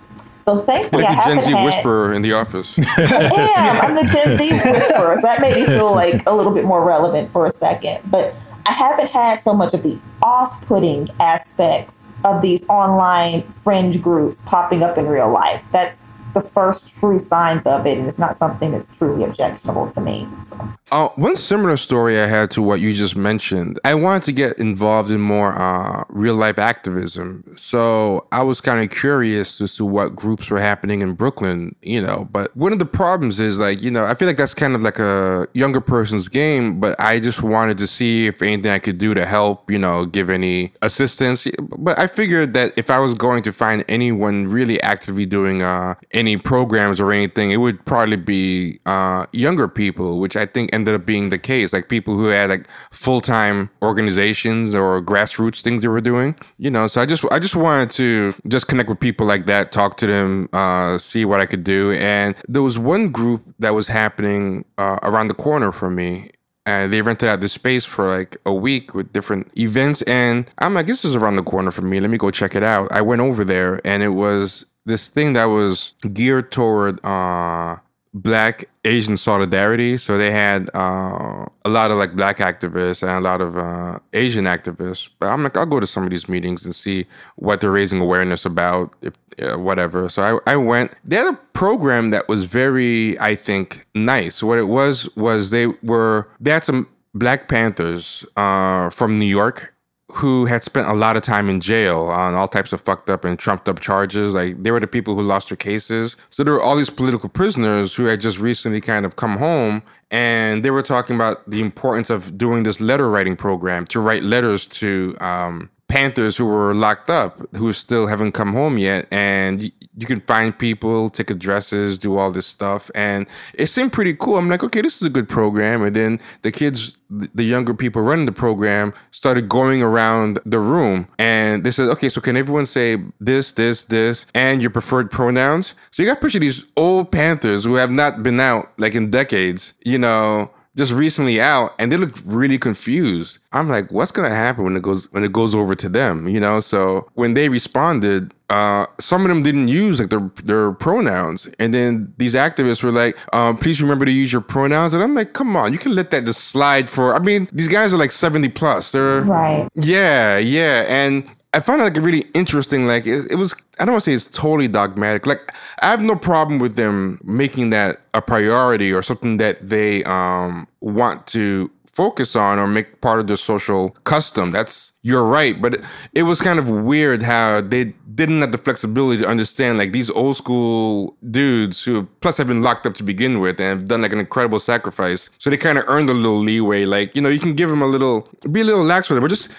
So 0.43 0.59
thankfully, 0.61 1.03
Like 1.03 1.11
I 1.11 1.15
the 1.15 1.21
Gen 1.21 1.29
haven't 1.37 1.43
Z 1.43 1.51
had. 1.51 1.65
whisperer 1.65 2.13
in 2.13 2.21
the 2.21 2.33
office. 2.33 2.77
I 2.97 3.53
am. 3.57 3.81
I'm 3.97 4.05
the 4.05 4.11
Gen 4.11 4.37
Z 4.37 4.51
whisperer. 4.51 5.15
So 5.17 5.21
that 5.21 5.39
made 5.41 5.55
me 5.55 5.65
feel 5.65 5.91
like 5.91 6.23
a 6.27 6.35
little 6.35 6.53
bit 6.53 6.65
more 6.65 6.83
relevant 6.83 7.31
for 7.31 7.45
a 7.45 7.51
second. 7.51 7.99
But 8.09 8.35
I 8.65 8.73
haven't 8.73 9.07
had 9.07 9.41
so 9.43 9.53
much 9.53 9.73
of 9.73 9.83
the 9.83 9.97
off-putting 10.21 11.09
aspects 11.19 11.97
of 12.23 12.41
these 12.41 12.67
online 12.69 13.41
fringe 13.63 14.01
groups 14.01 14.41
popping 14.45 14.83
up 14.83 14.97
in 14.97 15.07
real 15.07 15.31
life. 15.31 15.63
That's 15.71 15.99
the 16.33 16.41
first 16.41 16.87
true 16.87 17.19
signs 17.19 17.65
of 17.65 17.85
it, 17.85 17.97
and 17.97 18.07
it's 18.07 18.19
not 18.19 18.37
something 18.37 18.71
that's 18.71 18.89
truly 18.97 19.23
objectionable 19.23 19.89
to 19.91 20.01
me. 20.01 20.27
So. 20.49 20.69
Uh, 20.91 21.07
one 21.15 21.35
similar 21.35 21.77
story 21.77 22.19
I 22.19 22.27
had 22.27 22.51
to 22.51 22.61
what 22.61 22.81
you 22.81 22.93
just 22.93 23.15
mentioned. 23.15 23.79
I 23.85 23.95
wanted 23.95 24.23
to 24.23 24.33
get 24.33 24.59
involved 24.59 25.09
in 25.09 25.21
more 25.21 25.53
uh, 25.53 26.03
real 26.09 26.35
life 26.35 26.59
activism. 26.59 27.55
So 27.57 28.27
I 28.33 28.43
was 28.43 28.59
kind 28.59 28.83
of 28.83 28.95
curious 28.97 29.61
as 29.61 29.75
to 29.77 29.85
what 29.85 30.15
groups 30.15 30.49
were 30.49 30.59
happening 30.59 31.01
in 31.01 31.13
Brooklyn, 31.13 31.75
you 31.81 32.01
know. 32.01 32.27
But 32.31 32.55
one 32.57 32.73
of 32.73 32.79
the 32.79 32.85
problems 32.85 33.39
is 33.39 33.57
like, 33.57 33.81
you 33.81 33.89
know, 33.89 34.03
I 34.03 34.15
feel 34.15 34.27
like 34.27 34.37
that's 34.37 34.53
kind 34.53 34.75
of 34.75 34.81
like 34.81 34.99
a 34.99 35.47
younger 35.53 35.79
person's 35.79 36.27
game, 36.27 36.79
but 36.79 36.99
I 36.99 37.21
just 37.21 37.41
wanted 37.41 37.77
to 37.77 37.87
see 37.87 38.27
if 38.27 38.41
anything 38.41 38.71
I 38.71 38.79
could 38.79 38.97
do 38.97 39.13
to 39.13 39.25
help, 39.25 39.71
you 39.71 39.79
know, 39.79 40.05
give 40.05 40.29
any 40.29 40.73
assistance. 40.81 41.47
But 41.77 41.97
I 41.99 42.07
figured 42.07 42.53
that 42.53 42.73
if 42.75 42.89
I 42.89 42.99
was 42.99 43.13
going 43.13 43.43
to 43.43 43.53
find 43.53 43.85
anyone 43.87 44.47
really 44.47 44.81
actively 44.81 45.25
doing 45.25 45.61
uh, 45.61 45.95
any 46.21 46.37
programs 46.37 46.99
or 47.01 47.11
anything, 47.11 47.49
it 47.49 47.57
would 47.57 47.83
probably 47.85 48.15
be 48.15 48.79
uh, 48.85 49.25
younger 49.33 49.67
people, 49.67 50.19
which 50.19 50.35
I 50.35 50.45
think 50.45 50.69
ended 50.71 50.93
up 50.93 51.03
being 51.03 51.31
the 51.31 51.39
case. 51.39 51.73
Like 51.73 51.89
people 51.89 52.15
who 52.15 52.27
had 52.27 52.51
like 52.51 52.67
full 52.91 53.21
time 53.21 53.71
organizations 53.81 54.75
or 54.75 55.01
grassroots 55.01 55.61
things 55.61 55.81
they 55.81 55.87
were 55.87 55.99
doing. 55.99 56.35
You 56.59 56.69
know, 56.69 56.85
so 56.87 57.01
I 57.01 57.07
just 57.07 57.25
I 57.31 57.39
just 57.39 57.55
wanted 57.55 57.89
to 57.91 58.35
just 58.47 58.67
connect 58.67 58.87
with 58.87 58.99
people 58.99 59.25
like 59.25 59.47
that, 59.47 59.71
talk 59.71 59.97
to 59.97 60.07
them, 60.07 60.47
uh, 60.53 60.99
see 60.99 61.25
what 61.25 61.41
I 61.41 61.47
could 61.47 61.63
do. 61.63 61.91
And 61.93 62.35
there 62.47 62.61
was 62.61 62.77
one 62.77 63.09
group 63.09 63.41
that 63.57 63.73
was 63.73 63.87
happening 63.87 64.63
uh, 64.77 64.99
around 65.01 65.27
the 65.27 65.33
corner 65.33 65.71
from 65.71 65.95
me 65.95 66.29
and 66.67 66.93
they 66.93 67.01
rented 67.01 67.27
out 67.27 67.41
this 67.41 67.53
space 67.53 67.83
for 67.85 68.07
like 68.07 68.37
a 68.45 68.53
week 68.53 68.93
with 68.93 69.11
different 69.11 69.51
events 69.57 70.03
and 70.03 70.47
i'm 70.59 70.75
like 70.75 70.85
this 70.85 71.03
is 71.03 71.15
around 71.15 71.35
the 71.35 71.43
corner 71.43 71.71
for 71.71 71.81
me 71.81 71.99
let 71.99 72.11
me 72.11 72.19
go 72.19 72.29
check 72.29 72.55
it 72.55 72.61
out 72.61 72.91
i 72.91 73.01
went 73.01 73.19
over 73.19 73.43
there 73.43 73.81
and 73.83 74.03
it 74.03 74.09
was 74.09 74.65
this 74.85 75.07
thing 75.09 75.33
that 75.33 75.45
was 75.45 75.95
geared 76.13 76.51
toward 76.51 77.03
uh 77.05 77.77
black 78.13 78.65
asian 78.83 79.15
solidarity. 79.15 79.95
So 79.97 80.17
they 80.17 80.31
had 80.31 80.69
uh 80.73 81.45
a 81.63 81.69
lot 81.69 81.91
of 81.91 81.97
like 81.97 82.13
black 82.13 82.37
activists 82.37 83.01
and 83.03 83.11
a 83.11 83.21
lot 83.21 83.39
of 83.41 83.57
uh 83.57 83.99
asian 84.13 84.45
activists. 84.45 85.09
But 85.19 85.27
i'm 85.27 85.43
like 85.43 85.55
i'll 85.55 85.65
go 85.65 85.79
to 85.79 85.87
some 85.87 86.03
of 86.03 86.09
these 86.09 86.27
meetings 86.27 86.65
and 86.65 86.75
see 86.75 87.05
what 87.35 87.61
they're 87.61 87.71
raising 87.71 88.01
awareness 88.01 88.45
about 88.45 88.93
if 89.01 89.13
uh, 89.41 89.57
whatever. 89.57 90.09
So 90.09 90.41
I, 90.45 90.51
I 90.53 90.55
went. 90.57 90.93
They 91.05 91.15
had 91.15 91.33
a 91.33 91.39
program 91.53 92.09
that 92.09 92.27
was 92.27 92.45
very 92.45 93.17
i 93.19 93.35
think 93.35 93.87
nice. 93.95 94.43
What 94.43 94.57
it 94.59 94.67
was 94.67 95.09
was 95.15 95.51
they 95.51 95.67
were 95.67 96.27
they 96.39 96.51
had 96.51 96.63
some 96.63 96.87
black 97.13 97.49
panthers 97.49 98.25
uh 98.37 98.89
from 98.89 99.19
new 99.19 99.25
york 99.25 99.70
who 100.15 100.45
had 100.45 100.63
spent 100.63 100.87
a 100.87 100.93
lot 100.93 101.15
of 101.15 101.23
time 101.23 101.49
in 101.49 101.59
jail 101.59 102.01
on 102.03 102.33
all 102.33 102.47
types 102.47 102.73
of 102.73 102.81
fucked 102.81 103.09
up 103.09 103.25
and 103.25 103.37
trumped 103.37 103.67
up 103.69 103.79
charges. 103.79 104.33
Like 104.33 104.61
they 104.61 104.71
were 104.71 104.79
the 104.79 104.87
people 104.87 105.15
who 105.15 105.21
lost 105.21 105.49
their 105.49 105.57
cases. 105.57 106.15
So 106.29 106.43
there 106.43 106.53
were 106.53 106.61
all 106.61 106.75
these 106.75 106.89
political 106.89 107.29
prisoners 107.29 107.95
who 107.95 108.05
had 108.05 108.21
just 108.21 108.39
recently 108.39 108.81
kind 108.81 109.05
of 109.05 109.15
come 109.15 109.37
home 109.37 109.83
and 110.11 110.63
they 110.63 110.71
were 110.71 110.81
talking 110.81 111.15
about 111.15 111.49
the 111.49 111.61
importance 111.61 112.09
of 112.09 112.37
doing 112.37 112.63
this 112.63 112.81
letter 112.81 113.09
writing 113.09 113.35
program 113.35 113.85
to 113.87 113.99
write 113.99 114.23
letters 114.23 114.67
to 114.67 115.15
um, 115.21 115.69
Panthers 115.87 116.37
who 116.37 116.45
were 116.45 116.73
locked 116.73 117.09
up, 117.09 117.39
who 117.55 117.73
still 117.73 118.07
haven't 118.07 118.31
come 118.31 118.53
home 118.53 118.77
yet. 118.77 119.07
And 119.11 119.71
you, 119.97 120.07
can 120.07 120.21
find 120.21 120.57
people, 120.57 121.09
take 121.09 121.29
addresses, 121.29 121.97
do 121.97 122.17
all 122.17 122.31
this 122.31 122.45
stuff. 122.45 122.89
And 122.95 123.27
it 123.53 123.67
seemed 123.67 123.93
pretty 123.93 124.13
cool. 124.13 124.37
I'm 124.37 124.49
like, 124.49 124.63
okay, 124.63 124.81
this 124.81 125.01
is 125.01 125.07
a 125.07 125.09
good 125.09 125.27
program. 125.27 125.83
And 125.83 125.95
then 125.95 126.19
the 126.41 126.51
kids, 126.51 126.97
the 127.09 127.43
younger 127.43 127.73
people 127.73 128.01
running 128.01 128.25
the 128.25 128.31
program 128.31 128.93
started 129.11 129.49
going 129.49 129.81
around 129.81 130.39
the 130.45 130.59
room 130.59 131.07
and 131.19 131.63
they 131.63 131.71
said, 131.71 131.89
okay, 131.89 132.09
so 132.09 132.21
can 132.21 132.37
everyone 132.37 132.65
say 132.65 132.97
this, 133.19 133.53
this, 133.53 133.83
this, 133.85 134.25
and 134.33 134.61
your 134.61 134.71
preferred 134.71 135.11
pronouns? 135.11 135.73
So 135.91 136.03
you 136.03 136.07
got 136.07 136.15
to 136.15 136.21
picture 136.21 136.39
these 136.39 136.65
old 136.77 137.11
Panthers 137.11 137.63
who 137.63 137.75
have 137.75 137.91
not 137.91 138.23
been 138.23 138.39
out 138.39 138.71
like 138.77 138.95
in 138.95 139.11
decades, 139.11 139.73
you 139.83 139.97
know, 139.97 140.51
just 140.75 140.91
recently 140.93 141.41
out 141.41 141.73
and 141.79 141.91
they 141.91 141.97
looked 141.97 142.21
really 142.25 142.57
confused. 142.57 143.39
I'm 143.51 143.67
like, 143.67 143.91
what's 143.91 144.11
gonna 144.11 144.29
happen 144.29 144.63
when 144.63 144.77
it 144.77 144.81
goes 144.81 145.11
when 145.11 145.23
it 145.23 145.33
goes 145.33 145.53
over 145.53 145.75
to 145.75 145.89
them? 145.89 146.27
You 146.27 146.39
know, 146.39 146.59
so 146.59 147.09
when 147.15 147.33
they 147.33 147.49
responded, 147.49 148.33
uh, 148.51 148.85
some 148.99 149.21
of 149.23 149.29
them 149.29 149.41
didn't 149.43 149.67
use 149.69 149.99
like 150.01 150.09
their 150.09 150.25
their 150.43 150.71
pronouns, 150.73 151.47
and 151.59 151.73
then 151.73 152.13
these 152.17 152.35
activists 152.35 152.83
were 152.83 152.91
like, 153.03 153.15
um, 153.33 153.57
"Please 153.57 153.81
remember 153.81 154.05
to 154.05 154.11
use 154.11 154.31
your 154.31 154.41
pronouns." 154.41 154.93
And 154.93 155.01
I'm 155.01 155.15
like, 155.15 155.31
"Come 155.33 155.55
on, 155.55 155.71
you 155.73 155.79
can 155.79 155.95
let 155.95 156.11
that 156.11 156.25
just 156.25 156.41
slide 156.53 156.89
for." 156.89 157.15
I 157.15 157.19
mean, 157.19 157.47
these 157.51 157.67
guys 157.69 157.93
are 157.93 157.97
like 157.97 158.11
70 158.11 158.49
plus. 158.49 158.91
They're 158.91 159.21
Right. 159.21 159.67
yeah, 159.75 160.37
yeah, 160.37 160.85
and 160.87 161.23
I 161.53 161.59
found 161.59 161.81
it 161.81 161.83
like 161.83 161.97
really 161.97 162.25
interesting. 162.33 162.87
Like 162.87 163.05
it, 163.05 163.31
it 163.31 163.35
was, 163.35 163.53
I 163.79 163.85
don't 163.85 163.93
want 163.93 164.03
to 164.05 164.09
say 164.11 164.15
it's 164.15 164.27
totally 164.37 164.67
dogmatic. 164.67 165.25
Like 165.25 165.53
I 165.81 165.87
have 165.89 166.01
no 166.01 166.15
problem 166.15 166.59
with 166.59 166.75
them 166.75 167.19
making 167.23 167.71
that 167.71 168.01
a 168.13 168.21
priority 168.21 168.91
or 168.93 169.01
something 169.03 169.37
that 169.37 169.57
they 169.65 170.03
um 170.05 170.67
want 170.81 171.27
to 171.27 171.69
focus 171.93 172.35
on 172.35 172.59
or 172.59 172.67
make 172.67 173.01
part 173.01 173.19
of 173.19 173.27
their 173.27 173.37
social 173.37 173.91
custom. 174.03 174.51
That's 174.51 174.93
you're 175.03 175.25
right, 175.25 175.61
but 175.61 175.75
it, 175.75 175.83
it 176.13 176.23
was 176.23 176.41
kind 176.41 176.59
of 176.59 176.69
weird 176.69 177.23
how 177.23 177.61
they 177.61 177.93
didn't 178.15 178.41
have 178.41 178.51
the 178.51 178.57
flexibility 178.57 179.21
to 179.23 179.27
understand 179.27 179.77
like 179.77 179.91
these 179.91 180.09
old 180.09 180.37
school 180.37 181.17
dudes 181.29 181.83
who 181.83 182.03
plus 182.21 182.37
have 182.37 182.47
been 182.47 182.61
locked 182.61 182.85
up 182.85 182.93
to 182.95 183.03
begin 183.03 183.39
with 183.39 183.59
and 183.59 183.79
have 183.79 183.87
done 183.87 184.01
like 184.01 184.13
an 184.13 184.19
incredible 184.19 184.59
sacrifice. 184.59 185.29
So 185.37 185.49
they 185.49 185.57
kind 185.57 185.77
of 185.77 185.85
earned 185.87 186.09
a 186.09 186.13
little 186.13 186.39
leeway. 186.39 186.85
Like 186.85 187.15
you 187.15 187.21
know, 187.21 187.29
you 187.29 187.39
can 187.39 187.53
give 187.53 187.69
them 187.69 187.81
a 187.81 187.87
little, 187.87 188.27
be 188.51 188.61
a 188.61 188.65
little 188.65 188.83
lax 188.83 189.09
with 189.09 189.17
it, 189.17 189.21
but 189.21 189.29
just 189.29 189.49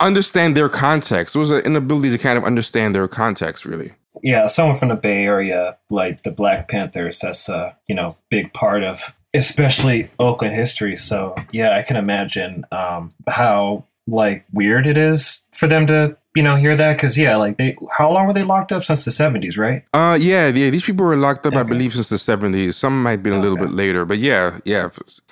understand 0.00 0.56
their 0.56 0.68
context. 0.68 1.36
It 1.36 1.38
was 1.38 1.50
an 1.50 1.60
inability 1.60 2.10
to 2.10 2.18
kind 2.18 2.38
of 2.38 2.44
understand 2.44 2.94
their 2.94 3.06
context, 3.08 3.64
really. 3.64 3.92
Yeah, 4.22 4.46
someone 4.46 4.76
from 4.76 4.88
the 4.88 4.96
Bay 4.96 5.24
Area, 5.24 5.76
like 5.88 6.22
the 6.24 6.30
Black 6.30 6.68
Panthers, 6.68 7.20
that's 7.20 7.48
a 7.48 7.76
you 7.88 7.94
know 7.94 8.16
big 8.28 8.52
part 8.52 8.82
of 8.82 9.14
especially 9.34 10.10
Oakland 10.18 10.54
history. 10.54 10.96
So 10.96 11.34
yeah, 11.52 11.76
I 11.76 11.82
can 11.82 11.96
imagine 11.96 12.64
um, 12.72 13.14
how 13.28 13.84
like 14.06 14.44
weird 14.52 14.86
it 14.86 14.96
is 14.96 15.44
for 15.52 15.68
them 15.68 15.86
to 15.86 16.16
you 16.34 16.42
know 16.42 16.56
hear 16.56 16.76
that 16.76 16.96
because 16.96 17.18
yeah, 17.18 17.36
like 17.36 17.58
they 17.58 17.76
how 17.96 18.10
long 18.12 18.26
were 18.26 18.32
they 18.32 18.44
locked 18.44 18.72
up 18.72 18.84
since 18.84 19.04
the 19.04 19.10
seventies, 19.10 19.56
right? 19.56 19.84
Uh, 19.92 20.16
yeah, 20.20 20.48
yeah. 20.48 20.70
These 20.70 20.84
people 20.84 21.04
were 21.04 21.16
locked 21.16 21.46
up, 21.46 21.54
okay. 21.54 21.60
I 21.60 21.64
believe, 21.64 21.92
since 21.94 22.08
the 22.08 22.18
seventies. 22.18 22.76
Some 22.76 23.02
might 23.02 23.22
be 23.22 23.30
a 23.30 23.38
little 23.38 23.56
bit 23.56 23.72
later, 23.72 24.04
but 24.04 24.18
yeah, 24.18 24.58
yeah, 24.64 24.90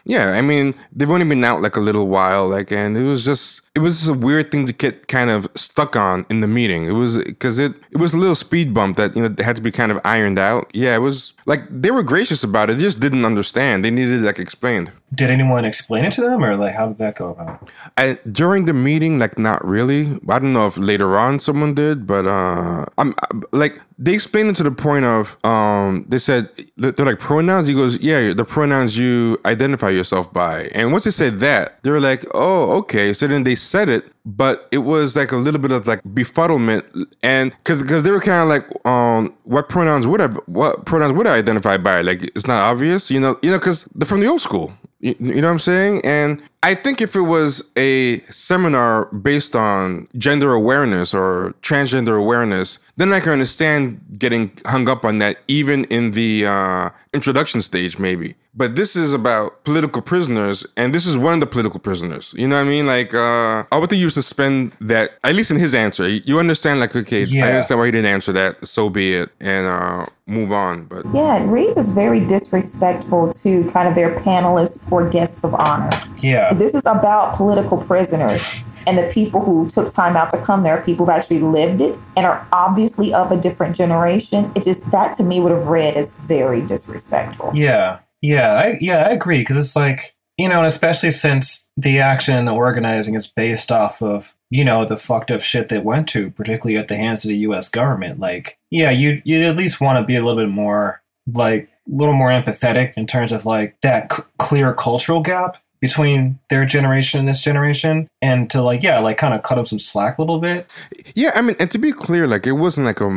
yeah. 0.08 0.32
I 0.32 0.40
mean, 0.40 0.74
they've 0.90 1.10
only 1.10 1.26
been 1.26 1.44
out 1.44 1.60
like 1.60 1.76
a 1.76 1.80
little 1.80 2.08
while, 2.08 2.48
like, 2.48 2.72
and 2.72 2.96
it 2.96 3.04
was 3.04 3.24
just 3.24 3.60
it 3.76 3.80
was 3.80 3.98
just 3.98 4.10
a 4.10 4.14
weird 4.14 4.50
thing 4.50 4.66
to 4.66 4.72
get 4.72 5.06
kind 5.06 5.30
of 5.30 5.46
stuck 5.54 5.94
on 5.94 6.24
in 6.30 6.40
the 6.40 6.48
meeting. 6.48 6.86
It 6.86 6.92
was 6.92 7.18
because 7.18 7.58
it 7.58 7.74
it 7.92 7.98
was 7.98 8.14
a 8.14 8.18
little 8.18 8.34
speed 8.34 8.72
bump 8.72 8.96
that 8.96 9.14
you 9.14 9.22
know 9.22 9.32
had 9.44 9.54
to 9.56 9.62
be 9.62 9.70
kind 9.70 9.92
of 9.92 10.00
ironed 10.04 10.38
out. 10.38 10.70
Yeah, 10.72 10.96
it 10.96 11.00
was 11.00 11.34
like 11.46 11.60
they 11.70 11.90
were 11.90 12.02
gracious 12.02 12.42
about 12.42 12.70
it. 12.70 12.78
They 12.78 12.84
just 12.84 13.00
didn't 13.00 13.24
understand. 13.24 13.84
They 13.84 13.90
needed 13.90 14.22
like 14.22 14.38
explained. 14.38 14.90
Did 15.14 15.30
anyone 15.30 15.64
explain 15.64 16.04
it 16.06 16.12
to 16.12 16.22
them, 16.22 16.42
or 16.42 16.56
like 16.56 16.74
how 16.74 16.88
did 16.88 16.98
that 16.98 17.16
go 17.16 17.30
about? 17.30 17.68
I, 17.96 18.18
during 18.32 18.64
the 18.64 18.74
meeting, 18.74 19.18
like 19.18 19.38
not 19.38 19.64
really. 19.64 20.18
I 20.28 20.38
don't 20.38 20.54
know 20.54 20.66
if 20.66 20.76
later 20.78 21.18
on 21.18 21.38
someone 21.38 21.74
did, 21.74 22.06
but 22.06 22.26
uh, 22.26 22.86
I'm 22.96 23.14
like 23.52 23.78
they 24.00 24.14
explained 24.14 24.48
it 24.50 24.56
to 24.56 24.62
the 24.62 24.70
point 24.70 25.04
of 25.04 25.36
um, 25.44 26.04
they 26.08 26.20
said 26.20 26.48
they're 26.76 26.92
like 27.04 27.18
pronouns. 27.18 27.66
He 27.66 27.74
goes, 27.74 27.98
yeah, 27.98 28.32
the 28.32 28.44
pronouns 28.44 28.96
you 28.96 29.40
identify 29.44 29.90
yourself 29.90 30.32
by. 30.32 30.64
And 30.74 30.92
once 30.92 31.04
they 31.04 31.10
said 31.10 31.40
that, 31.40 31.82
they 31.82 31.90
were 31.90 32.00
like, 32.00 32.24
oh, 32.32 32.76
okay. 32.78 33.12
So 33.12 33.26
then 33.26 33.42
they 33.42 33.56
said 33.56 33.88
it, 33.88 34.04
but 34.24 34.68
it 34.70 34.78
was 34.78 35.16
like 35.16 35.32
a 35.32 35.36
little 35.36 35.60
bit 35.60 35.72
of 35.72 35.88
like 35.88 36.02
befuddlement, 36.04 36.84
and 37.24 37.50
because 37.50 37.82
because 37.82 38.04
they 38.04 38.12
were 38.12 38.20
kind 38.20 38.42
of 38.42 38.48
like, 38.48 38.86
um, 38.86 39.34
what 39.44 39.68
pronouns 39.68 40.06
would 40.06 40.20
I 40.20 40.28
what 40.46 40.84
pronouns 40.84 41.14
would 41.14 41.26
I 41.26 41.36
identify 41.36 41.76
by? 41.76 42.02
Like 42.02 42.22
it's 42.22 42.46
not 42.46 42.62
obvious, 42.62 43.10
you 43.10 43.18
know, 43.18 43.36
you 43.42 43.50
know, 43.50 43.58
because 43.58 43.88
they're 43.96 44.06
from 44.06 44.20
the 44.20 44.26
old 44.26 44.40
school. 44.40 44.72
You, 45.00 45.14
you, 45.20 45.40
know 45.40 45.46
what 45.46 45.52
I'm 45.52 45.58
saying? 45.60 46.00
And 46.04 46.42
I 46.64 46.74
think 46.74 47.00
if 47.00 47.14
it 47.14 47.20
was 47.20 47.62
a 47.76 48.18
seminar 48.22 49.04
based 49.06 49.54
on 49.54 50.08
gender 50.18 50.52
awareness 50.52 51.14
or 51.14 51.54
transgender 51.62 52.18
awareness, 52.18 52.80
then 52.98 53.12
I 53.12 53.20
can 53.20 53.32
understand 53.32 54.00
getting 54.18 54.50
hung 54.66 54.88
up 54.88 55.04
on 55.04 55.18
that 55.18 55.38
even 55.46 55.84
in 55.84 56.10
the 56.10 56.46
uh, 56.46 56.90
introduction 57.14 57.62
stage, 57.62 57.98
maybe. 57.98 58.34
But 58.58 58.74
this 58.74 58.96
is 58.96 59.14
about 59.14 59.62
political 59.62 60.02
prisoners, 60.02 60.66
and 60.76 60.92
this 60.92 61.06
is 61.06 61.16
one 61.16 61.34
of 61.34 61.40
the 61.40 61.46
political 61.46 61.78
prisoners. 61.78 62.34
You 62.36 62.48
know 62.48 62.56
what 62.56 62.66
I 62.66 62.68
mean? 62.68 62.88
Like, 62.88 63.14
uh, 63.14 63.62
I 63.70 63.78
would 63.78 63.88
think 63.88 64.02
you 64.02 64.10
suspend 64.10 64.72
that, 64.80 65.12
at 65.22 65.36
least 65.36 65.52
in 65.52 65.58
his 65.58 65.76
answer. 65.76 66.08
You 66.08 66.40
understand, 66.40 66.80
like, 66.80 66.96
okay, 66.96 67.22
yeah. 67.22 67.46
I 67.46 67.50
understand 67.50 67.78
why 67.78 67.86
he 67.86 67.92
didn't 67.92 68.12
answer 68.12 68.32
that, 68.32 68.66
so 68.66 68.90
be 68.90 69.14
it, 69.14 69.30
and 69.38 69.68
uh, 69.68 70.06
move 70.26 70.50
on. 70.50 70.86
But 70.86 71.06
Yeah, 71.14 71.40
Reeves 71.48 71.76
is 71.76 71.90
very 71.90 72.18
disrespectful 72.18 73.32
to 73.44 73.70
kind 73.70 73.86
of 73.86 73.94
their 73.94 74.18
panelists 74.22 74.80
or 74.90 75.08
guests 75.08 75.38
of 75.44 75.54
honor. 75.54 75.90
Yeah. 76.18 76.52
This 76.52 76.74
is 76.74 76.82
about 76.84 77.36
political 77.36 77.78
prisoners 77.78 78.42
and 78.88 78.98
the 78.98 79.08
people 79.12 79.40
who 79.40 79.68
took 79.68 79.92
time 79.92 80.16
out 80.16 80.30
to 80.32 80.42
come 80.42 80.64
there, 80.64 80.82
people 80.82 81.06
who've 81.06 81.14
actually 81.14 81.40
lived 81.40 81.80
it 81.80 81.96
and 82.16 82.26
are 82.26 82.46
obviously 82.52 83.14
of 83.14 83.30
a 83.30 83.36
different 83.36 83.76
generation. 83.76 84.50
It 84.56 84.64
just 84.64 84.90
that 84.90 85.14
to 85.18 85.22
me 85.22 85.40
would 85.40 85.52
have 85.52 85.66
read 85.66 85.94
as 85.94 86.12
very 86.12 86.60
disrespectful. 86.62 87.52
Yeah, 87.54 87.98
yeah, 88.20 88.54
I, 88.54 88.78
yeah, 88.80 89.06
I 89.08 89.10
agree 89.10 89.38
because 89.38 89.56
it's 89.56 89.76
like 89.76 90.14
you 90.38 90.48
know, 90.48 90.58
and 90.58 90.66
especially 90.66 91.10
since 91.10 91.68
the 91.76 91.98
action 91.98 92.36
and 92.36 92.46
the 92.46 92.52
organizing 92.52 93.14
is 93.14 93.26
based 93.26 93.72
off 93.72 94.00
of 94.00 94.34
you 94.50 94.64
know 94.64 94.84
the 94.84 94.96
fucked 94.96 95.30
up 95.30 95.40
shit 95.40 95.68
they 95.68 95.78
went 95.78 96.08
to, 96.10 96.30
particularly 96.30 96.78
at 96.78 96.88
the 96.88 96.96
hands 96.96 97.24
of 97.24 97.28
the 97.28 97.38
U.S. 97.38 97.68
government. 97.68 98.20
Like, 98.20 98.58
yeah, 98.70 98.90
you 98.90 99.20
you 99.24 99.44
at 99.44 99.56
least 99.56 99.80
want 99.80 99.98
to 99.98 100.04
be 100.04 100.16
a 100.16 100.24
little 100.24 100.40
bit 100.42 100.50
more 100.50 101.02
like 101.34 101.68
a 101.86 101.94
little 101.94 102.14
more 102.14 102.30
empathetic 102.30 102.94
in 102.96 103.06
terms 103.06 103.32
of 103.32 103.46
like 103.46 103.80
that 103.82 104.12
c- 104.12 104.22
clear 104.38 104.72
cultural 104.72 105.20
gap 105.20 105.58
between 105.80 106.38
their 106.48 106.64
generation 106.64 107.20
and 107.20 107.28
this 107.28 107.40
generation 107.40 108.08
and 108.20 108.50
to 108.50 108.62
like 108.62 108.82
yeah 108.82 108.98
like 108.98 109.18
kind 109.18 109.34
of 109.34 109.42
cut 109.42 109.56
them 109.56 109.66
some 109.66 109.78
slack 109.78 110.18
a 110.18 110.22
little 110.22 110.40
bit. 110.40 110.70
Yeah 111.14 111.30
i 111.34 111.40
mean 111.40 111.56
and 111.60 111.70
to 111.70 111.78
be 111.78 111.92
clear 111.92 112.26
like 112.26 112.46
it 112.46 112.52
wasn't 112.52 112.86
like 112.86 113.00
a 113.00 113.10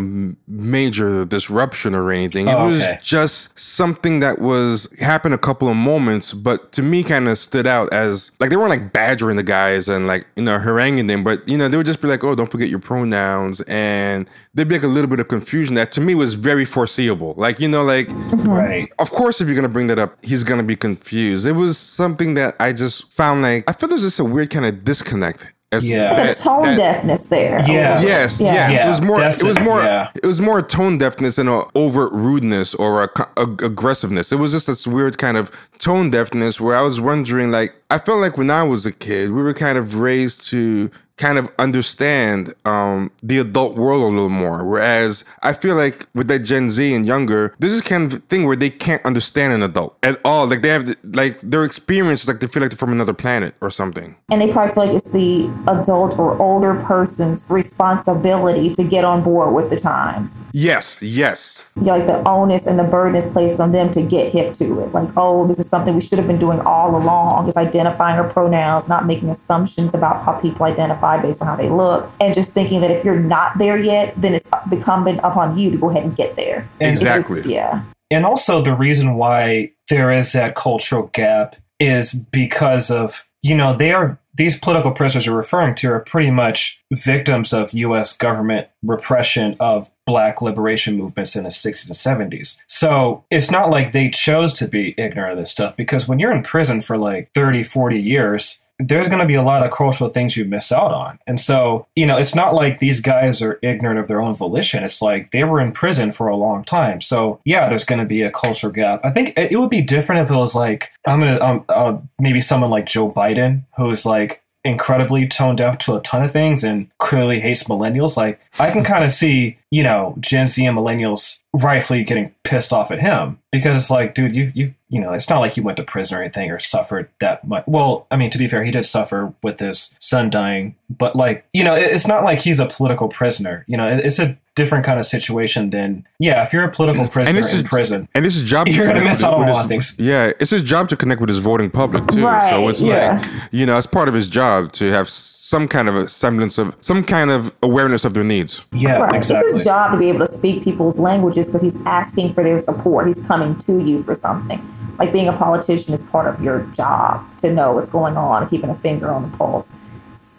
major 0.47 1.26
disruption 1.26 1.95
or 1.95 2.12
anything. 2.12 2.47
It 2.47 2.54
oh, 2.54 2.67
was 2.67 2.82
okay. 2.84 3.00
just 3.02 3.58
something 3.58 4.19
that 4.19 4.39
was 4.39 4.88
happened 5.00 5.34
a 5.34 5.38
couple 5.38 5.69
of 5.69 5.76
moments 5.76 6.34
but 6.34 6.71
to 6.74 6.82
me 6.82 7.04
kind 7.04 7.28
of 7.28 7.38
stood 7.38 7.67
out 7.67 7.91
as 7.93 8.32
like 8.39 8.50
they 8.50 8.56
weren't 8.56 8.69
like 8.69 8.93
badgering 8.93 9.38
the 9.38 9.43
guys 9.43 9.89
and 9.89 10.08
like 10.08 10.28
you 10.36 10.43
know 10.43 10.60
haranguing 10.60 11.08
them 11.08 11.24
but 11.24 11.47
you 11.47 11.58
know 11.58 11.67
they 11.67 11.78
would 11.78 11.86
just 11.86 12.02
be 12.02 12.08
like 12.08 12.24
oh 12.24 12.36
don't 12.36 12.52
forget 12.52 12.69
your 12.69 12.80
pronouns 12.80 13.62
and 13.62 14.30
there'd 14.54 14.67
be 14.67 14.76
like 14.76 14.84
a 14.84 14.88
little 14.88 15.10
bit 15.10 15.19
of 15.19 15.28
confusion 15.28 15.76
that 15.76 15.91
to 15.91 16.02
me 16.02 16.13
was 16.15 16.34
very 16.34 16.65
foreseeable. 16.65 17.34
Like 17.38 17.60
you 17.60 17.67
know 17.67 17.84
like 17.84 18.08
mm-hmm. 18.08 18.50
right. 18.50 18.91
of 19.00 19.12
course 19.12 19.41
if 19.41 19.47
you're 19.47 19.56
gonna 19.56 19.69
bring 19.69 19.88
that 19.88 20.00
up 20.00 20.17
he's 20.24 20.43
gonna 20.43 20.63
be 20.63 20.76
confused. 20.76 21.45
It 21.45 21.54
was 21.54 21.78
something 21.78 22.34
that 22.36 22.51
I 22.60 22.74
just 22.74 23.12
found 23.12 23.42
like 23.42 23.64
I 23.68 23.74
feel 23.74 23.90
there's 23.90 24.02
just 24.02 24.20
a 24.20 24.26
weird 24.26 24.50
kind 24.50 24.66
of 24.66 24.84
disconnect. 24.84 25.54
As 25.74 25.88
yeah, 25.88 26.14
that, 26.16 26.38
tone 26.38 26.64
that, 26.64 26.76
deafness 26.76 27.26
there. 27.28 27.60
Yeah. 27.62 28.02
Yes. 28.02 28.42
Yeah. 28.42 28.54
Yes. 28.54 28.72
Yeah. 28.74 28.88
It 28.88 28.90
was 28.90 29.02
more. 29.02 29.24
It 29.24 29.44
was 29.44 29.60
more. 29.66 29.82
Yeah. 29.82 30.12
It 30.16 30.26
was 30.26 30.42
more 30.42 30.62
tone 30.62 30.98
deafness 30.98 31.38
than 31.38 31.48
an 31.48 31.64
overt 31.76 32.12
rudeness 32.12 32.74
or 32.76 33.04
a, 33.04 33.10
a, 33.38 33.44
aggressiveness. 33.44 34.34
It 34.34 34.36
was 34.36 34.52
just 34.52 34.68
this 34.68 34.86
weird 34.86 35.18
kind 35.18 35.38
of 35.38 35.50
tone 35.78 36.10
deafness 36.10 36.60
where 36.60 36.76
I 36.76 36.82
was 36.82 37.00
wondering, 37.00 37.52
like, 37.52 37.74
I 37.90 38.00
felt 38.00 38.20
like 38.20 38.38
when 38.38 38.50
I 38.50 38.64
was 38.64 38.86
a 38.86 38.92
kid, 38.92 39.32
we 39.32 39.42
were 39.42 39.54
kind 39.54 39.78
of 39.78 39.96
raised 39.96 40.46
to 40.48 40.92
kind 41.22 41.38
of 41.38 41.52
understand 41.60 42.52
um, 42.66 43.12
the 43.22 43.38
adult 43.38 43.76
world 43.76 44.02
a 44.02 44.08
little 44.08 44.28
more. 44.28 44.66
Whereas 44.66 45.24
I 45.44 45.54
feel 45.54 45.76
like 45.76 46.08
with 46.16 46.28
that 46.30 46.40
Gen 46.40 46.72
Z 46.72 46.96
and 46.96 47.06
younger, 47.06 47.54
this 47.60 47.72
is 47.72 47.82
kind 47.82 48.12
of 48.12 48.24
thing 48.24 48.48
where 48.48 48.56
they 48.56 48.72
can't 48.72 49.06
understand 49.06 49.54
an 49.54 49.62
adult 49.62 49.96
at 50.02 50.20
all. 50.26 50.48
Like 50.48 50.64
they 50.64 50.70
have 50.70 50.96
like 51.04 51.40
their 51.42 51.64
experience 51.64 52.24
is 52.24 52.28
like 52.28 52.40
they 52.40 52.48
feel 52.48 52.62
like 52.62 52.72
they're 52.72 52.78
from 52.78 52.92
another 52.92 53.14
planet 53.14 53.54
or 53.62 53.70
something. 53.70 54.16
And 54.32 54.42
they 54.42 54.52
probably 54.52 54.74
feel 54.74 54.86
like 54.88 54.96
it's 54.96 55.12
the 55.12 55.46
adult 55.68 56.18
or 56.18 56.42
older 56.42 56.74
person's 56.84 57.48
responsibility 57.50 58.74
to 58.74 58.84
get 58.84 59.06
on 59.06 59.22
board 59.22 59.54
with 59.54 59.70
the 59.70 59.80
times. 59.80 60.32
Yes, 60.54 61.02
yes. 61.02 61.64
Yeah, 61.82 61.96
like 61.96 62.08
the 62.08 62.28
onus 62.28 62.68
and 62.68 62.78
the 62.78 62.84
burden 62.84 63.16
is 63.16 63.30
placed 63.32 63.60
on 63.60 63.72
them 63.72 63.92
to 63.92 64.02
get 64.02 64.32
hip 64.32 64.54
to 64.56 64.82
it. 64.82 64.94
Like, 64.94 65.10
oh, 65.16 65.48
this 65.48 65.60
is 65.60 65.68
something 65.68 65.96
we 65.96 66.02
should 66.02 66.18
have 66.18 66.28
been 66.28 66.40
doing 66.40 66.60
all 66.62 66.96
along 66.96 67.48
is 67.48 67.56
identifying 67.56 68.20
our 68.20 68.30
pronouns, 68.30 68.88
not 68.88 69.06
making 69.06 69.30
assumptions 69.30 69.94
about 69.94 70.24
how 70.24 70.34
people 70.34 70.66
identify 70.66 71.22
based 71.22 71.42
on 71.42 71.48
how 71.48 71.56
they 71.56 71.70
look, 71.70 72.10
and 72.20 72.34
just 72.34 72.54
thinking 72.54 72.82
that 72.82 72.92
if 72.92 73.06
you're 73.06 73.20
not 73.20 73.58
there 73.58 73.78
yet, 73.78 74.14
then 74.18 74.34
it's 74.34 74.50
incumbent 74.72 75.20
upon 75.24 75.58
you 75.58 75.72
to 75.72 75.78
go 75.78 75.90
ahead 75.90 76.04
and 76.04 76.16
get 76.16 76.36
there. 76.36 76.68
Exactly. 76.80 77.42
yeah. 77.52 77.84
And 78.10 78.26
also 78.26 78.62
the 78.62 78.76
reason 78.76 79.16
why 79.16 79.72
there 79.90 80.12
is 80.12 80.34
that 80.34 80.56
cultural 80.56 81.10
gap 81.14 81.56
is 81.80 82.14
because 82.14 82.92
of, 82.92 83.26
you 83.42 83.56
know, 83.56 83.76
they 83.76 83.92
are 83.94 84.20
these 84.36 84.60
political 84.60 84.91
prisoners 84.91 85.26
you're 85.26 85.36
referring 85.36 85.76
to 85.76 85.91
are 85.91 86.00
pretty 86.00 86.32
much 86.32 86.80
victims 86.91 87.54
of 87.54 87.74
US 87.74 88.15
government 88.15 88.67
repression 88.84 89.56
of 89.60 89.89
black 90.06 90.41
liberation 90.41 90.98
movements 90.98 91.36
in 91.36 91.44
the 91.44 91.50
60s 91.50 91.88
and 91.88 92.32
70s. 92.32 92.58
So 92.67 93.24
it's 93.30 93.52
not 93.52 93.70
like 93.70 93.91
they 93.91 94.10
chose 94.10 94.54
to 94.54 94.67
be 94.67 94.96
ignorant 94.98 95.34
of 95.34 95.38
this 95.38 95.52
stuff 95.52 95.76
because 95.76 96.08
when 96.08 96.20
you're 96.20 96.36
in 96.36 96.44
prison 96.44 96.82
for 96.82 96.98
like 96.98 97.32
30, 97.34 97.63
40 97.63 98.00
years, 98.00 98.62
there's 98.88 99.08
going 99.08 99.20
to 99.20 99.26
be 99.26 99.36
a 99.36 99.44
lot 99.44 99.65
of 99.65 99.72
cultural 99.72 100.10
things 100.10 100.36
you 100.36 100.46
miss 100.46 100.72
out 100.72 100.94
on. 100.94 101.20
And 101.28 101.39
so, 101.39 101.88
you 101.96 102.06
know, 102.06 102.17
it's 102.17 102.36
not 102.36 102.54
like 102.54 102.80
these 102.80 103.00
guys 103.00 103.41
are 103.41 103.60
ignorant 103.62 104.00
of 104.00 104.08
their 104.08 104.22
own 104.22 104.34
volition. 104.34 104.84
It's 104.84 105.02
like 105.02 105.32
they 105.32 105.44
were 105.44 105.62
in 105.62 105.72
prison 105.72 106.12
for 106.12 106.28
a 106.28 106.36
long 106.36 106.63
time. 106.63 107.02
So, 107.02 107.39
yeah, 107.46 107.70
there's 107.70 107.84
going 107.84 108.00
to 108.00 108.06
be 108.06 108.22
a 108.22 108.32
cultural 108.32 108.74
gap. 108.74 109.02
I 109.04 109.12
think 109.12 109.34
it 109.38 109.58
would 109.58 109.70
be 109.70 109.82
different 109.82 110.22
if 110.22 110.32
it 110.32 110.36
was 110.36 110.56
like, 110.56 110.89
I'm 111.06 111.22
going 111.22 111.38
to, 111.38 111.46
um, 111.46 111.65
uh, 111.70 111.98
maybe 112.20 112.41
someone 112.41 112.70
like 112.70 112.86
Joe 112.86 113.10
Biden, 113.10 113.63
who's 113.78 114.06
like, 114.06 114.40
incredibly 114.63 115.28
tone 115.28 115.56
deaf 115.56 115.78
to 115.80 115.95
a 115.95 116.02
ton 116.02 116.24
of 116.24 116.32
things 116.32 116.63
and 116.63 116.88
clearly 117.00 117.39
hates 117.39 117.63
millennials. 117.63 118.15
Like 118.15 118.39
I 118.60 118.71
can 118.71 118.84
kind 118.84 119.04
of 119.04 119.12
see, 119.12 119.58
you 119.71 119.84
know, 119.84 120.15
Gen 120.19 120.47
Z 120.47 120.63
and 120.65 120.78
millennials 120.78 121.39
rightfully 121.54 122.04
getting 122.04 122.34
pissed 122.43 122.71
off 122.71 122.91
at 122.91 123.00
him 123.00 123.39
because 123.52 123.76
it's 123.76 123.91
like, 123.91 124.13
dude, 124.13 124.36
you 124.36 124.52
you 124.54 124.74
you 124.89 125.00
know, 125.00 125.13
it's 125.13 125.30
not 125.30 125.39
like 125.39 125.54
he 125.54 125.62
went 125.62 125.78
to 125.78 125.84
prison 125.84 126.17
or 126.17 126.21
anything 126.21 126.52
or 126.52 126.60
suffered 126.60 127.10
that 127.19 127.47
much. 127.47 127.63
Well, 127.65 128.06
I 128.12 128.17
mean, 128.17 128.30
to 128.30 128.38
be 128.38 128.47
fair, 128.47 128.63
he 128.63 128.71
did 128.71 128.84
suffer 128.84 129.34
with 129.41 129.60
his 129.60 129.93
son 130.00 130.30
dying, 130.30 130.76
but 130.89 131.15
like, 131.15 131.45
you 131.54 131.63
know, 131.63 131.74
it's 131.74 132.08
not 132.08 132.24
like 132.24 132.39
he's 132.39 132.60
a 132.60 132.67
political 132.67 133.08
prisoner. 133.08 133.65
You 133.67 133.78
know, 133.78 133.88
it's 133.88 134.19
a 134.19 134.38
different 134.56 134.86
kind 134.86 135.00
of 135.00 135.06
situation 135.06 135.70
than 135.70 136.06
yeah. 136.20 136.44
If 136.44 136.52
you're 136.54 136.64
a 136.64 136.72
political 136.72 137.08
prisoner 137.08 137.40
this 137.42 137.54
in 137.54 137.62
is- 137.62 137.68
prison, 137.68 138.08
And 138.16 138.26
this 138.26 138.36
is 138.36 138.44
job. 138.44 138.68
to 138.68 138.74
You're 138.74 138.86
gonna 138.88 139.04
miss 139.04 139.24
out 139.24 139.34
on 139.36 139.48
a 139.48 139.54
lot 139.54 139.62
of 139.64 139.68
things. 139.68 139.96
Yeah, 139.98 140.32
it's 140.40 140.52
his 140.52 140.64
job 140.64 140.90
to 140.90 140.98
connect 140.98 141.22
with 141.22 141.30
his 141.30 141.40
voting 141.40 141.70
public 141.70 142.06
too. 142.08 142.22
So 142.22 142.26
Right, 142.28 142.70
it's 142.70 142.82
yeah. 142.82 143.18
like 143.22 143.30
you 143.52 143.66
know, 143.66 143.78
it's 143.78 143.88
part 143.88 144.08
of 144.10 144.14
his 144.14 144.28
job 144.28 144.72
to 144.74 144.92
have 144.92 145.08
some 145.10 145.68
kind 145.68 145.88
of 145.90 145.96
a 145.96 146.08
semblance 146.10 146.58
of 146.58 146.76
some 146.82 147.04
kind 147.04 147.32
of 147.32 147.52
awareness 147.64 148.06
of 148.06 148.14
their 148.14 148.24
needs. 148.24 148.64
yeah, 148.74 148.98
Right. 148.98 149.16
It's 149.16 149.30
his 149.30 149.64
job 149.64 149.92
to 149.94 149.98
be 149.98 150.08
able 150.10 150.26
to 150.26 150.32
speak 150.32 150.64
people's 150.64 151.00
languages 151.00 151.48
because 151.48 151.62
he's 151.62 151.78
asking 151.86 152.34
for 152.34 152.44
their 152.44 152.60
support. 152.60 153.08
He's 153.08 153.22
coming 153.24 153.58
to 153.60 153.80
you 153.80 154.04
for 154.04 154.16
something. 154.16 154.62
Like 155.00 155.12
being 155.12 155.28
a 155.30 155.34
politician 155.34 155.94
is 155.94 156.02
part 156.02 156.28
of 156.28 156.42
your 156.44 156.60
job 156.78 157.26
to 157.40 157.52
know 157.52 157.72
what's 157.74 157.90
going 157.90 158.18
on, 158.18 158.48
keeping 158.50 158.70
a 158.70 158.76
finger 158.76 159.12
on 159.12 159.30
the 159.32 159.38
pulse. 159.38 159.70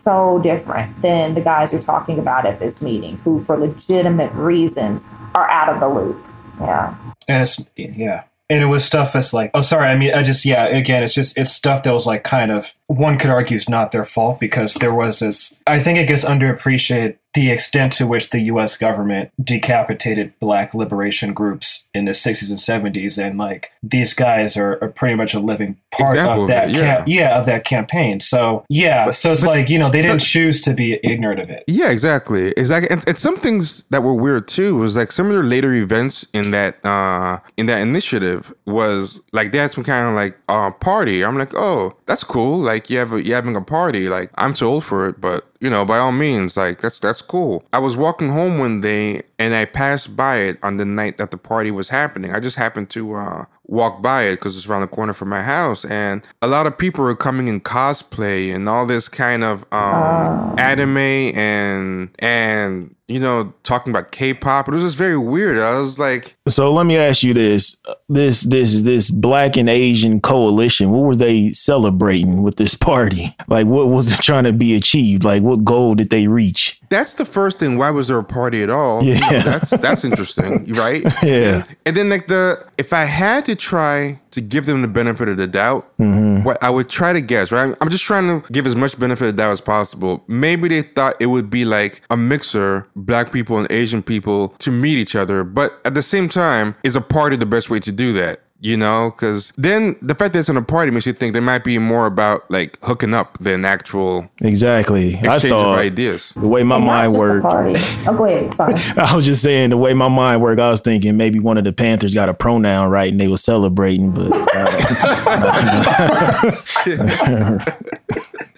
So 0.02 0.40
different 0.42 1.00
than 1.00 1.34
the 1.34 1.40
guys 1.40 1.72
you're 1.72 1.82
talking 1.82 2.18
about 2.18 2.44
at 2.44 2.58
this 2.58 2.82
meeting, 2.82 3.18
who, 3.18 3.40
for 3.40 3.56
legitimate 3.56 4.32
reasons, 4.32 5.00
are 5.34 5.48
out 5.48 5.68
of 5.68 5.80
the 5.80 5.88
loop. 5.88 6.26
Yeah. 6.60 6.94
and 7.28 7.42
it's 7.42 7.64
yeah 7.76 8.24
and 8.50 8.62
it 8.62 8.66
was 8.66 8.84
stuff 8.84 9.14
that's 9.14 9.32
like 9.32 9.50
oh 9.54 9.62
sorry 9.62 9.88
i 9.88 9.96
mean 9.96 10.14
i 10.14 10.22
just 10.22 10.44
yeah 10.44 10.66
again 10.66 11.02
it's 11.02 11.14
just 11.14 11.36
it's 11.38 11.50
stuff 11.50 11.82
that 11.82 11.92
was 11.92 12.06
like 12.06 12.22
kind 12.22 12.52
of 12.52 12.74
one 12.92 13.16
could 13.18 13.30
argue 13.30 13.54
is 13.56 13.68
not 13.68 13.90
their 13.92 14.04
fault 14.04 14.38
because 14.38 14.74
there 14.74 14.92
was 14.94 15.20
this 15.20 15.56
i 15.66 15.80
think 15.80 15.98
it 15.98 16.06
gets 16.06 16.24
underappreciated 16.24 17.16
the 17.34 17.50
extent 17.50 17.94
to 17.94 18.06
which 18.06 18.28
the 18.28 18.40
us 18.40 18.76
government 18.76 19.30
decapitated 19.42 20.38
black 20.38 20.74
liberation 20.74 21.32
groups 21.32 21.88
in 21.94 22.04
the 22.04 22.10
60s 22.10 22.50
and 22.50 22.58
70s 22.94 23.16
and 23.16 23.38
like 23.38 23.70
these 23.82 24.12
guys 24.12 24.54
are, 24.56 24.78
are 24.82 24.88
pretty 24.88 25.14
much 25.14 25.32
a 25.32 25.38
living 25.38 25.78
part 25.90 26.10
Example 26.16 26.34
of 26.34 26.42
of 26.42 26.48
that 26.48 26.68
it, 26.68 26.74
yeah. 26.76 26.96
cam- 26.98 27.04
yeah 27.08 27.38
of 27.38 27.46
that 27.46 27.64
campaign 27.64 28.20
so 28.20 28.64
yeah 28.68 29.10
so 29.10 29.32
it's 29.32 29.40
but- 29.40 29.48
like 29.48 29.70
you 29.70 29.78
know 29.78 29.88
they 29.90 30.02
so- 30.02 30.08
didn't 30.08 30.20
choose 30.20 30.60
to 30.60 30.74
be 30.74 31.00
ignorant 31.02 31.40
of 31.40 31.48
it 31.48 31.64
Yeah, 31.68 31.90
exactly, 31.90 32.48
exactly. 32.56 32.90
And, 32.90 33.02
and 33.08 33.18
some 33.18 33.36
things 33.36 33.84
that 33.90 34.02
were 34.02 34.14
weird 34.14 34.46
too 34.48 34.76
was 34.76 34.94
like 34.96 35.10
some 35.12 35.28
of 35.30 35.34
the 35.36 35.42
later 35.42 35.72
events 35.74 36.26
in 36.34 36.50
that 36.50 36.84
uh 36.84 37.38
in 37.56 37.64
that 37.66 37.80
initiative 37.80 38.52
was 38.66 39.20
like 39.32 39.52
they 39.52 39.58
had 39.58 39.70
some 39.70 39.84
kind 39.84 40.08
of 40.08 40.14
like 40.14 40.36
uh 40.48 40.70
party. 40.70 41.24
I'm 41.24 41.38
like, 41.38 41.54
oh, 41.54 41.96
that's 42.06 42.24
cool. 42.24 42.58
Like 42.58 42.81
you 42.90 42.98
have 42.98 43.12
a, 43.12 43.22
you 43.22 43.34
having 43.34 43.56
a 43.56 43.62
party. 43.62 44.08
Like 44.08 44.30
I'm 44.36 44.54
too 44.54 44.66
old 44.66 44.84
for 44.84 45.08
it, 45.08 45.20
but 45.20 45.46
you 45.60 45.70
know, 45.70 45.84
by 45.84 45.98
all 45.98 46.12
means, 46.12 46.56
like 46.56 46.80
that's 46.80 47.00
that's 47.00 47.22
cool. 47.22 47.64
I 47.72 47.78
was 47.78 47.96
walking 47.96 48.30
home 48.30 48.58
one 48.58 48.80
day 48.80 49.22
and 49.38 49.54
I 49.54 49.64
passed 49.64 50.16
by 50.16 50.36
it 50.38 50.58
on 50.62 50.76
the 50.76 50.84
night 50.84 51.18
that 51.18 51.30
the 51.30 51.36
party 51.36 51.70
was 51.70 51.88
happening. 51.88 52.32
I 52.32 52.40
just 52.40 52.56
happened 52.56 52.90
to 52.90 53.14
uh 53.14 53.44
walk 53.66 54.02
by 54.02 54.24
it 54.24 54.36
because 54.36 54.56
it's 54.56 54.66
around 54.66 54.82
the 54.82 54.86
corner 54.88 55.14
from 55.14 55.30
my 55.30 55.42
house 55.42 55.84
and 55.86 56.22
a 56.42 56.46
lot 56.46 56.66
of 56.66 56.76
people 56.76 57.02
were 57.02 57.16
coming 57.16 57.48
in 57.48 57.58
cosplay 57.58 58.54
and 58.54 58.68
all 58.68 58.84
this 58.84 59.08
kind 59.08 59.42
of 59.42 59.64
um 59.72 60.54
anime 60.58 60.98
and 60.98 62.10
and 62.18 62.94
you 63.08 63.18
know 63.18 63.52
talking 63.64 63.92
about 63.92 64.12
k-pop 64.12 64.68
it 64.68 64.72
was 64.72 64.82
just 64.82 64.96
very 64.96 65.18
weird 65.18 65.58
i 65.58 65.76
was 65.78 65.98
like 65.98 66.36
So 66.48 66.72
let 66.72 66.86
me 66.86 66.96
ask 66.96 67.22
you 67.22 67.34
this: 67.34 67.76
this 68.08 68.42
this 68.42 68.82
this 68.82 69.10
Black 69.10 69.56
and 69.56 69.68
Asian 69.68 70.20
coalition. 70.20 70.90
What 70.90 71.02
were 71.04 71.16
they 71.16 71.52
celebrating 71.52 72.42
with 72.42 72.56
this 72.56 72.74
party? 72.74 73.34
Like, 73.46 73.66
what 73.66 73.88
was 73.88 74.10
it 74.12 74.18
trying 74.20 74.44
to 74.44 74.52
be 74.52 74.74
achieved? 74.74 75.22
Like, 75.24 75.42
what 75.42 75.62
goal 75.64 75.94
did 75.94 76.10
they 76.10 76.26
reach? 76.26 76.80
that's 76.90 77.14
the 77.14 77.24
first 77.24 77.58
thing 77.58 77.78
why 77.78 77.90
was 77.90 78.08
there 78.08 78.18
a 78.18 78.24
party 78.24 78.62
at 78.62 78.70
all 78.70 79.02
You 79.02 79.14
know, 79.18 79.28
Yeah. 79.30 79.42
that's 79.42 79.70
that's 79.70 80.04
interesting 80.04 80.64
right 80.74 81.02
Yeah. 81.22 81.64
and 81.86 81.96
then 81.96 82.08
like 82.10 82.26
the 82.26 82.64
if 82.78 82.92
i 82.92 83.04
had 83.04 83.44
to 83.46 83.54
try 83.56 84.20
to 84.32 84.40
give 84.40 84.66
them 84.66 84.82
the 84.82 84.88
benefit 84.88 85.28
of 85.28 85.36
the 85.36 85.46
doubt 85.46 85.86
mm-hmm. 85.98 86.42
what 86.42 86.62
i 86.62 86.68
would 86.68 86.88
try 86.88 87.12
to 87.12 87.20
guess 87.20 87.52
right? 87.52 87.62
I'm, 87.62 87.74
I'm 87.80 87.90
just 87.90 88.04
trying 88.04 88.42
to 88.42 88.52
give 88.52 88.66
as 88.66 88.76
much 88.76 88.98
benefit 88.98 89.28
of 89.28 89.36
the 89.36 89.42
doubt 89.42 89.52
as 89.52 89.60
possible. 89.60 90.24
Maybe 90.26 90.68
they 90.68 90.82
thought 90.82 91.14
it 91.20 91.26
would 91.26 91.50
be 91.50 91.64
like 91.64 92.02
a 92.10 92.16
mixer 92.16 92.88
black 92.96 93.32
people 93.32 93.58
and 93.58 93.70
asian 93.70 94.02
people 94.02 94.48
to 94.58 94.70
meet 94.70 94.98
each 94.98 95.16
other 95.16 95.44
but 95.44 95.80
at 95.84 95.94
the 95.94 96.02
same 96.02 96.28
time 96.28 96.74
is 96.84 96.96
a 96.96 97.00
party 97.00 97.36
the 97.36 97.46
best 97.46 97.70
way 97.70 97.80
to 97.80 97.92
do 97.92 98.12
that 98.14 98.40
you 98.62 98.76
know 98.76 99.10
because 99.10 99.52
then 99.56 99.96
the 100.00 100.14
fact 100.14 100.32
that 100.32 100.38
it's 100.38 100.48
in 100.48 100.56
a 100.56 100.62
party 100.62 100.92
makes 100.92 101.04
you 101.04 101.12
think 101.12 101.32
there 101.32 101.42
might 101.42 101.64
be 101.64 101.78
more 101.78 102.06
about 102.06 102.48
like 102.48 102.78
hooking 102.82 103.12
up 103.12 103.36
than 103.38 103.64
actual 103.64 104.30
Exactly. 104.40 105.16
I 105.16 105.34
exchange 105.34 105.52
of 105.52 105.74
ideas 105.74 106.32
the 106.36 106.46
way 106.46 106.62
my 106.62 106.76
And 106.76 106.84
mind 106.86 107.12
just 107.12 107.18
worked. 107.20 107.42
Party. 107.42 107.74
Oh, 108.06 108.14
go 108.16 108.24
ahead. 108.24 108.54
Sorry. 108.54 108.74
I 108.96 109.16
was 109.16 109.26
just 109.26 109.42
saying 109.42 109.70
the 109.70 109.76
way 109.76 109.94
my 109.94 110.06
mind 110.06 110.40
worked. 110.40 110.60
I 110.60 110.70
was 110.70 110.80
thinking 110.80 111.16
maybe 111.16 111.40
one 111.40 111.58
of 111.58 111.64
the 111.64 111.72
Panthers 111.72 112.14
got 112.14 112.28
a 112.28 112.34
pronoun 112.34 112.88
right 112.88 113.10
and 113.10 113.20
they 113.20 113.26
were 113.28 113.36
celebrating, 113.36 114.12
but 114.12 114.30
uh, 114.32 114.46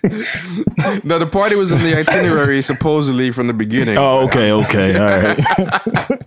no 1.02 1.18
the 1.18 1.26
party 1.32 1.56
was 1.56 1.72
in 1.72 1.78
the 1.78 1.96
itinerary 1.96 2.60
supposedly 2.60 3.30
from 3.30 3.46
the 3.46 3.54
beginning 3.54 3.96
oh, 3.96 4.18
okay, 4.20 4.52
okay, 4.52 4.98
all 4.98 5.06
right. 5.06 5.38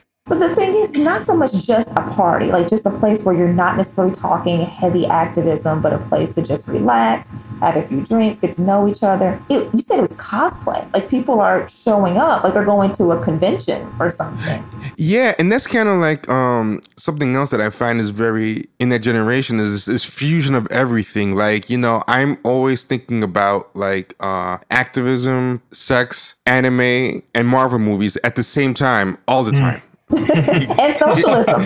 But 0.27 0.39
the 0.39 0.53
thing 0.55 0.73
is, 0.75 0.93
not 0.93 1.25
so 1.25 1.35
much 1.35 1.53
just 1.63 1.89
a 1.91 2.01
party, 2.13 2.47
like 2.47 2.69
just 2.69 2.85
a 2.85 2.89
place 2.89 3.23
where 3.23 3.33
you're 3.33 3.53
not 3.53 3.77
necessarily 3.77 4.13
talking 4.13 4.65
heavy 4.65 5.05
activism, 5.05 5.81
but 5.81 5.93
a 5.93 5.99
place 5.99 6.35
to 6.35 6.41
just 6.41 6.67
relax, 6.67 7.29
have 7.61 7.77
a 7.77 7.87
few 7.87 8.01
drinks, 8.01 8.39
get 8.39 8.53
to 8.53 8.61
know 8.61 8.89
each 8.89 9.03
other. 9.03 9.41
It, 9.49 9.73
you 9.73 9.79
said 9.79 9.99
it 9.99 10.01
was 10.01 10.17
cosplay. 10.17 10.91
Like 10.93 11.09
people 11.09 11.39
are 11.39 11.69
showing 11.69 12.17
up, 12.17 12.43
like 12.43 12.53
they're 12.53 12.65
going 12.65 12.91
to 12.93 13.11
a 13.13 13.23
convention 13.23 13.89
or 13.99 14.09
something. 14.09 14.63
Yeah, 14.97 15.33
and 15.39 15.49
that's 15.49 15.65
kind 15.65 15.87
of 15.87 15.99
like 15.99 16.27
um 16.29 16.81
something 16.97 17.33
else 17.35 17.49
that 17.51 17.61
I 17.61 17.69
find 17.69 18.01
is 18.01 18.09
very 18.09 18.65
in 18.79 18.89
that 18.89 18.99
generation 18.99 19.59
is 19.61 19.71
this, 19.71 19.85
this 19.85 20.03
fusion 20.03 20.55
of 20.55 20.67
everything. 20.71 21.35
Like, 21.35 21.69
you 21.69 21.77
know, 21.77 22.03
I'm 22.07 22.37
always 22.43 22.83
thinking 22.83 23.23
about 23.23 23.73
like 23.75 24.13
uh 24.19 24.57
activism, 24.71 25.61
sex, 25.71 26.35
anime, 26.45 27.23
and 27.33 27.47
Marvel 27.47 27.79
movies 27.79 28.17
at 28.25 28.35
the 28.35 28.43
same 28.43 28.73
time 28.73 29.17
all 29.25 29.45
the 29.45 29.53
time. 29.53 29.81
And 30.15 30.97
socialism. 30.97 31.63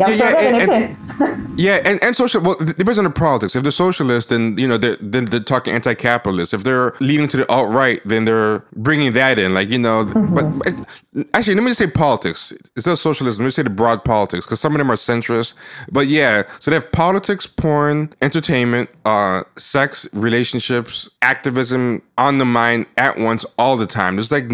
Y'all 0.00 0.10
Yeah, 0.10 0.16
yeah, 0.16 0.48
in 0.48 0.70
and- 0.70 0.98
Yeah, 1.60 1.80
and, 1.84 2.02
and 2.02 2.16
social. 2.16 2.40
Well, 2.42 2.56
it 2.60 2.76
depends 2.76 2.98
on 2.98 3.04
the 3.04 3.10
politics. 3.10 3.54
If 3.54 3.62
they're 3.62 3.70
socialist, 3.70 4.30
then 4.30 4.58
you 4.58 4.66
know 4.66 4.76
they're, 4.76 4.96
then 5.00 5.26
they're 5.26 5.38
talking 5.38 5.72
anti-capitalist. 5.72 6.52
If 6.52 6.64
they're 6.64 6.94
leaning 6.98 7.28
to 7.28 7.36
the 7.36 7.48
alt 7.48 7.68
right, 7.70 8.00
then 8.04 8.24
they're 8.24 8.64
bringing 8.74 9.12
that 9.12 9.38
in. 9.38 9.54
Like 9.54 9.68
you 9.68 9.78
know, 9.78 10.04
but, 10.06 10.58
but 10.58 10.74
actually, 11.34 11.54
let 11.54 11.62
me 11.62 11.70
just 11.70 11.78
say 11.78 11.86
politics. 11.86 12.52
Instead 12.74 12.90
of 12.94 12.98
socialism, 12.98 13.44
let 13.44 13.46
me 13.46 13.50
say 13.52 13.62
the 13.62 13.70
broad 13.70 14.02
politics 14.04 14.44
because 14.46 14.58
some 14.58 14.72
of 14.74 14.78
them 14.78 14.90
are 14.90 14.96
centrist. 14.96 15.54
But 15.92 16.08
yeah, 16.08 16.42
so 16.58 16.72
they 16.72 16.74
have 16.76 16.90
politics, 16.90 17.46
porn, 17.46 18.12
entertainment, 18.20 18.90
uh, 19.04 19.44
sex, 19.56 20.08
relationships, 20.12 21.08
activism 21.22 22.02
on 22.18 22.38
the 22.38 22.44
mind 22.44 22.86
at 22.96 23.18
once 23.18 23.44
all 23.58 23.76
the 23.76 23.86
time. 23.86 24.16
There's 24.16 24.30
like 24.30 24.44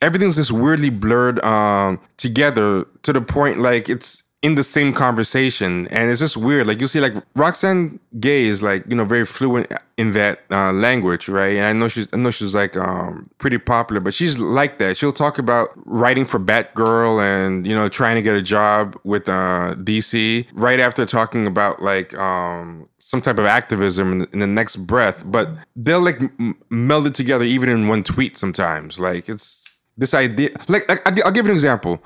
everything's 0.00 0.36
just 0.36 0.52
weirdly 0.52 0.90
blurred 0.90 1.42
um, 1.44 2.00
together 2.16 2.86
to 3.02 3.12
the 3.12 3.20
point 3.20 3.60
like 3.60 3.88
it's 3.88 4.22
in 4.42 4.56
the 4.56 4.64
same 4.64 4.92
conversation 4.92 5.86
and 5.88 6.10
it's 6.10 6.20
just 6.20 6.36
weird. 6.36 6.66
Like 6.66 6.80
you 6.80 6.88
see 6.88 7.00
like 7.00 7.14
Roxane 7.34 8.00
Gay 8.18 8.44
is 8.46 8.62
like 8.62 8.84
you 8.88 8.96
know 8.96 9.04
very 9.04 9.24
fluent 9.24 9.72
in 9.96 10.12
that 10.14 10.40
uh, 10.50 10.72
language 10.72 11.28
right? 11.28 11.56
And 11.56 11.66
i 11.66 11.72
know 11.72 11.88
she's 11.88 12.08
i 12.12 12.16
know 12.16 12.30
she's 12.32 12.54
like 12.54 12.76
um 12.76 13.30
pretty 13.38 13.58
popular 13.58 14.00
but 14.00 14.14
she's 14.14 14.38
like 14.40 14.78
that. 14.78 14.96
She'll 14.96 15.12
talk 15.12 15.38
about 15.38 15.68
writing 15.86 16.24
for 16.24 16.40
batgirl 16.40 17.22
and 17.22 17.66
you 17.66 17.74
know 17.74 17.88
trying 17.88 18.16
to 18.16 18.22
get 18.22 18.34
a 18.34 18.42
job 18.42 18.98
with 19.04 19.28
uh 19.28 19.76
dc 19.78 20.46
right 20.54 20.80
after 20.80 21.06
talking 21.06 21.46
about 21.46 21.80
like 21.80 22.12
um 22.18 22.88
some 22.98 23.20
type 23.20 23.38
of 23.38 23.44
activism 23.46 24.12
in 24.12 24.18
the, 24.20 24.28
in 24.32 24.38
the 24.38 24.46
next 24.46 24.76
breath. 24.76 25.22
But 25.26 25.50
they'll 25.76 26.00
like 26.00 26.20
m- 26.20 26.56
meld 26.70 27.06
it 27.06 27.14
together 27.14 27.44
even 27.44 27.68
in 27.68 27.88
one 27.88 28.02
tweet 28.02 28.36
sometimes. 28.36 28.98
Like 28.98 29.28
it's 29.28 29.78
this 29.98 30.14
idea 30.14 30.50
like 30.68 30.82
I, 30.90 30.96
I'll 31.24 31.32
give 31.32 31.46
an 31.46 31.52
example 31.52 32.02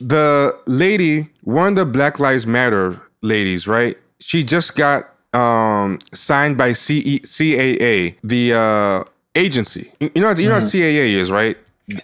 the 0.00 0.56
lady, 0.66 1.28
one 1.42 1.68
of 1.68 1.76
the 1.76 1.84
Black 1.86 2.18
Lives 2.18 2.46
Matter 2.46 3.00
ladies, 3.22 3.66
right? 3.68 3.96
She 4.20 4.42
just 4.44 4.74
got 4.76 5.04
um 5.32 5.98
signed 6.12 6.58
by 6.58 6.72
CE, 6.72 7.20
CAA, 7.24 8.16
the 8.24 8.54
uh 8.54 9.04
agency. 9.34 9.92
You 10.00 10.10
know, 10.22 10.30
you 10.32 10.48
know 10.48 10.54
what 10.56 10.64
CAA 10.64 11.14
is, 11.14 11.30
right? 11.30 11.56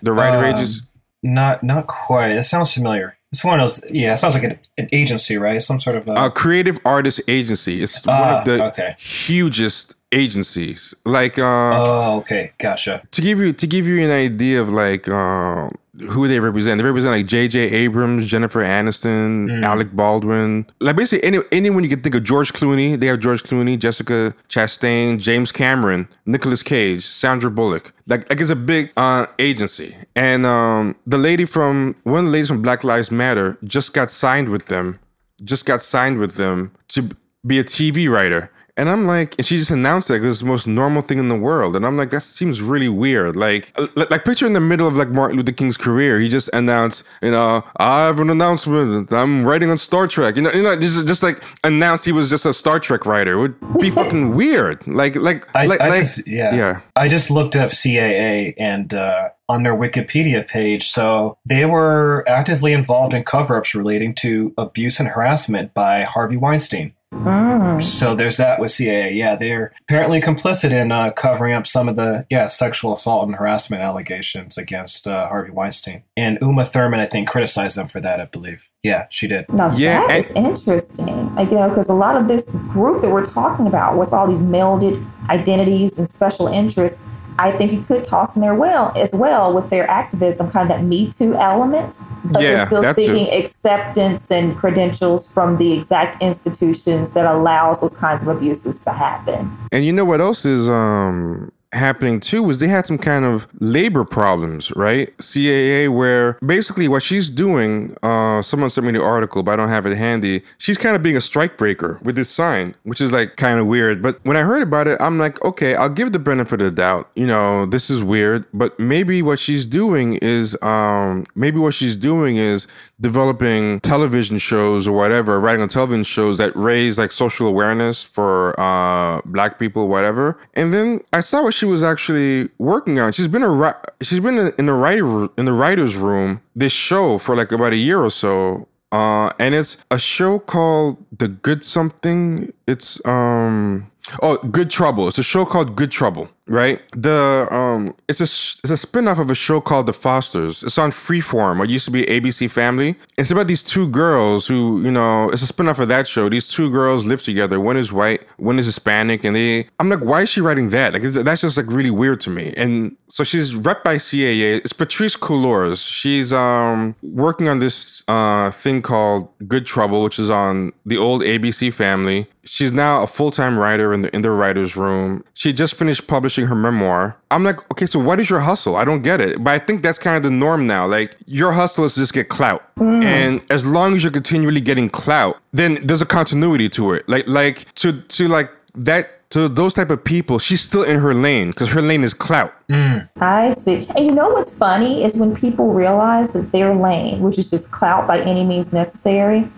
The 0.03 0.13
writer 0.13 0.39
Um, 0.39 0.45
agency. 0.45 0.81
not 1.23 1.63
not 1.63 1.87
quite 1.87 2.31
it 2.33 2.43
sounds 2.45 2.73
familiar 2.75 3.17
it's 3.33 3.43
one 3.45 3.59
of 3.59 3.63
those 3.69 3.83
yeah 3.91 4.13
it 4.13 4.17
sounds 4.19 4.35
like 4.35 4.45
an, 4.45 4.59
an 4.79 4.89
agency 4.93 5.37
right 5.39 5.61
some 5.61 5.81
sort 5.81 5.97
of 5.97 6.09
uh, 6.09 6.15
A 6.27 6.31
creative 6.31 6.79
artist 6.85 7.21
agency. 7.27 7.83
It's 7.83 8.05
one 8.07 8.17
Ah, 8.17 8.39
of 8.39 8.45
the 8.45 8.65
okay. 8.67 8.95
hugest 8.99 9.95
agencies. 10.13 10.95
Like 11.05 11.39
uh 11.39 11.83
oh 11.85 12.17
okay 12.19 12.53
gotcha 12.59 13.03
to 13.11 13.21
give 13.21 13.39
you 13.41 13.53
to 13.53 13.67
give 13.67 13.87
you 13.87 13.99
an 14.05 14.11
idea 14.11 14.61
of 14.61 14.69
like 14.69 15.09
uh, 15.09 15.69
who 16.01 16.29
they 16.29 16.41
represent, 16.41 16.79
they 16.79 16.85
represent 16.85 17.17
like 17.17 17.27
J.J. 17.27 17.59
Abrams, 17.59 18.27
Jennifer 18.27 18.63
Aniston, 18.63 19.63
Alec 19.65 19.93
Baldwin, 19.93 20.67
like 20.81 20.97
basically 20.97 21.27
any 21.27 21.39
anyone 21.53 21.83
you 21.83 21.89
can 21.89 22.03
think 22.03 22.15
of. 22.15 22.23
George 22.25 22.53
Clooney, 22.53 22.99
they 22.99 23.07
have 23.07 23.21
George 23.21 23.43
Clooney, 23.43 23.79
Jessica 23.79 24.35
Chastain, 24.49 25.19
James 25.19 25.53
Cameron, 25.53 26.09
Nicolas 26.27 26.63
Cage, 26.63 27.05
Sandra 27.05 27.51
Bullock. 27.51 27.93
Like 28.07 28.29
like 28.31 28.41
it's 28.41 28.51
a 28.51 28.57
big 28.57 28.93
uh, 28.97 29.27
agency, 29.39 29.97
and 30.15 30.47
um, 30.47 30.97
the 31.07 31.19
lady 31.19 31.45
from 31.45 31.95
one 32.05 32.21
of 32.21 32.25
the 32.27 32.31
ladies 32.31 32.49
from 32.49 32.63
Black 32.63 32.85
Lives 32.85 33.11
Matter 33.11 33.59
just 33.65 33.95
got 33.95 34.11
signed 34.11 34.49
with 34.49 34.67
them, 34.67 34.99
just 35.45 35.67
got 35.67 35.83
signed 35.83 36.19
with 36.19 36.37
them 36.37 36.73
to 36.89 37.11
be 37.47 37.59
a 37.59 37.65
TV 37.65 38.11
writer. 38.11 38.51
And 38.79 38.91
I'm 38.91 39.07
like, 39.07 39.35
and 39.39 39.47
she 39.47 39.57
just 39.57 39.71
announced 39.71 40.09
that 40.09 40.23
it 40.23 40.27
was 40.27 40.41
the 40.41 40.47
most 40.47 40.67
normal 40.67 41.01
thing 41.01 41.19
in 41.19 41.29
the 41.29 41.37
world. 41.37 41.77
And 41.77 41.87
I'm 41.87 41.97
like, 41.97 42.11
that 42.11 42.23
seems 42.23 42.61
really 42.61 42.91
weird. 42.91 43.35
Like, 43.35 43.73
uh, 43.79 43.87
like, 43.95 44.25
picture 44.25 44.47
in 44.47 44.53
the 44.53 44.61
middle 44.61 44.87
of 44.87 44.97
like 44.97 45.09
Martin 45.09 45.39
Luther 45.39 45.53
King's 45.53 45.79
career, 45.79 46.21
he 46.21 46.29
just 46.29 46.51
announced, 46.53 47.03
you 47.23 47.31
know, 47.31 47.65
I 47.79 48.05
have 48.05 48.21
an 48.21 48.29
announcement. 48.29 49.13
I'm 49.13 49.47
writing 49.47 49.71
on 49.71 49.79
Star 49.79 50.07
Trek. 50.07 50.37
You 50.37 50.43
know, 50.43 50.53
you 50.53 50.63
know, 50.63 50.79
just 50.79 51.07
just 51.07 51.23
like 51.23 51.43
announced 51.65 52.05
he 52.05 52.13
was 52.13 52.29
just 52.29 52.45
a 52.45 52.53
Star 52.53 52.79
Trek 52.79 53.07
writer. 53.07 53.33
It 53.33 53.41
would 53.41 53.79
be 53.79 53.91
fucking 53.91 54.35
weird. 54.35 54.87
Like, 54.87 55.17
like, 55.17 55.49
I, 55.57 55.67
like, 55.67 55.81
I 55.81 55.89
like 55.89 56.03
just, 56.03 56.27
yeah. 56.27 56.55
yeah. 56.55 56.81
I 56.95 57.09
just 57.09 57.31
looked 57.31 57.57
up 57.57 57.71
CAA 57.71 58.53
and 58.59 58.93
uh, 58.93 59.31
on 59.49 59.63
their 59.63 59.75
Wikipedia 59.75 60.47
page, 60.47 60.89
so 60.89 61.39
they 61.47 61.65
were 61.65 62.25
actively 62.29 62.73
involved 62.73 63.15
in 63.15 63.25
cover-ups 63.25 63.75
relating 63.75 64.15
to 64.17 64.53
abuse 64.59 64.99
and 64.99 65.09
harassment 65.09 65.73
by 65.73 66.03
Harvey 66.03 66.37
Weinstein. 66.37 66.93
Mm. 67.25 67.83
So 67.83 68.15
there's 68.15 68.37
that 68.37 68.61
with 68.61 68.71
CAA. 68.71 69.15
Yeah, 69.15 69.37
they're 69.37 69.73
apparently 69.83 70.21
complicit 70.21 70.71
in 70.71 70.93
uh, 70.93 71.11
covering 71.11 71.55
up 71.55 71.67
some 71.67 71.89
of 71.89 71.97
the 71.97 72.27
yeah 72.31 72.47
sexual 72.47 72.95
assault 72.95 73.27
and 73.27 73.37
harassment 73.37 73.83
allegations 73.83 74.57
against 74.59 75.07
uh, 75.07 75.29
Harvey 75.29 75.51
Weinstein. 75.51 76.03
And 76.17 76.39
Uma 76.41 76.65
Thurman, 76.65 77.01
I 77.01 77.07
think, 77.07 77.29
criticized 77.29 77.77
them 77.77 77.89
for 77.89 78.01
that. 78.01 78.21
I 78.21 78.27
believe. 78.27 78.69
Yeah, 78.83 79.07
she 79.11 79.27
did. 79.27 79.49
Now 79.49 79.75
Yeah, 79.75 80.07
that 80.07 80.27
is 80.27 80.33
interesting. 80.37 81.35
Like, 81.35 81.51
you 81.51 81.57
know, 81.57 81.69
because 81.69 81.89
a 81.89 81.95
lot 81.95 82.17
of 82.17 82.29
this 82.29 82.45
group 82.69 83.03
that 83.03 83.11
we're 83.11 83.27
talking 83.27 83.67
about, 83.67 83.99
with 83.99 84.13
all 84.13 84.29
these 84.29 84.41
melded 84.41 85.05
identities 85.29 85.99
and 85.99 86.11
special 86.11 86.47
interests, 86.47 86.99
I 87.39 87.53
think 87.53 87.73
you 87.73 87.83
could 87.83 88.05
toss 88.05 88.35
in 88.35 88.43
there 88.43 88.55
well 88.55 88.93
as 88.97 89.11
well 89.13 89.53
with 89.53 89.69
their 89.71 89.89
activism, 89.91 90.51
kind 90.51 90.71
of 90.71 90.77
that 90.77 90.85
Me 90.85 91.11
Too 91.11 91.35
element. 91.35 91.95
But 92.25 92.43
Yeah, 92.43 92.65
they're 92.65 92.67
still 92.67 92.95
seeking 92.95 93.33
acceptance 93.33 94.31
and 94.31 94.57
credentials 94.57 95.29
from 95.29 95.59
the 95.59 95.73
exact 95.73 96.23
institutions 96.23 97.13
that 97.13 97.25
allows 97.27 97.81
those 97.81 97.97
kinds 97.97 98.23
of 98.23 98.29
abuses 98.29 98.81
to 98.81 98.93
happen. 98.93 99.57
And 99.71 99.85
you 99.85 99.93
know 99.93 100.05
what 100.05 100.21
else 100.21 100.45
is 100.45 100.69
um 100.69 101.53
happening 101.77 102.21
too 102.21 102.43
was 102.43 102.59
they 102.59 102.69
had 102.69 102.87
some 102.87 102.99
kind 102.99 103.25
of 103.25 103.47
labor 103.61 104.05
problems, 104.05 104.73
right? 104.77 105.17
CAA 105.19 105.89
where 105.89 106.39
basically 106.45 106.89
what 106.89 107.03
she's 107.03 107.29
doing, 107.31 107.97
uh 108.03 108.43
someone 108.43 108.71
sent 108.71 108.87
me 108.87 108.93
the 108.93 109.03
article, 109.03 109.43
but 109.43 109.53
I 109.53 109.57
don't 109.57 109.69
have 109.69 109.87
it 109.87 109.97
handy. 109.97 110.43
She's 110.59 110.79
kind 110.79 110.97
of 110.97 111.03
being 111.03 111.17
a 111.17 111.21
strike 111.21 111.57
breaker 111.57 111.99
with 112.03 112.17
this 112.17 112.31
sign, 112.31 112.75
which 112.85 113.01
is 113.01 113.13
like 113.13 113.37
kind 113.37 113.61
of 113.61 113.67
weird. 113.67 114.03
But 114.03 114.19
when 114.25 114.37
I 114.37 114.43
heard 114.43 114.63
about 114.63 114.87
it, 114.89 114.97
I'm 115.01 115.19
like, 115.19 115.43
okay, 115.45 115.75
I'll 115.75 115.89
give 115.89 116.13
the 116.13 116.19
benefit 116.19 116.61
of 116.61 116.67
the 116.67 116.71
doubt. 116.71 117.11
You 117.15 117.27
know, 117.27 117.67
this 117.67 117.91
is 117.91 118.03
weird, 118.03 118.45
but 118.53 118.79
maybe 118.79 119.23
what 119.23 119.39
she's 119.39 119.67
doing 119.67 120.15
is 120.23 120.57
um 120.63 121.27
maybe 121.35 121.59
what 121.59 121.75
she's 121.75 121.97
doing 121.97 122.37
is 122.37 122.67
developing 123.01 123.81
television 123.81 124.39
shows 124.39 124.89
or 124.89 124.93
whatever, 124.93 125.41
writing 125.41 125.63
on 125.63 125.69
television 125.69 126.05
shows 126.05 126.39
that 126.39 126.55
raise 126.57 126.99
like 126.99 127.13
social 127.13 127.47
awareness 127.47 128.03
for 128.03 128.59
uh 128.59 129.21
black 129.25 129.59
people, 129.59 129.89
whatever. 129.89 130.39
And 130.55 130.73
then 130.73 131.01
I 131.13 131.21
saw 131.21 131.43
what 131.43 131.55
she 131.55 131.67
was 131.67 131.83
actually 131.83 132.49
working 132.59 132.99
on. 132.99 133.13
She's 133.13 133.29
been 133.29 133.43
a 133.43 133.75
she's 134.01 134.21
been 134.21 134.53
in 134.59 134.67
the 134.67 134.73
writer 134.73 135.29
in 135.37 135.45
the 135.45 135.53
writers 135.53 135.97
room 135.97 136.41
this 136.55 136.73
show 136.73 137.19
for 137.19 137.37
like 137.37 137.53
about 137.53 137.73
a 137.73 137.77
year 137.77 138.01
or 138.01 138.11
so. 138.11 138.69
Uh, 138.93 139.31
and 139.39 139.55
it's 139.55 139.77
a 139.91 139.99
show 139.99 140.39
called 140.39 141.05
The 141.19 141.29
Good 141.29 141.65
Something. 141.65 142.53
It's 142.67 143.05
um 143.07 143.91
oh 144.23 144.37
Good 144.39 144.71
Trouble. 144.71 145.09
It's 145.09 145.19
a 145.19 145.23
show 145.23 145.45
called 145.45 145.77
Good 145.77 145.91
Trouble, 145.91 146.29
right? 146.47 146.81
The 146.93 147.49
um 147.51 147.95
it's 148.09 148.21
a 148.21 148.25
it's 148.25 148.71
a 148.71 148.77
spin-off 148.77 149.19
of 149.19 149.31
a 149.31 149.35
show 149.35 149.61
called 149.61 149.87
The 149.87 149.93
Fosters. 149.93 150.63
It's 150.63 150.79
on 150.79 150.91
Freeform. 150.91 151.63
It 151.65 151.71
used 151.71 151.85
to 151.87 151.91
be 151.91 152.03
ABC 152.05 152.51
Family. 152.51 152.97
It's 153.19 153.31
about 153.31 153.47
these 153.47 153.63
two 153.63 153.89
girls 153.89 154.47
who, 154.47 154.83
you 154.83 154.91
know, 154.91 155.31
it's 155.31 155.43
a 155.43 155.47
spin-off 155.47 155.79
of 155.79 155.89
that 155.89 156.07
show. 156.07 156.29
These 156.29 156.49
two 156.49 156.71
girls 156.71 157.05
live 157.05 157.23
together. 157.23 157.61
One 157.61 157.77
is 157.77 157.93
white, 157.93 158.25
one 158.37 158.59
is 158.59 158.67
Hispanic, 158.67 159.25
and 159.25 159.35
they 159.37 159.69
I'm 159.81 159.89
like, 159.89 160.01
why 160.01 160.23
is 160.23 160.29
she 160.29 160.41
writing 160.41 160.71
that? 160.71 160.93
Like 160.93 161.03
that's 161.03 161.41
just 161.41 161.57
like 161.57 161.67
really 161.67 161.91
weird 161.91 162.21
to 162.23 162.31
me. 162.31 162.55
And 162.57 162.97
so 163.09 163.25
she's 163.25 163.55
rep 163.55 163.85
by 163.85 163.97
CAA. 163.97 164.57
It's 164.59 164.73
Patrisse 164.73 165.17
Cullors. 165.17 165.87
She's 165.87 166.33
um 166.33 166.95
working 167.03 167.49
on 167.49 167.59
this 167.61 168.03
uh 168.09 168.51
thing 168.51 168.83
called 168.83 169.29
Good 169.49 169.67
Trouble, 169.67 170.03
which 170.03 170.19
is 170.19 170.31
on 170.31 170.73
the 170.85 170.97
old 170.97 171.23
ABC 171.23 171.73
Family. 171.73 172.27
She's 172.47 172.73
now 172.73 173.03
a 173.03 173.07
full-time 173.07 173.59
writer 173.59 173.93
in 173.93 174.03
the 174.03 174.15
in 174.15 174.23
the 174.23 174.31
writers' 174.31 174.77
room. 174.77 175.25
She 175.35 175.53
just 175.53 175.75
finished 175.75 176.07
publishing 176.07 176.47
her 176.47 176.55
memoir. 176.55 177.17
I'm 177.31 177.45
like, 177.45 177.59
okay, 177.73 177.87
so 177.87 177.99
what 177.99 178.21
is 178.21 178.31
your 178.31 178.41
hustle? 178.41 178.77
I 178.77 178.85
don't 178.85 179.03
get 179.03 179.21
it. 179.21 179.43
But 179.43 179.51
I 179.51 179.59
think 179.59 179.83
that's 179.83 179.99
kind 179.99 180.17
of 180.17 180.23
the 180.23 180.31
norm 180.31 180.67
now. 180.67 180.87
Like 180.87 181.17
your 181.27 181.53
hustle 181.53 181.85
is 181.85 181.97
just 181.97 182.15
get 182.15 182.29
clout. 182.29 182.63
Mm. 182.77 183.03
And 183.05 183.43
as 183.51 183.67
long 183.67 183.95
as 183.95 184.03
you're 184.03 184.13
continually 184.13 184.61
getting 184.61 184.89
clout, 184.89 185.39
then 185.53 185.85
there's 185.85 186.03
a 186.03 186.07
continuity 186.07 186.69
to 186.71 186.93
it. 186.93 187.09
Like 187.09 187.27
like 187.27 187.73
to 187.77 188.01
to 188.01 188.29
like 188.29 188.51
that 188.75 189.17
to 189.31 189.49
those 189.49 189.75
type 189.75 189.91
of 189.91 190.05
people, 190.05 190.39
she's 190.39 190.61
still 190.61 190.85
in 190.85 190.99
her 190.99 191.13
lane 191.13 191.49
because 191.49 191.71
her 191.71 191.83
lane 191.83 192.05
is 192.05 192.15
clout. 192.15 192.55
Mm. 192.69 193.09
I 193.21 193.53
see. 193.55 193.87
And 193.97 194.07
you 194.07 194.13
know 194.13 194.29
what's 194.29 194.53
funny 194.53 195.05
is 195.05 195.15
when 195.15 195.35
people 195.35 195.73
realize 195.73 196.31
that 196.31 196.53
their 196.53 196.75
lane, 196.75 197.21
which 197.21 197.39
is 197.39 197.51
just 197.51 197.71
clout 197.71 198.07
by 198.07 198.21
any 198.21 198.45
means 198.45 198.73
necessary, 198.73 199.51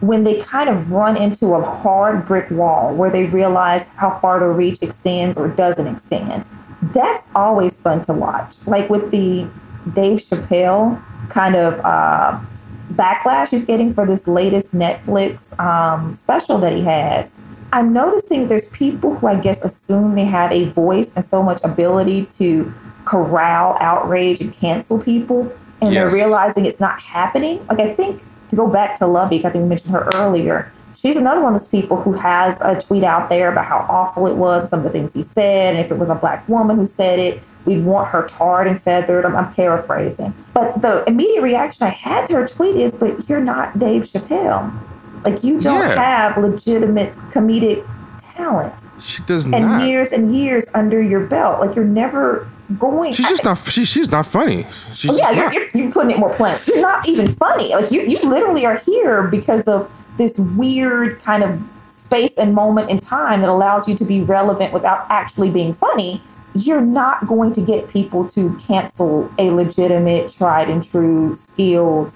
when 0.00 0.24
they 0.24 0.40
kind 0.40 0.68
of 0.68 0.90
run 0.92 1.16
into 1.16 1.54
a 1.54 1.62
hard 1.62 2.26
brick 2.26 2.50
wall 2.50 2.94
where 2.94 3.10
they 3.10 3.24
realize 3.24 3.86
how 3.96 4.18
far 4.18 4.40
the 4.40 4.46
reach 4.46 4.78
extends 4.82 5.36
or 5.36 5.48
doesn't 5.48 5.86
extend, 5.86 6.46
that's 6.94 7.26
always 7.34 7.78
fun 7.78 8.02
to 8.02 8.14
watch. 8.14 8.54
Like 8.66 8.88
with 8.88 9.10
the 9.10 9.46
Dave 9.92 10.20
Chappelle 10.20 11.02
kind 11.28 11.54
of 11.54 11.80
uh, 11.84 12.40
backlash 12.94 13.48
he's 13.48 13.64
getting 13.64 13.92
for 13.92 14.06
this 14.06 14.26
latest 14.26 14.72
Netflix 14.72 15.58
um, 15.60 16.14
special 16.14 16.58
that 16.58 16.72
he 16.72 16.82
has. 16.82 17.30
I'm 17.72 17.92
noticing 17.92 18.48
there's 18.48 18.68
people 18.70 19.14
who 19.14 19.28
I 19.28 19.36
guess 19.36 19.62
assume 19.62 20.14
they 20.16 20.24
have 20.24 20.50
a 20.50 20.64
voice 20.70 21.12
and 21.14 21.24
so 21.24 21.42
much 21.42 21.60
ability 21.62 22.26
to 22.38 22.72
corral 23.04 23.76
outrage 23.80 24.40
and 24.40 24.52
cancel 24.52 24.98
people, 24.98 25.52
and 25.80 25.94
they're 25.94 26.10
realizing 26.10 26.66
it's 26.66 26.80
not 26.80 27.00
happening. 27.00 27.64
Like 27.68 27.80
I 27.80 27.94
think 27.94 28.22
to 28.50 28.56
go 28.56 28.66
back 28.66 28.96
to 28.98 29.04
Luvvie, 29.04 29.38
I 29.44 29.50
think 29.50 29.54
we 29.54 29.68
mentioned 29.68 29.92
her 29.92 30.08
earlier. 30.14 30.72
She's 30.96 31.16
another 31.16 31.40
one 31.40 31.54
of 31.54 31.60
those 31.60 31.68
people 31.68 31.96
who 32.02 32.12
has 32.12 32.60
a 32.60 32.78
tweet 32.80 33.04
out 33.04 33.28
there 33.30 33.50
about 33.50 33.64
how 33.64 33.86
awful 33.88 34.26
it 34.26 34.34
was, 34.34 34.68
some 34.68 34.80
of 34.80 34.84
the 34.84 34.90
things 34.90 35.14
he 35.14 35.22
said, 35.22 35.74
and 35.74 35.84
if 35.84 35.90
it 35.90 35.96
was 35.98 36.10
a 36.10 36.14
black 36.14 36.46
woman 36.48 36.76
who 36.76 36.84
said 36.84 37.18
it, 37.18 37.42
we'd 37.64 37.84
want 37.84 38.08
her 38.08 38.28
tarred 38.28 38.66
and 38.66 38.82
feathered. 38.82 39.24
I'm, 39.24 39.34
I'm 39.34 39.52
paraphrasing. 39.54 40.34
But 40.52 40.82
the 40.82 41.04
immediate 41.06 41.42
reaction 41.42 41.84
I 41.86 41.90
had 41.90 42.26
to 42.26 42.34
her 42.34 42.48
tweet 42.48 42.76
is, 42.76 42.96
but 42.98 43.28
you're 43.28 43.40
not 43.40 43.78
Dave 43.78 44.04
Chappelle. 44.04 44.70
Like 45.24 45.42
you 45.42 45.58
don't 45.60 45.80
Yeah. 45.80 45.94
have 45.94 46.36
legitimate 46.42 47.14
comedic 47.32 47.86
talent 48.34 48.72
She 48.98 49.22
does 49.22 49.44
and 49.44 49.52
not. 49.52 49.80
And 49.82 49.88
years 49.90 50.08
and 50.08 50.34
years 50.36 50.66
under 50.74 51.00
your 51.00 51.20
belt. 51.20 51.60
Like 51.60 51.74
you're 51.76 51.84
never 51.84 52.46
going. 52.78 53.12
She's 53.12 53.28
just 53.28 53.44
not. 53.44 53.58
She, 53.58 53.84
she's 53.84 54.10
not 54.10 54.26
funny. 54.26 54.66
She's 54.94 55.10
Oh, 55.10 55.16
yeah, 55.16 55.30
you're, 55.30 55.52
you're, 55.52 55.70
you're 55.74 55.92
putting 55.92 56.10
it 56.12 56.18
more 56.18 56.34
plain. 56.34 56.58
You're 56.66 56.80
not 56.80 57.08
even 57.08 57.34
funny. 57.34 57.74
Like 57.74 57.90
you, 57.90 58.02
you 58.02 58.18
literally 58.28 58.64
are 58.64 58.78
here 58.78 59.22
because 59.24 59.64
of 59.64 59.90
this 60.16 60.38
weird 60.38 61.22
kind 61.22 61.42
of 61.42 61.60
space 61.90 62.32
and 62.38 62.54
moment 62.54 62.90
in 62.90 62.98
time 62.98 63.40
that 63.40 63.48
allows 63.48 63.88
you 63.88 63.96
to 63.96 64.04
be 64.04 64.20
relevant 64.20 64.72
without 64.72 65.06
actually 65.10 65.50
being 65.50 65.74
funny. 65.74 66.22
You're 66.54 66.80
not 66.80 67.26
going 67.28 67.52
to 67.52 67.60
get 67.60 67.88
people 67.88 68.26
to 68.28 68.58
cancel 68.66 69.30
a 69.38 69.50
legitimate, 69.50 70.32
tried 70.32 70.68
and 70.68 70.84
true, 70.88 71.36
skilled 71.36 72.12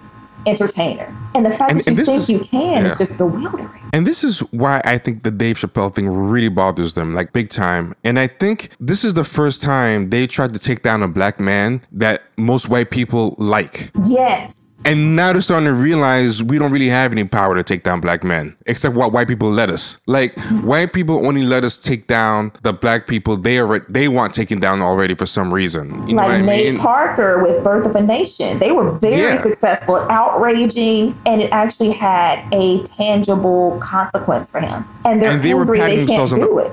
entertainer. 0.47 1.15
And 1.35 1.45
the 1.45 1.51
fact 1.51 1.71
And- 1.73 1.81
that 1.81 1.87
you 1.87 1.91
and 1.91 1.97
this 1.99 2.07
think 2.07 2.19
is- 2.21 2.29
you 2.31 2.39
can 2.41 2.85
yeah. 2.85 2.93
is 2.93 2.99
just 2.99 3.19
bewildering. 3.19 3.69
And 3.93 4.07
this 4.07 4.25
is 4.25 4.41
why 4.51 4.81
I 4.85 4.99
think 4.99 5.23
the 5.23 5.31
Dave 5.31 5.57
Chappelle 5.57 5.95
thing 5.95 6.09
really 6.09 6.49
bothers 6.49 6.95
them, 6.95 7.15
like 7.15 7.33
big 7.33 7.49
time. 7.49 7.95
And 8.05 8.19
I 8.19 8.27
think 8.27 8.71
this 8.81 9.05
is 9.05 9.15
the 9.15 9.25
first 9.25 9.63
time 9.63 10.11
they 10.11 10.27
tried 10.27 10.53
to 10.53 10.59
take 10.59 10.83
down 10.83 11.03
a 11.03 11.09
black 11.09 11.39
man 11.39 11.81
that 11.93 12.23
most 12.37 12.69
white 12.69 12.91
people 12.91 13.35
like. 13.39 13.91
Yes. 14.05 14.55
And 14.87 15.17
now 15.17 15.33
they're 15.33 15.41
starting 15.41 15.67
to 15.67 15.73
realize 15.75 16.43
we 16.43 16.59
don't 16.59 16.71
really 16.71 16.89
have 16.89 17.11
any 17.11 17.25
power 17.25 17.55
to 17.55 17.63
take 17.63 17.85
down 17.85 18.01
black 18.01 18.23
men, 18.23 18.55
except 18.67 18.95
what 18.95 19.13
white 19.13 19.27
people 19.29 19.51
let 19.51 19.71
us. 19.71 19.99
Like 20.07 20.39
white 20.63 20.93
people 20.93 21.27
only 21.27 21.43
let 21.43 21.65
us 21.65 21.79
take 21.81 22.07
down 22.07 22.53
the 22.63 22.73
black 22.75 23.07
people 23.07 23.37
they 23.39 23.59
are 23.59 23.79
they 23.89 24.09
want 24.09 24.35
taken 24.35 24.61
down 24.61 24.83
already 24.83 25.15
for 25.15 25.25
some 25.25 25.53
reason. 25.55 26.07
You 26.07 26.15
know 26.17 26.23
like 26.23 26.29
what 26.33 26.37
I 26.37 26.43
mean? 26.43 26.79
Parker 26.79 27.43
with 27.43 27.65
Birth 27.65 27.87
of 27.87 27.97
a 27.97 28.03
Nation. 28.03 28.59
They 28.59 28.73
were 28.73 28.91
very 28.99 29.23
Yeah. 29.23 29.43
successful 29.43 29.97
at 29.97 30.11
outraging, 30.11 31.19
and 31.25 31.41
it 31.41 31.51
actually 31.51 31.93
had 31.93 32.45
a 32.53 32.83
tangible 32.83 33.79
consequence 33.81 34.51
for 34.51 34.61
him. 34.61 34.85
And 35.07 35.23
they're 35.23 35.31
And 35.31 35.43
they 35.43 35.55
were 35.55 35.63
angry 35.63 35.79
patting 35.79 35.97
they 36.01 36.07
can't 36.07 36.09
themselves 36.29 36.33
on 36.35 36.41
the- 36.41 36.47
do 36.47 36.59
it. 36.59 36.73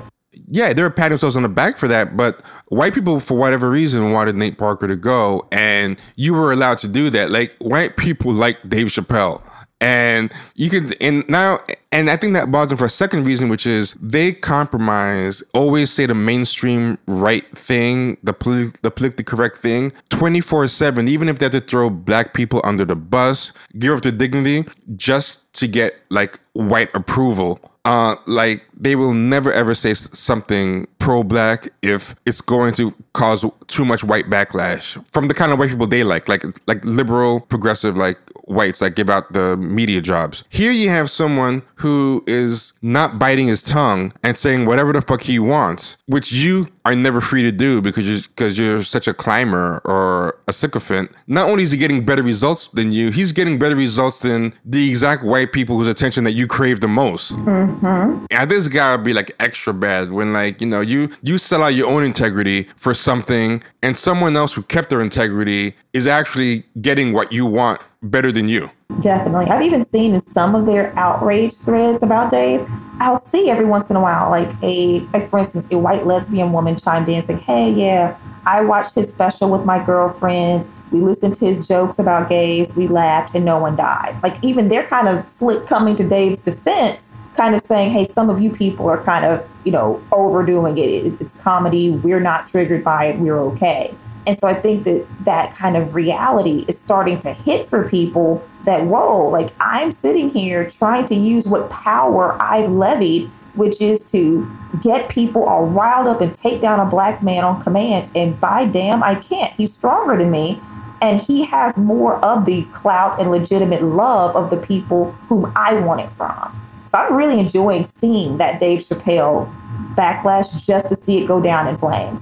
yeah, 0.49 0.73
they 0.73 0.81
were 0.83 0.89
patting 0.89 1.11
themselves 1.11 1.37
on 1.37 1.43
the 1.43 1.49
back 1.49 1.77
for 1.77 1.87
that, 1.87 2.17
but 2.17 2.41
white 2.71 2.93
people, 2.93 3.19
for 3.19 3.37
whatever 3.37 3.69
reason, 3.69 4.11
wanted 4.11 4.35
Nate 4.35 4.57
Parker 4.57 4.87
to 4.87 4.95
go, 4.95 5.45
and 5.51 5.99
you 6.15 6.33
were 6.33 6.51
allowed 6.51 6.77
to 6.79 6.87
do 6.87 7.09
that. 7.11 7.29
Like 7.29 7.55
white 7.59 7.97
people 7.97 8.33
like 8.33 8.57
Dave 8.67 8.87
Chappelle, 8.87 9.41
and 9.81 10.31
you 10.55 10.69
could, 10.69 10.95
and 11.01 11.27
now, 11.27 11.59
and 11.91 12.09
I 12.09 12.15
think 12.15 12.33
that 12.33 12.49
bothers 12.49 12.69
them 12.69 12.77
for 12.77 12.85
a 12.85 12.89
second 12.89 13.25
reason, 13.25 13.49
which 13.49 13.65
is 13.67 13.93
they 14.01 14.31
compromise, 14.31 15.43
always 15.53 15.91
say 15.91 16.05
the 16.05 16.15
mainstream 16.15 16.97
right 17.07 17.45
thing, 17.57 18.17
the 18.23 18.33
poli- 18.33 18.71
the 18.83 18.91
politically 18.91 19.25
correct 19.25 19.57
thing, 19.57 19.91
twenty 20.09 20.39
four 20.39 20.67
seven, 20.69 21.09
even 21.09 21.27
if 21.27 21.39
they 21.39 21.45
have 21.45 21.51
to 21.51 21.61
throw 21.61 21.89
black 21.89 22.33
people 22.33 22.61
under 22.63 22.85
the 22.85 22.95
bus, 22.95 23.51
give 23.79 23.93
up 23.97 24.01
their 24.01 24.13
dignity 24.13 24.63
just 24.95 25.51
to 25.55 25.67
get 25.67 25.99
like 26.09 26.39
white 26.53 26.89
approval. 26.95 27.59
Uh, 27.83 28.15
like 28.27 28.63
they 28.81 28.95
will 28.95 29.13
never 29.13 29.51
ever 29.53 29.73
say 29.75 29.93
something 29.93 30.87
pro 30.99 31.23
black 31.23 31.69
if 31.81 32.15
it's 32.25 32.41
going 32.41 32.73
to 32.73 32.93
cause 33.13 33.45
too 33.67 33.85
much 33.85 34.03
white 34.03 34.25
backlash 34.25 35.03
from 35.11 35.27
the 35.27 35.33
kind 35.33 35.51
of 35.51 35.59
white 35.59 35.69
people 35.69 35.87
they 35.87 36.03
like, 36.03 36.27
like 36.27 36.43
like 36.67 36.83
liberal, 36.83 37.39
progressive, 37.41 37.95
like 37.95 38.17
whites 38.45 38.79
that 38.79 38.95
give 38.95 39.09
out 39.09 39.31
the 39.33 39.55
media 39.57 40.01
jobs. 40.01 40.43
Here 40.49 40.71
you 40.71 40.89
have 40.89 41.09
someone 41.09 41.61
who 41.75 42.23
is 42.27 42.73
not 42.81 43.17
biting 43.17 43.47
his 43.47 43.63
tongue 43.63 44.13
and 44.23 44.37
saying 44.37 44.65
whatever 44.65 44.93
the 44.93 45.01
fuck 45.01 45.21
he 45.21 45.39
wants, 45.39 45.97
which 46.07 46.31
you 46.31 46.67
are 46.85 46.95
never 46.95 47.21
free 47.21 47.41
to 47.43 47.51
do 47.51 47.81
because 47.81 48.07
you're 48.07 48.21
because 48.21 48.57
you're 48.57 48.83
such 48.83 49.07
a 49.07 49.13
climber 49.13 49.81
or 49.85 50.37
a 50.47 50.53
sycophant. 50.53 51.11
Not 51.27 51.49
only 51.49 51.63
is 51.63 51.71
he 51.71 51.77
getting 51.77 52.05
better 52.05 52.23
results 52.23 52.67
than 52.69 52.91
you, 52.91 53.11
he's 53.11 53.31
getting 53.31 53.57
better 53.59 53.75
results 53.75 54.19
than 54.19 54.53
the 54.65 54.89
exact 54.89 55.23
white 55.23 55.51
people 55.51 55.77
whose 55.77 55.87
attention 55.87 56.23
that 56.25 56.33
you 56.33 56.47
crave 56.47 56.81
the 56.81 56.87
most. 56.87 57.33
Mm-hmm. 57.33 58.25
And 58.31 58.51
this 58.51 58.67
would 58.73 59.03
be 59.03 59.13
like 59.13 59.31
extra 59.39 59.73
bad 59.73 60.11
when 60.11 60.33
like 60.33 60.61
you 60.61 60.67
know 60.67 60.81
you 60.81 61.09
you 61.21 61.37
sell 61.37 61.63
out 61.63 61.75
your 61.75 61.87
own 61.87 62.03
integrity 62.03 62.67
for 62.75 62.93
something, 62.93 63.63
and 63.81 63.97
someone 63.97 64.35
else 64.35 64.53
who 64.53 64.63
kept 64.63 64.89
their 64.89 65.01
integrity 65.01 65.75
is 65.93 66.07
actually 66.07 66.63
getting 66.81 67.13
what 67.13 67.31
you 67.31 67.45
want 67.45 67.81
better 68.03 68.31
than 68.31 68.47
you. 68.47 68.69
Definitely. 68.99 69.45
I've 69.47 69.61
even 69.61 69.87
seen 69.89 70.15
in 70.15 70.25
some 70.27 70.53
of 70.53 70.65
their 70.65 70.97
outrage 70.97 71.55
threads 71.55 72.03
about 72.03 72.29
Dave. 72.29 72.67
I'll 72.99 73.23
see 73.23 73.49
every 73.49 73.65
once 73.65 73.89
in 73.89 73.95
a 73.95 74.01
while, 74.01 74.29
like 74.29 74.51
a, 74.61 74.99
like 75.13 75.29
for 75.29 75.39
instance, 75.39 75.67
a 75.71 75.77
white 75.77 76.05
lesbian 76.05 76.51
woman 76.51 76.79
chimed 76.79 77.09
in 77.09 77.25
saying, 77.25 77.39
Hey, 77.39 77.71
yeah, 77.71 78.17
I 78.45 78.61
watched 78.61 78.95
his 78.95 79.11
special 79.11 79.49
with 79.49 79.65
my 79.65 79.83
girlfriends. 79.83 80.67
We 80.91 80.99
listened 80.99 81.35
to 81.35 81.45
his 81.45 81.65
jokes 81.67 81.99
about 81.99 82.27
gays. 82.27 82.75
We 82.75 82.87
laughed 82.87 83.33
and 83.33 83.45
no 83.45 83.57
one 83.59 83.75
died. 83.75 84.19
Like, 84.21 84.43
even 84.43 84.67
they're 84.67 84.85
kind 84.85 85.07
of 85.07 85.29
slick 85.31 85.65
coming 85.65 85.95
to 85.95 86.07
Dave's 86.07 86.41
defense, 86.41 87.11
kind 87.35 87.55
of 87.55 87.65
saying, 87.65 87.91
Hey, 87.91 88.07
some 88.13 88.29
of 88.29 88.41
you 88.41 88.51
people 88.51 88.87
are 88.87 89.01
kind 89.03 89.25
of, 89.25 89.47
you 89.63 89.71
know, 89.71 90.01
overdoing 90.11 90.77
it. 90.77 91.21
It's 91.21 91.35
comedy. 91.37 91.91
We're 91.91 92.19
not 92.19 92.49
triggered 92.49 92.83
by 92.83 93.05
it. 93.05 93.19
We're 93.19 93.39
okay. 93.39 93.95
And 94.27 94.39
so 94.39 94.47
I 94.47 94.53
think 94.53 94.83
that 94.83 95.05
that 95.25 95.55
kind 95.55 95.75
of 95.75 95.95
reality 95.95 96.65
is 96.67 96.77
starting 96.77 97.19
to 97.21 97.33
hit 97.33 97.67
for 97.67 97.89
people 97.89 98.43
that, 98.65 98.85
whoa, 98.85 99.27
like 99.29 99.51
I'm 99.59 99.91
sitting 99.91 100.29
here 100.29 100.69
trying 100.69 101.07
to 101.07 101.15
use 101.15 101.47
what 101.47 101.69
power 101.69 102.39
I've 102.39 102.69
levied, 102.69 103.31
which 103.55 103.81
is 103.81 104.05
to 104.11 104.49
get 104.83 105.09
people 105.09 105.43
all 105.43 105.65
riled 105.65 106.07
up 106.07 106.21
and 106.21 106.35
take 106.35 106.61
down 106.61 106.79
a 106.79 106.89
black 106.89 107.23
man 107.23 107.43
on 107.43 107.61
command. 107.61 108.09
And 108.15 108.39
by 108.39 108.65
damn, 108.65 109.01
I 109.01 109.15
can't. 109.15 109.53
He's 109.53 109.73
stronger 109.73 110.17
than 110.17 110.29
me. 110.29 110.61
And 111.01 111.19
he 111.19 111.43
has 111.45 111.75
more 111.77 112.23
of 112.23 112.45
the 112.45 112.61
clout 112.65 113.19
and 113.19 113.31
legitimate 113.31 113.81
love 113.81 114.35
of 114.35 114.51
the 114.51 114.57
people 114.57 115.13
whom 115.29 115.51
I 115.55 115.73
want 115.73 116.01
it 116.01 116.11
from. 116.11 116.60
So 116.91 116.97
I'm 116.97 117.15
really 117.15 117.39
enjoying 117.39 117.89
seeing 117.99 118.37
that 118.37 118.59
Dave 118.59 118.85
Chappelle 118.85 119.49
backlash 119.95 120.49
just 120.61 120.89
to 120.89 120.95
see 121.03 121.19
it 121.23 121.27
go 121.27 121.41
down 121.41 121.67
in 121.67 121.77
flames 121.77 122.21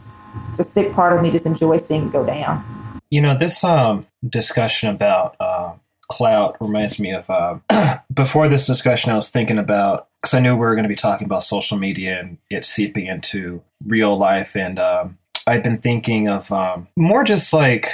the 0.59 0.63
sick 0.63 0.93
part 0.93 1.13
of 1.13 1.23
me 1.23 1.31
just 1.31 1.45
enjoys 1.45 1.85
seeing 1.85 2.07
it 2.07 2.11
go 2.11 2.25
down. 2.25 2.63
You 3.09 3.21
know, 3.21 3.35
this 3.35 3.63
um, 3.63 4.05
discussion 4.27 4.89
about 4.89 5.35
uh, 5.39 5.73
clout 6.09 6.57
reminds 6.59 6.99
me 6.99 7.13
of 7.13 7.29
uh, 7.29 7.57
before 8.13 8.47
this 8.47 8.67
discussion, 8.67 9.11
I 9.11 9.15
was 9.15 9.29
thinking 9.29 9.57
about 9.57 10.07
because 10.21 10.33
I 10.33 10.39
knew 10.39 10.53
we 10.53 10.59
were 10.59 10.75
going 10.75 10.83
to 10.83 10.89
be 10.89 10.95
talking 10.95 11.25
about 11.25 11.43
social 11.43 11.77
media 11.77 12.19
and 12.19 12.37
it 12.49 12.65
seeping 12.65 13.07
into 13.07 13.63
real 13.85 14.17
life. 14.17 14.55
And 14.55 14.77
um, 14.77 15.17
I've 15.47 15.63
been 15.63 15.79
thinking 15.79 16.27
of 16.27 16.51
um, 16.51 16.89
more 16.97 17.23
just 17.23 17.53
like 17.53 17.89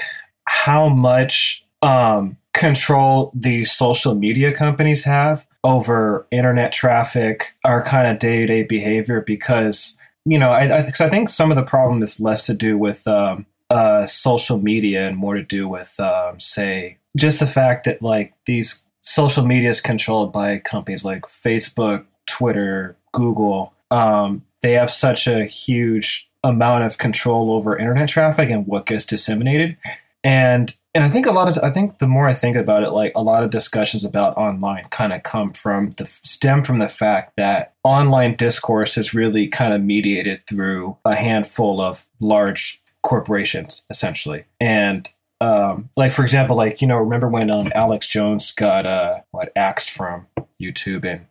how 0.46 0.90
much 0.90 1.64
um, 1.84 2.38
control 2.54 3.32
these 3.36 3.72
social 3.72 4.16
media 4.16 4.52
companies 4.52 5.04
have 5.04 5.46
over 5.66 6.28
internet 6.30 6.72
traffic, 6.72 7.54
our 7.66 7.84
kind 7.84 8.08
of 8.08 8.20
day 8.20 8.38
to 8.38 8.46
day 8.46 8.64
behavior, 8.64 9.22
because 9.22 9.98
you 10.26 10.40
know, 10.40 10.52
I, 10.52 10.80
I, 10.80 10.80
I, 10.80 11.10
think 11.10 11.30
some 11.30 11.52
of 11.52 11.56
the 11.56 11.64
problem 11.64 12.02
is 12.02 12.20
less 12.20 12.48
to 12.48 12.56
do 12.56 12.78
with 12.80 13.08
um, 13.08 13.46
uh, 13.70 14.06
social 14.06 14.58
media 14.58 15.08
and 15.08 15.18
more 15.18 15.36
to 15.36 15.44
do 15.44 15.68
with, 15.68 16.00
um, 16.00 16.40
say, 16.40 16.98
just 17.16 17.40
the 17.40 17.46
fact 17.46 17.86
that 17.86 18.02
like 18.02 18.34
these 18.46 18.84
social 19.02 19.46
media 19.46 19.70
is 19.70 19.80
controlled 19.80 20.34
by 20.34 20.58
companies 20.58 21.06
like 21.06 21.24
Facebook, 21.24 22.06
Twitter, 22.26 22.98
Google. 23.12 23.74
Um, 23.92 24.44
they 24.62 24.72
have 24.74 24.90
such 24.90 25.28
a 25.28 25.46
huge 25.46 26.28
amount 26.44 26.84
of 26.84 26.98
control 26.98 27.52
over 27.52 27.78
internet 27.78 28.10
traffic 28.10 28.50
and 28.50 28.66
what 28.66 28.88
gets 28.88 29.06
disseminated. 29.06 29.78
And 30.24 30.76
and 30.96 31.04
I 31.04 31.10
think 31.10 31.26
a 31.26 31.32
lot 31.32 31.50
of 31.50 31.62
I 31.62 31.72
think 31.72 31.98
the 31.98 32.08
more 32.08 32.26
I 32.26 32.34
think 32.34 32.56
about 32.56 32.84
it, 32.84 32.92
like 32.92 33.12
a 33.16 33.22
lot 33.22 33.44
of 33.44 33.50
discussions 33.50 34.06
about 34.06 34.38
online 34.38 34.86
kind 34.92 35.12
of 35.12 35.24
come 35.24 35.52
from 35.52 35.90
the 35.92 36.06
stem 36.24 36.64
from 36.64 36.80
the 36.80 36.88
fact 36.88 37.34
that 37.36 37.74
online 37.84 38.38
discourse 38.38 38.98
is 38.98 39.14
really 39.14 39.48
kind 39.50 39.74
of 39.74 39.82
mediated 39.82 40.48
through 40.48 40.98
a 41.04 41.14
handful 41.14 41.82
of 41.82 42.06
large 42.22 42.82
corporations, 43.04 43.84
essentially. 43.90 44.46
And 44.62 45.08
um, 45.42 45.90
like 45.98 46.14
for 46.14 46.22
example, 46.22 46.56
like 46.56 46.82
you 46.82 46.88
know, 46.88 46.96
remember 46.96 47.28
when 47.28 47.52
um, 47.52 47.74
Alex 47.76 48.08
Jones 48.08 48.54
got 48.54 48.86
uh, 48.86 49.20
what 49.32 49.52
axed 49.54 49.92
from 49.92 50.28
YouTube 50.62 51.04
and 51.04 51.26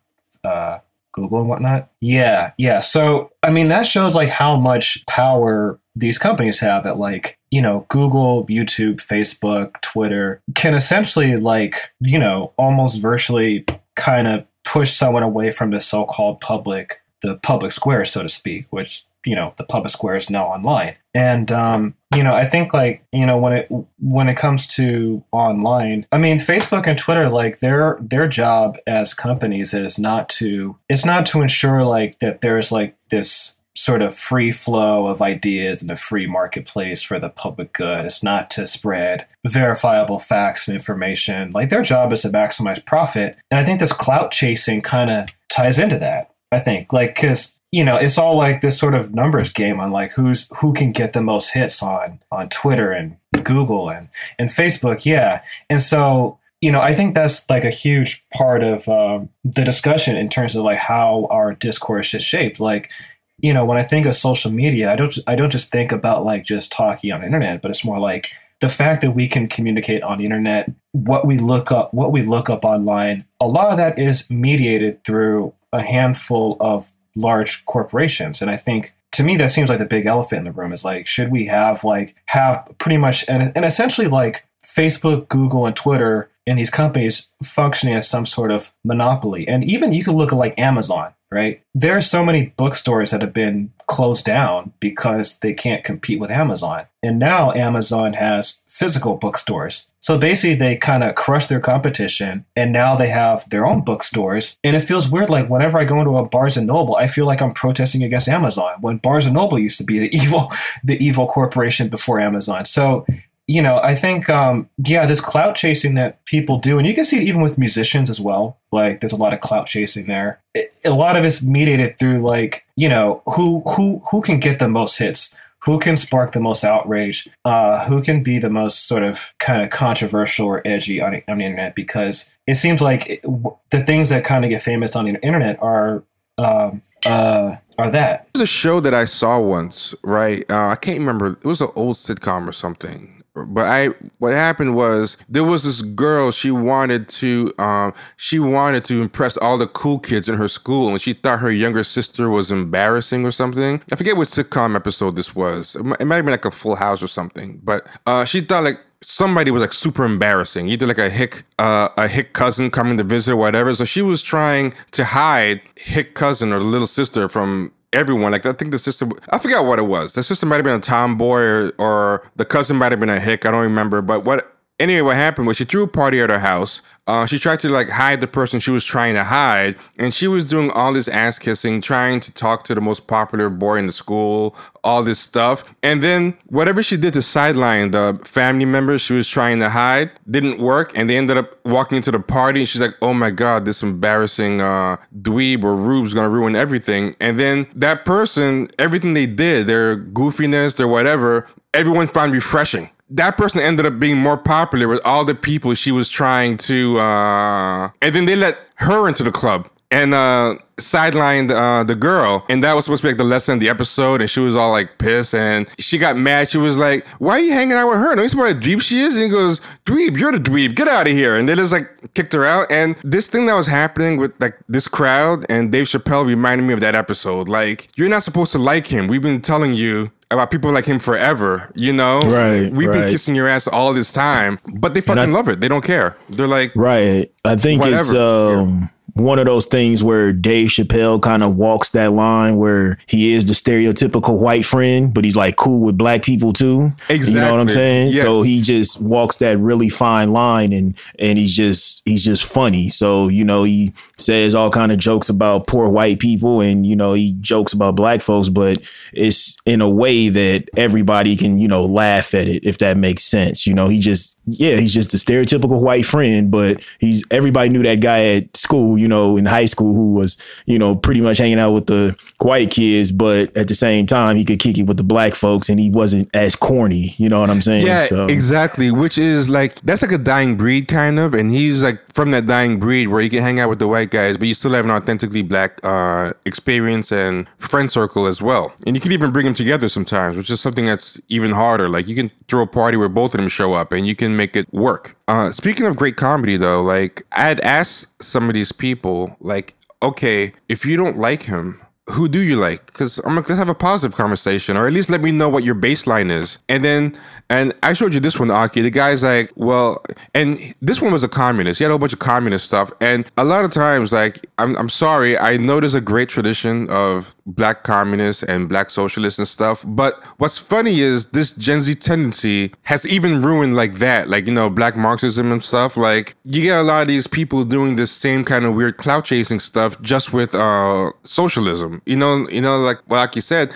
uh, 0.44 0.80
Google 1.14 1.40
and 1.40 1.48
whatnot? 1.48 1.90
Yeah, 2.00 2.52
yeah. 2.58 2.80
So 2.80 3.32
I 3.42 3.50
mean, 3.50 3.68
that 3.68 3.86
shows 3.86 4.14
like 4.14 4.28
how 4.28 4.56
much 4.56 5.04
power 5.06 5.80
these 5.96 6.18
companies 6.18 6.60
have 6.60 6.84
that 6.84 6.98
like 6.98 7.38
you 7.50 7.62
know 7.62 7.86
google 7.88 8.44
youtube 8.46 8.96
facebook 8.96 9.80
twitter 9.80 10.40
can 10.54 10.74
essentially 10.74 11.36
like 11.36 11.92
you 12.00 12.18
know 12.18 12.52
almost 12.56 13.00
virtually 13.00 13.64
kind 13.94 14.26
of 14.26 14.44
push 14.64 14.90
someone 14.90 15.22
away 15.22 15.50
from 15.50 15.70
the 15.70 15.80
so-called 15.80 16.40
public 16.40 17.00
the 17.22 17.36
public 17.42 17.70
square 17.70 18.04
so 18.04 18.22
to 18.22 18.28
speak 18.28 18.66
which 18.70 19.04
you 19.24 19.34
know 19.34 19.54
the 19.56 19.64
public 19.64 19.90
square 19.90 20.16
is 20.16 20.30
now 20.30 20.46
online 20.46 20.94
and 21.14 21.50
um, 21.52 21.94
you 22.14 22.22
know 22.22 22.34
i 22.34 22.44
think 22.44 22.72
like 22.74 23.04
you 23.12 23.26
know 23.26 23.38
when 23.38 23.52
it 23.52 23.68
when 23.98 24.28
it 24.28 24.36
comes 24.36 24.66
to 24.66 25.22
online 25.32 26.06
i 26.12 26.18
mean 26.18 26.38
facebook 26.38 26.86
and 26.86 26.98
twitter 26.98 27.28
like 27.28 27.60
their 27.60 27.98
their 28.00 28.28
job 28.28 28.76
as 28.86 29.14
companies 29.14 29.74
is 29.74 29.98
not 29.98 30.28
to 30.28 30.76
it's 30.88 31.04
not 31.04 31.26
to 31.26 31.42
ensure 31.42 31.84
like 31.84 32.18
that 32.20 32.40
there's 32.40 32.70
like 32.70 32.96
this 33.10 33.58
sort 33.76 34.02
of 34.02 34.16
free 34.16 34.52
flow 34.52 35.06
of 35.06 35.20
ideas 35.20 35.82
and 35.82 35.90
a 35.90 35.96
free 35.96 36.26
marketplace 36.26 37.02
for 37.02 37.18
the 37.18 37.28
public 37.28 37.72
good. 37.72 38.04
It's 38.04 38.22
not 38.22 38.48
to 38.50 38.66
spread 38.66 39.26
verifiable 39.46 40.20
facts 40.20 40.68
and 40.68 40.76
information. 40.76 41.50
Like 41.50 41.70
their 41.70 41.82
job 41.82 42.12
is 42.12 42.22
to 42.22 42.28
maximize 42.28 42.84
profit. 42.84 43.36
And 43.50 43.58
I 43.58 43.64
think 43.64 43.80
this 43.80 43.92
clout 43.92 44.30
chasing 44.30 44.80
kind 44.80 45.10
of 45.10 45.28
ties 45.48 45.78
into 45.78 45.98
that. 45.98 46.30
I 46.52 46.60
think 46.60 46.92
like 46.92 47.16
because 47.16 47.56
you 47.74 47.84
know 47.84 47.96
it's 47.96 48.18
all 48.18 48.36
like 48.36 48.60
this 48.60 48.78
sort 48.78 48.94
of 48.94 49.12
numbers 49.12 49.52
game 49.52 49.80
on 49.80 49.90
like 49.90 50.12
who's 50.12 50.48
who 50.58 50.72
can 50.72 50.92
get 50.92 51.12
the 51.12 51.20
most 51.20 51.50
hits 51.50 51.82
on 51.82 52.20
on 52.30 52.48
Twitter 52.48 52.92
and 52.92 53.16
Google 53.42 53.90
and 53.90 54.08
and 54.38 54.48
Facebook. 54.48 55.04
Yeah, 55.04 55.42
and 55.68 55.82
so 55.82 56.38
you 56.60 56.70
know, 56.70 56.80
I 56.80 56.94
think 56.94 57.14
that's 57.14 57.50
like 57.50 57.64
a 57.64 57.70
huge 57.70 58.24
part 58.32 58.62
of 58.62 58.88
um, 58.88 59.28
the 59.42 59.64
discussion 59.64 60.16
in 60.16 60.28
terms 60.28 60.54
of 60.54 60.64
like 60.64 60.78
how 60.78 61.26
our 61.30 61.52
discourse 61.52 62.14
is 62.14 62.22
shaped. 62.22 62.60
Like, 62.60 62.90
you 63.38 63.52
know, 63.52 63.64
when 63.64 63.76
I 63.76 63.82
think 63.82 64.06
of 64.06 64.14
social 64.14 64.52
media, 64.52 64.92
I 64.92 64.94
don't 64.94 65.18
I 65.26 65.34
don't 65.34 65.50
just 65.50 65.72
think 65.72 65.90
about 65.90 66.24
like 66.24 66.44
just 66.44 66.70
talking 66.70 67.10
on 67.10 67.24
internet, 67.24 67.60
but 67.60 67.72
it's 67.72 67.84
more 67.84 67.98
like 67.98 68.30
the 68.60 68.68
fact 68.68 69.00
that 69.00 69.10
we 69.10 69.26
can 69.26 69.48
communicate 69.48 70.04
on 70.04 70.18
the 70.18 70.24
internet, 70.24 70.70
what 70.92 71.26
we 71.26 71.38
look 71.38 71.72
up, 71.72 71.92
what 71.92 72.12
we 72.12 72.22
look 72.22 72.48
up 72.48 72.64
online, 72.64 73.26
a 73.40 73.48
lot 73.48 73.72
of 73.72 73.78
that 73.78 73.98
is 73.98 74.30
mediated 74.30 75.02
through 75.02 75.52
a 75.72 75.82
handful 75.82 76.56
of 76.60 76.90
large 77.16 77.64
corporations. 77.66 78.42
And 78.42 78.50
I 78.50 78.56
think 78.56 78.94
to 79.12 79.22
me 79.22 79.36
that 79.36 79.50
seems 79.50 79.68
like 79.68 79.78
the 79.78 79.84
big 79.84 80.06
elephant 80.06 80.40
in 80.40 80.44
the 80.44 80.52
room 80.52 80.72
is 80.72 80.84
like, 80.84 81.06
should 81.06 81.30
we 81.30 81.46
have 81.46 81.84
like 81.84 82.14
have 82.26 82.66
pretty 82.78 82.96
much 82.96 83.24
and, 83.28 83.52
and 83.54 83.64
essentially 83.64 84.08
like 84.08 84.44
Facebook, 84.66 85.28
Google, 85.28 85.66
and 85.66 85.76
Twitter 85.76 86.30
and 86.46 86.58
these 86.58 86.70
companies 86.70 87.28
functioning 87.42 87.94
as 87.94 88.08
some 88.08 88.26
sort 88.26 88.50
of 88.50 88.72
monopoly. 88.84 89.46
And 89.48 89.64
even 89.64 89.92
you 89.92 90.04
could 90.04 90.14
look 90.14 90.32
at 90.32 90.38
like 90.38 90.58
Amazon 90.58 91.12
right? 91.34 91.60
There 91.74 91.96
are 91.96 92.00
so 92.00 92.24
many 92.24 92.54
bookstores 92.56 93.10
that 93.10 93.20
have 93.20 93.32
been 93.32 93.72
closed 93.86 94.24
down 94.24 94.72
because 94.80 95.40
they 95.40 95.52
can't 95.52 95.84
compete 95.84 96.20
with 96.20 96.30
Amazon. 96.30 96.86
And 97.02 97.18
now 97.18 97.52
Amazon 97.52 98.14
has 98.14 98.62
physical 98.68 99.16
bookstores. 99.16 99.90
So 100.00 100.16
basically, 100.16 100.54
they 100.54 100.76
kind 100.76 101.04
of 101.04 101.14
crush 101.14 101.46
their 101.46 101.60
competition 101.60 102.44
and 102.56 102.72
now 102.72 102.96
they 102.96 103.08
have 103.08 103.48
their 103.50 103.66
own 103.66 103.82
bookstores. 103.82 104.58
And 104.64 104.74
it 104.74 104.80
feels 104.80 105.10
weird. 105.10 105.30
Like 105.30 105.48
whenever 105.48 105.78
I 105.78 105.84
go 105.84 105.98
into 105.98 106.16
a 106.16 106.24
Barnes 106.24 106.56
and 106.56 106.66
Noble, 106.66 106.96
I 106.96 107.06
feel 107.06 107.26
like 107.26 107.42
I'm 107.42 107.52
protesting 107.52 108.02
against 108.02 108.28
Amazon 108.28 108.74
when 108.80 108.98
Barnes 108.98 109.26
and 109.26 109.34
Noble 109.34 109.58
used 109.58 109.78
to 109.78 109.84
be 109.84 109.98
the 109.98 110.16
evil, 110.16 110.52
the 110.82 111.02
evil 111.04 111.26
corporation 111.26 111.88
before 111.88 112.20
Amazon. 112.20 112.64
So 112.64 113.06
you 113.46 113.60
know, 113.60 113.78
I 113.82 113.94
think, 113.94 114.30
um, 114.30 114.70
yeah, 114.78 115.04
this 115.04 115.20
clout 115.20 115.54
chasing 115.54 115.94
that 115.96 116.24
people 116.24 116.58
do, 116.58 116.78
and 116.78 116.86
you 116.86 116.94
can 116.94 117.04
see 117.04 117.18
it 117.18 117.24
even 117.24 117.42
with 117.42 117.58
musicians 117.58 118.08
as 118.08 118.18
well. 118.18 118.58
Like, 118.72 119.00
there's 119.00 119.12
a 119.12 119.16
lot 119.16 119.34
of 119.34 119.40
clout 119.40 119.66
chasing 119.66 120.06
there. 120.06 120.40
It, 120.54 120.72
a 120.84 120.90
lot 120.90 121.16
of 121.16 121.26
it's 121.26 121.42
mediated 121.42 121.98
through, 121.98 122.20
like, 122.20 122.64
you 122.76 122.88
know, 122.88 123.22
who 123.26 123.60
who 123.76 124.02
who 124.10 124.22
can 124.22 124.40
get 124.40 124.58
the 124.58 124.68
most 124.68 124.98
hits, 124.98 125.34
who 125.58 125.78
can 125.78 125.96
spark 125.96 126.32
the 126.32 126.40
most 126.40 126.64
outrage, 126.64 127.28
uh, 127.44 127.84
who 127.86 128.02
can 128.02 128.22
be 128.22 128.38
the 128.38 128.48
most 128.48 128.88
sort 128.88 129.02
of 129.02 129.34
kind 129.40 129.62
of 129.62 129.68
controversial 129.68 130.46
or 130.46 130.66
edgy 130.66 131.02
on, 131.02 131.20
on 131.28 131.38
the 131.38 131.44
internet. 131.44 131.74
Because 131.74 132.30
it 132.46 132.54
seems 132.54 132.80
like 132.80 133.08
it, 133.10 133.22
the 133.70 133.84
things 133.84 134.08
that 134.08 134.24
kind 134.24 134.44
of 134.44 134.48
get 134.48 134.62
famous 134.62 134.96
on 134.96 135.04
the 135.04 135.20
internet 135.22 135.62
are 135.62 136.02
um, 136.38 136.80
uh, 137.06 137.56
are 137.76 137.90
that. 137.90 138.26
There's 138.32 138.44
a 138.44 138.46
show 138.46 138.80
that 138.80 138.94
I 138.94 139.04
saw 139.04 139.38
once, 139.38 139.94
right? 140.02 140.50
Uh, 140.50 140.68
I 140.68 140.76
can't 140.76 140.98
remember. 140.98 141.32
It 141.32 141.44
was 141.44 141.60
an 141.60 141.68
old 141.76 141.96
sitcom 141.96 142.48
or 142.48 142.52
something. 142.52 143.22
But 143.34 143.66
I, 143.66 143.88
what 144.18 144.32
happened 144.32 144.76
was 144.76 145.16
there 145.28 145.44
was 145.44 145.64
this 145.64 145.82
girl. 145.82 146.30
She 146.30 146.50
wanted 146.50 147.08
to, 147.08 147.52
um, 147.58 147.92
she 148.16 148.38
wanted 148.38 148.84
to 148.86 149.02
impress 149.02 149.36
all 149.38 149.58
the 149.58 149.66
cool 149.66 149.98
kids 149.98 150.28
in 150.28 150.36
her 150.36 150.48
school, 150.48 150.90
and 150.90 151.00
she 151.00 151.14
thought 151.14 151.40
her 151.40 151.50
younger 151.50 151.82
sister 151.82 152.30
was 152.30 152.52
embarrassing 152.52 153.26
or 153.26 153.32
something. 153.32 153.82
I 153.92 153.96
forget 153.96 154.16
what 154.16 154.28
sitcom 154.28 154.76
episode 154.76 155.16
this 155.16 155.34
was. 155.34 155.74
It 155.74 155.84
might, 155.84 156.00
have 156.00 156.08
been 156.08 156.26
like 156.26 156.44
a 156.44 156.50
Full 156.50 156.76
House 156.76 157.02
or 157.02 157.08
something. 157.08 157.60
But 157.64 157.86
uh, 158.06 158.24
she 158.24 158.40
thought 158.40 158.64
like 158.64 158.80
somebody 159.04 159.50
was 159.50 159.60
like 159.60 159.72
super 159.72 160.04
embarrassing, 160.04 160.68
either 160.68 160.86
like 160.86 160.98
a 160.98 161.10
hick, 161.10 161.44
uh, 161.58 161.88
a 161.98 162.08
hick 162.08 162.32
cousin 162.32 162.70
coming 162.70 162.96
to 162.96 163.04
visit 163.04 163.32
or 163.32 163.36
whatever. 163.36 163.74
So 163.74 163.84
she 163.84 164.00
was 164.00 164.22
trying 164.22 164.72
to 164.92 165.04
hide 165.04 165.60
hick 165.76 166.14
cousin 166.14 166.52
or 166.52 166.60
little 166.60 166.86
sister 166.86 167.28
from 167.28 167.72
everyone. 167.94 168.32
Like 168.32 168.46
I 168.46 168.52
think 168.52 168.70
the 168.70 168.78
sister, 168.78 169.08
I 169.30 169.38
forgot 169.38 169.66
what 169.66 169.78
it 169.78 169.84
was. 169.84 170.12
The 170.12 170.22
sister 170.22 170.46
might 170.46 170.56
have 170.56 170.64
been 170.64 170.74
a 170.76 170.80
tomboy 170.80 171.40
or, 171.40 171.72
or 171.78 172.30
the 172.36 172.44
cousin 172.44 172.76
might 172.76 172.92
have 172.92 173.00
been 173.00 173.10
a 173.10 173.20
hick. 173.20 173.46
I 173.46 173.50
don't 173.50 173.62
remember. 173.62 174.02
But 174.02 174.24
what 174.24 174.53
anyway, 174.78 175.00
what 175.00 175.16
happened 175.16 175.46
was 175.46 175.56
she 175.56 175.64
threw 175.64 175.84
a 175.84 175.88
party 175.88 176.20
at 176.20 176.30
her 176.30 176.38
house. 176.38 176.82
Uh, 177.06 177.26
she 177.26 177.38
tried 177.38 177.60
to 177.60 177.68
like 177.68 177.88
hide 177.88 178.20
the 178.20 178.26
person 178.26 178.58
she 178.58 178.70
was 178.70 178.84
trying 178.84 179.14
to 179.14 179.24
hide, 179.24 179.76
and 179.98 180.14
she 180.14 180.26
was 180.26 180.46
doing 180.46 180.70
all 180.70 180.92
this 180.92 181.06
ass 181.06 181.38
kissing, 181.38 181.80
trying 181.80 182.18
to 182.18 182.32
talk 182.32 182.64
to 182.64 182.74
the 182.74 182.80
most 182.80 183.06
popular 183.06 183.50
boy 183.50 183.76
in 183.76 183.86
the 183.86 183.92
school, 183.92 184.56
all 184.82 185.02
this 185.02 185.18
stuff. 185.18 185.64
And 185.82 186.02
then 186.02 186.36
whatever 186.46 186.82
she 186.82 186.96
did 186.96 187.12
to 187.14 187.22
sideline 187.22 187.90
the 187.90 188.18
family 188.24 188.64
members 188.64 189.02
she 189.02 189.12
was 189.12 189.28
trying 189.28 189.58
to 189.58 189.68
hide 189.68 190.12
didn't 190.30 190.58
work, 190.58 190.96
and 190.96 191.08
they 191.10 191.16
ended 191.18 191.36
up 191.36 191.58
walking 191.66 191.96
into 191.96 192.10
the 192.10 192.20
party. 192.20 192.60
And 192.60 192.68
she's 192.68 192.80
like, 192.80 192.94
"Oh 193.02 193.12
my 193.12 193.30
god, 193.30 193.66
this 193.66 193.82
embarrassing 193.82 194.62
uh, 194.62 194.96
dweeb 195.20 195.62
or 195.62 195.76
rube's 195.76 196.14
gonna 196.14 196.30
ruin 196.30 196.56
everything." 196.56 197.14
And 197.20 197.38
then 197.38 197.66
that 197.74 198.06
person, 198.06 198.68
everything 198.78 199.12
they 199.12 199.26
did, 199.26 199.66
their 199.66 199.96
goofiness, 199.98 200.76
their 200.76 200.88
whatever, 200.88 201.46
everyone 201.74 202.08
found 202.08 202.32
refreshing 202.32 202.88
that 203.10 203.36
person 203.36 203.60
ended 203.60 203.86
up 203.86 203.98
being 203.98 204.16
more 204.16 204.36
popular 204.36 204.88
with 204.88 205.00
all 205.04 205.24
the 205.24 205.34
people 205.34 205.74
she 205.74 205.92
was 205.92 206.08
trying 206.08 206.56
to 206.56 206.98
uh 206.98 207.90
and 208.00 208.14
then 208.14 208.26
they 208.26 208.36
let 208.36 208.58
her 208.76 209.08
into 209.08 209.22
the 209.22 209.32
club 209.32 209.68
and 209.94 210.12
uh 210.12 210.56
sidelined 210.76 211.52
uh 211.52 211.84
the 211.84 211.94
girl 211.94 212.44
and 212.48 212.62
that 212.64 212.74
was 212.74 212.84
supposed 212.84 213.00
to 213.00 213.06
be 213.06 213.12
like 213.12 213.18
the 213.18 213.24
lesson 213.24 213.54
of 213.54 213.60
the 213.60 213.68
episode 213.68 214.20
and 214.20 214.28
she 214.28 214.40
was 214.40 214.56
all 214.56 214.72
like 214.72 214.98
pissed 214.98 215.32
and 215.32 215.68
she 215.78 215.98
got 215.98 216.16
mad 216.16 216.48
she 216.48 216.58
was 216.58 216.76
like 216.76 217.06
why 217.20 217.34
are 217.34 217.42
you 217.42 217.52
hanging 217.52 217.74
out 217.74 217.88
with 217.88 217.98
her 217.98 218.14
don't 218.16 218.24
you 218.24 218.28
see 218.28 218.36
what 218.36 218.50
a 218.50 218.54
dweeb 218.54 218.82
she 218.82 219.00
is 219.00 219.14
and 219.14 219.22
he 219.22 219.28
goes 219.28 219.60
dweeb 219.86 220.18
you're 220.18 220.32
the 220.32 220.38
dweeb 220.38 220.74
get 220.74 220.88
out 220.88 221.06
of 221.06 221.12
here 221.12 221.36
and 221.36 221.48
they 221.48 221.54
just 221.54 221.70
like 221.70 221.88
kicked 222.14 222.32
her 222.32 222.44
out 222.44 222.66
and 222.72 222.96
this 223.04 223.28
thing 223.28 223.46
that 223.46 223.54
was 223.54 223.68
happening 223.68 224.18
with 224.18 224.34
like 224.40 224.58
this 224.68 224.88
crowd 224.88 225.46
and 225.48 225.70
dave 225.70 225.86
chappelle 225.86 226.26
reminded 226.26 226.64
me 226.64 226.74
of 226.74 226.80
that 226.80 226.96
episode 226.96 227.48
like 227.48 227.88
you're 227.96 228.08
not 228.08 228.24
supposed 228.24 228.50
to 228.50 228.58
like 228.58 228.88
him 228.88 229.06
we've 229.06 229.22
been 229.22 229.40
telling 229.40 229.74
you 229.74 230.10
about 230.30 230.50
people 230.50 230.72
like 230.72 230.84
him 230.84 230.98
forever, 230.98 231.70
you 231.74 231.92
know? 231.92 232.20
Right. 232.20 232.70
We've 232.72 232.88
right. 232.88 233.00
been 233.00 233.08
kissing 233.08 233.34
your 233.34 233.48
ass 233.48 233.68
all 233.68 233.94
this 233.94 234.12
time, 234.12 234.58
but 234.74 234.92
they 234.92 235.00
fucking 235.00 235.22
I, 235.22 235.26
love 235.26 235.48
it. 235.48 235.60
They 235.60 235.68
don't 235.68 235.84
care. 235.84 236.16
They're 236.28 236.48
like, 236.48 236.72
right. 236.74 237.32
I 237.44 237.56
think 237.56 237.80
whatever. 237.80 238.00
it's 238.00 238.12
um, 238.12 238.90
one 239.14 239.38
of 239.38 239.46
those 239.46 239.66
things 239.66 240.02
where 240.02 240.32
Dave 240.32 240.68
Chappelle 240.68 241.22
kind 241.22 241.42
of 241.42 241.56
walks 241.56 241.90
that 241.90 242.12
line 242.12 242.56
where 242.56 242.98
he 243.06 243.34
is 243.34 243.46
the 243.46 243.54
stereotypical 243.54 244.40
white 244.40 244.66
friend, 244.66 245.14
but 245.14 245.24
he's 245.24 245.36
like 245.36 245.56
cool 245.56 245.80
with 245.80 245.96
black 245.96 246.22
people 246.22 246.52
too. 246.52 246.90
Exactly. 247.08 247.34
You 247.34 247.40
know 247.40 247.52
what 247.52 247.60
I'm 247.60 247.68
saying? 247.68 248.12
Yes. 248.12 248.22
So 248.22 248.42
he 248.42 248.60
just 248.60 249.00
walks 249.00 249.36
that 249.36 249.58
really 249.58 249.88
fine 249.88 250.32
line 250.32 250.72
and 250.72 250.94
and 251.18 251.38
he's 251.38 251.54
just 251.54 252.02
he's 252.04 252.24
just 252.24 252.44
funny. 252.44 252.88
So, 252.88 253.28
you 253.28 253.44
know, 253.44 253.62
he 253.62 253.92
says 254.18 254.54
all 254.54 254.70
kind 254.70 254.92
of 254.92 254.98
jokes 254.98 255.28
about 255.28 255.66
poor 255.66 255.88
white 255.88 256.18
people 256.18 256.60
and 256.60 256.86
you 256.86 256.94
know, 256.96 257.12
he 257.14 257.32
jokes 257.40 257.72
about 257.72 257.96
black 257.96 258.20
folks, 258.20 258.48
but 258.48 258.80
it's 259.12 259.56
in 259.66 259.80
a 259.80 259.88
way 259.90 260.28
that 260.28 260.68
everybody 260.76 261.36
can, 261.36 261.58
you 261.58 261.68
know, 261.68 261.84
laugh 261.84 262.34
at 262.34 262.46
it 262.46 262.64
if 262.64 262.78
that 262.78 262.96
makes 262.96 263.24
sense. 263.24 263.66
You 263.66 263.74
know, 263.74 263.88
he 263.88 263.98
just 263.98 264.38
yeah, 264.46 264.76
he's 264.76 264.92
just 264.92 265.14
a 265.14 265.16
stereotypical 265.16 265.80
white 265.80 266.04
friend, 266.04 266.50
but 266.50 266.84
he's 266.98 267.24
everybody 267.30 267.70
knew 267.70 267.82
that 267.82 268.00
guy 268.00 268.24
at 268.36 268.56
school, 268.56 268.98
you 268.98 269.08
know, 269.08 269.36
in 269.36 269.46
high 269.46 269.64
school 269.64 269.94
who 269.94 270.12
was, 270.14 270.36
you 270.66 270.78
know, 270.78 270.94
pretty 270.94 271.20
much 271.20 271.38
hanging 271.38 271.58
out 271.58 271.72
with 271.72 271.86
the 271.86 272.14
white 272.40 272.70
kids, 272.70 273.10
but 273.10 273.56
at 273.56 273.68
the 273.68 273.74
same 273.74 274.06
time 274.06 274.36
he 274.36 274.44
could 274.44 274.58
kick 274.58 274.76
it 274.78 274.82
with 274.84 274.96
the 274.98 275.02
black 275.02 275.34
folks 275.34 275.68
and 275.68 275.80
he 275.80 275.88
wasn't 275.90 276.28
as 276.34 276.54
corny, 276.54 277.14
you 277.16 277.28
know 277.28 277.40
what 277.40 277.50
I'm 277.50 277.62
saying? 277.62 277.86
yeah, 277.86 278.06
So- 278.06 278.24
exactly. 278.26 278.90
Which 278.90 279.16
is 279.18 279.48
like, 279.48 279.76
that's 279.80 280.02
like 280.02 280.12
a 280.12 280.18
dying 280.18 280.56
breed 280.56 280.88
kind 280.88 281.18
of. 281.18 281.34
And 281.34 281.50
he's 281.50 281.82
like 281.82 282.00
from 282.12 282.30
that 282.32 282.46
dying 282.46 282.78
breed 282.78 283.08
where 283.08 283.20
you 283.22 283.30
can 283.30 283.42
hang 283.42 283.58
out 283.60 283.70
with 283.70 283.78
the 283.78 283.88
white 283.88 284.03
guys, 284.10 284.36
but 284.36 284.48
you 284.48 284.54
still 284.54 284.72
have 284.72 284.84
an 284.84 284.90
authentically 284.90 285.42
black 285.42 285.80
uh, 285.82 286.32
experience 286.46 287.12
and 287.12 287.46
friend 287.58 287.90
circle 287.90 288.26
as 288.26 288.40
well. 288.42 288.72
And 288.86 288.96
you 288.96 289.00
can 289.00 289.12
even 289.12 289.32
bring 289.32 289.44
them 289.44 289.54
together 289.54 289.88
sometimes, 289.88 290.36
which 290.36 290.50
is 290.50 290.60
something 290.60 290.86
that's 290.86 291.20
even 291.28 291.52
harder. 291.52 291.88
Like 291.88 292.08
you 292.08 292.14
can 292.14 292.30
throw 292.48 292.62
a 292.62 292.66
party 292.66 292.96
where 292.96 293.08
both 293.08 293.34
of 293.34 293.40
them 293.40 293.48
show 293.48 293.74
up 293.74 293.92
and 293.92 294.06
you 294.06 294.16
can 294.16 294.36
make 294.36 294.56
it 294.56 294.72
work. 294.72 295.16
Uh, 295.28 295.50
speaking 295.50 295.86
of 295.86 295.96
great 295.96 296.16
comedy, 296.16 296.56
though, 296.56 296.82
like 296.82 297.22
I 297.36 297.46
had 297.46 297.60
asked 297.60 298.22
some 298.22 298.48
of 298.48 298.54
these 298.54 298.72
people, 298.72 299.36
like, 299.40 299.74
okay, 300.02 300.52
if 300.68 300.84
you 300.84 300.96
don't 300.96 301.16
like 301.16 301.44
him, 301.44 301.80
who 302.10 302.28
do 302.28 302.40
you 302.40 302.56
like? 302.56 302.84
Because 302.86 303.18
I'm 303.24 303.34
like, 303.34 303.48
let's 303.48 303.58
have 303.58 303.68
a 303.68 303.74
positive 303.74 304.16
conversation, 304.16 304.76
or 304.76 304.86
at 304.86 304.92
least 304.92 305.08
let 305.08 305.22
me 305.22 305.30
know 305.30 305.48
what 305.48 305.64
your 305.64 305.74
baseline 305.74 306.30
is. 306.30 306.58
And 306.68 306.84
then, 306.84 307.18
and 307.48 307.74
I 307.82 307.94
showed 307.94 308.12
you 308.12 308.20
this 308.20 308.38
one, 308.38 308.50
Aki. 308.50 308.82
The 308.82 308.90
guy's 308.90 309.22
like, 309.22 309.50
well, 309.56 310.04
and 310.34 310.74
this 310.82 311.00
one 311.00 311.12
was 311.12 311.22
a 311.22 311.28
communist. 311.28 311.78
He 311.78 311.84
had 311.84 311.88
a 311.88 311.92
whole 311.92 311.98
bunch 311.98 312.12
of 312.12 312.18
communist 312.18 312.66
stuff. 312.66 312.92
And 313.00 313.24
a 313.38 313.44
lot 313.44 313.64
of 313.64 313.70
times, 313.70 314.12
like, 314.12 314.46
I'm, 314.58 314.76
I'm 314.76 314.90
sorry, 314.90 315.38
I 315.38 315.56
know 315.56 315.80
there's 315.80 315.94
a 315.94 316.00
great 316.00 316.28
tradition 316.28 316.90
of 316.90 317.33
black 317.46 317.84
communists 317.84 318.42
and 318.42 318.68
black 318.68 318.90
socialists 318.90 319.38
and 319.38 319.46
stuff. 319.46 319.84
But 319.86 320.22
what's 320.38 320.58
funny 320.58 321.00
is 321.00 321.26
this 321.26 321.50
Gen 321.52 321.80
Z 321.80 321.94
tendency 321.96 322.72
has 322.82 323.06
even 323.06 323.42
ruined 323.42 323.76
like 323.76 323.94
that, 323.94 324.28
like, 324.28 324.46
you 324.46 324.52
know, 324.52 324.70
black 324.70 324.96
Marxism 324.96 325.52
and 325.52 325.62
stuff. 325.62 325.96
Like, 325.96 326.34
you 326.44 326.62
get 326.62 326.78
a 326.78 326.82
lot 326.82 327.02
of 327.02 327.08
these 327.08 327.26
people 327.26 327.64
doing 327.64 327.96
this 327.96 328.10
same 328.10 328.44
kind 328.44 328.64
of 328.64 328.74
weird 328.74 328.96
clout 328.96 329.24
chasing 329.24 329.60
stuff 329.60 330.00
just 330.00 330.32
with 330.32 330.54
uh, 330.54 331.10
socialism. 331.22 332.00
You 332.06 332.16
know, 332.16 332.48
you 332.48 332.60
know, 332.60 332.78
like 332.78 332.98
what 333.06 333.18
Aki 333.18 333.40
said. 333.40 333.72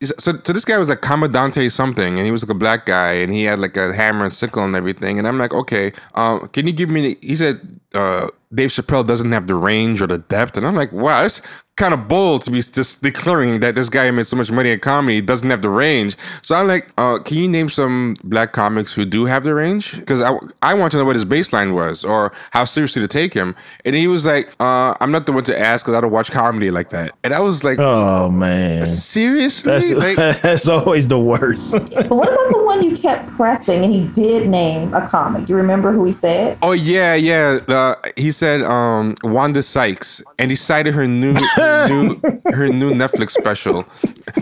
So, 0.00 0.32
so 0.44 0.52
this 0.52 0.64
guy 0.64 0.78
was 0.78 0.88
like 0.88 1.00
Commandante 1.00 1.68
something, 1.70 2.18
and 2.18 2.24
he 2.24 2.30
was 2.30 2.44
like 2.44 2.50
a 2.50 2.58
black 2.58 2.86
guy, 2.86 3.14
and 3.14 3.32
he 3.32 3.44
had 3.44 3.58
like 3.58 3.76
a 3.76 3.92
hammer 3.92 4.24
and 4.24 4.32
sickle 4.32 4.62
and 4.62 4.76
everything. 4.76 5.18
And 5.18 5.26
I'm 5.26 5.38
like, 5.38 5.52
okay, 5.52 5.92
um, 6.14 6.46
can 6.48 6.68
you 6.68 6.72
give 6.72 6.88
me? 6.88 7.16
He 7.20 7.34
said 7.34 7.80
uh, 7.94 8.28
Dave 8.54 8.70
Chappelle 8.70 9.06
doesn't 9.06 9.32
have 9.32 9.46
the 9.48 9.54
range 9.56 10.00
or 10.00 10.06
the 10.06 10.18
depth, 10.18 10.56
and 10.56 10.66
I'm 10.66 10.76
like, 10.76 10.92
wow, 10.92 11.22
that's 11.22 11.42
kind 11.78 11.94
of 11.94 12.08
bold 12.08 12.42
to 12.42 12.50
be 12.50 12.60
just 12.60 13.02
declaring 13.02 13.60
that 13.60 13.74
this 13.76 13.88
guy 13.88 14.10
made 14.10 14.26
so 14.26 14.36
much 14.36 14.50
money 14.50 14.70
in 14.70 14.80
comedy 14.80 15.20
doesn't 15.20 15.48
have 15.48 15.62
the 15.62 15.70
range. 15.70 16.16
So 16.42 16.54
I'm 16.56 16.66
like, 16.66 16.90
uh, 16.98 17.20
can 17.20 17.38
you 17.38 17.48
name 17.48 17.68
some 17.70 18.16
black 18.24 18.52
comics 18.52 18.92
who 18.92 19.04
do 19.04 19.24
have 19.26 19.44
the 19.44 19.54
range? 19.54 19.96
Because 19.96 20.20
I, 20.20 20.36
I 20.60 20.74
want 20.74 20.90
to 20.92 20.98
know 20.98 21.04
what 21.04 21.14
his 21.14 21.24
baseline 21.24 21.72
was 21.72 22.04
or 22.04 22.32
how 22.50 22.64
seriously 22.64 23.00
to 23.02 23.08
take 23.08 23.32
him. 23.32 23.54
And 23.84 23.94
he 23.94 24.08
was 24.08 24.26
like, 24.26 24.48
uh, 24.60 24.94
I'm 25.00 25.12
not 25.12 25.26
the 25.26 25.32
one 25.32 25.44
to 25.44 25.58
ask 25.58 25.84
because 25.86 25.96
I 25.96 26.00
don't 26.00 26.10
watch 26.10 26.30
comedy 26.30 26.70
like 26.70 26.90
that. 26.90 27.12
And 27.22 27.32
I 27.32 27.40
was 27.40 27.62
like, 27.62 27.78
Oh 27.78 28.28
man. 28.28 28.84
seriously? 28.84 29.72
That's, 29.72 29.88
like, 29.90 30.16
that's 30.42 30.68
always 30.68 31.06
the 31.08 31.20
worst. 31.20 31.72
But 31.72 32.10
what 32.10 32.28
about 32.28 32.50
the 32.52 32.62
one 32.64 32.82
you 32.82 32.96
kept 32.96 33.30
pressing 33.36 33.84
and 33.84 33.94
he 33.94 34.06
did 34.08 34.48
name 34.48 34.92
a 34.94 35.06
comic? 35.06 35.48
You 35.48 35.54
remember 35.54 35.92
who 35.92 36.04
he 36.04 36.12
said? 36.12 36.58
Oh 36.62 36.72
yeah, 36.72 37.14
yeah. 37.14 37.60
Uh, 37.68 37.94
he 38.16 38.32
said 38.32 38.62
um, 38.62 39.14
Wanda 39.22 39.62
Sykes, 39.62 40.22
and 40.38 40.50
he 40.50 40.56
cited 40.56 40.94
her 40.94 41.06
new, 41.06 41.34
her 41.68 41.88
new, 41.88 42.20
her 42.52 42.68
new 42.68 42.90
Netflix 42.92 43.30
special. 43.30 43.84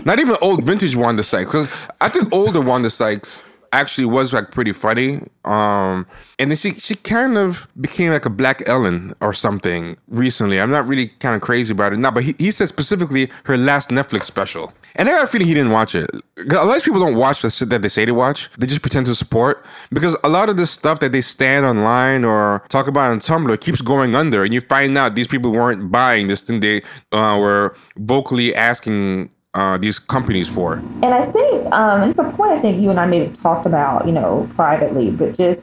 Not 0.05 0.19
even 0.19 0.35
old 0.41 0.63
vintage 0.63 0.95
Wanda 0.95 1.23
Sykes, 1.23 1.51
because 1.51 1.67
I 2.01 2.09
think 2.09 2.31
older 2.33 2.61
Wanda 2.61 2.89
Sykes 2.89 3.43
actually 3.71 4.05
was 4.05 4.33
like 4.33 4.51
pretty 4.51 4.71
funny. 4.71 5.19
Um, 5.45 6.05
and 6.39 6.51
then 6.51 6.57
she 6.57 6.71
she 6.71 6.95
kind 6.95 7.37
of 7.37 7.67
became 7.79 8.11
like 8.11 8.25
a 8.25 8.29
Black 8.29 8.67
Ellen 8.67 9.13
or 9.21 9.33
something 9.33 9.97
recently. 10.07 10.59
I'm 10.59 10.69
not 10.69 10.87
really 10.87 11.07
kind 11.19 11.35
of 11.35 11.41
crazy 11.41 11.71
about 11.71 11.93
it 11.93 11.99
now, 11.99 12.11
but 12.11 12.23
he, 12.23 12.35
he 12.37 12.51
said 12.51 12.67
specifically 12.67 13.29
her 13.45 13.57
last 13.57 13.89
Netflix 13.89 14.23
special. 14.23 14.73
And 14.95 15.07
I 15.07 15.11
got 15.11 15.23
a 15.25 15.27
feeling 15.27 15.47
he 15.47 15.53
didn't 15.53 15.71
watch 15.71 15.93
it. 15.93 16.09
A 16.49 16.65
lot 16.65 16.77
of 16.77 16.83
people 16.83 16.99
don't 16.99 17.15
watch 17.15 17.43
the 17.43 17.51
shit 17.51 17.69
that 17.69 17.83
they 17.83 17.87
say 17.87 18.05
they 18.05 18.11
watch. 18.11 18.49
They 18.57 18.65
just 18.65 18.81
pretend 18.81 19.05
to 19.05 19.15
support 19.15 19.63
because 19.91 20.17
a 20.23 20.29
lot 20.29 20.49
of 20.49 20.57
this 20.57 20.71
stuff 20.71 20.99
that 21.01 21.11
they 21.11 21.21
stand 21.21 21.65
online 21.65 22.25
or 22.25 22.63
talk 22.69 22.87
about 22.87 23.11
on 23.11 23.19
Tumblr 23.19 23.59
keeps 23.61 23.81
going 23.81 24.15
under, 24.15 24.43
and 24.43 24.53
you 24.53 24.61
find 24.61 24.97
out 24.97 25.15
these 25.15 25.27
people 25.27 25.51
weren't 25.51 25.91
buying 25.91 26.27
this 26.27 26.41
thing 26.41 26.61
they 26.61 26.81
uh, 27.11 27.37
were 27.39 27.75
vocally 27.97 28.55
asking 28.55 29.29
uh, 29.57 29.77
these 29.77 29.97
companies 29.99 30.47
for. 30.47 30.73
And 31.01 31.05
I 31.05 31.25
think, 31.31 31.65
um, 31.73 32.01
and 32.01 32.09
it's 32.11 32.19
a 32.19 32.29
point 32.31 32.51
I 32.51 32.59
think 32.59 32.79
you 32.81 32.91
and 32.91 32.99
I 32.99 33.07
may 33.07 33.19
have 33.25 33.41
talked 33.41 33.65
about, 33.65 34.05
you 34.05 34.11
know, 34.13 34.47
privately, 34.55 35.09
but 35.09 35.35
just 35.35 35.61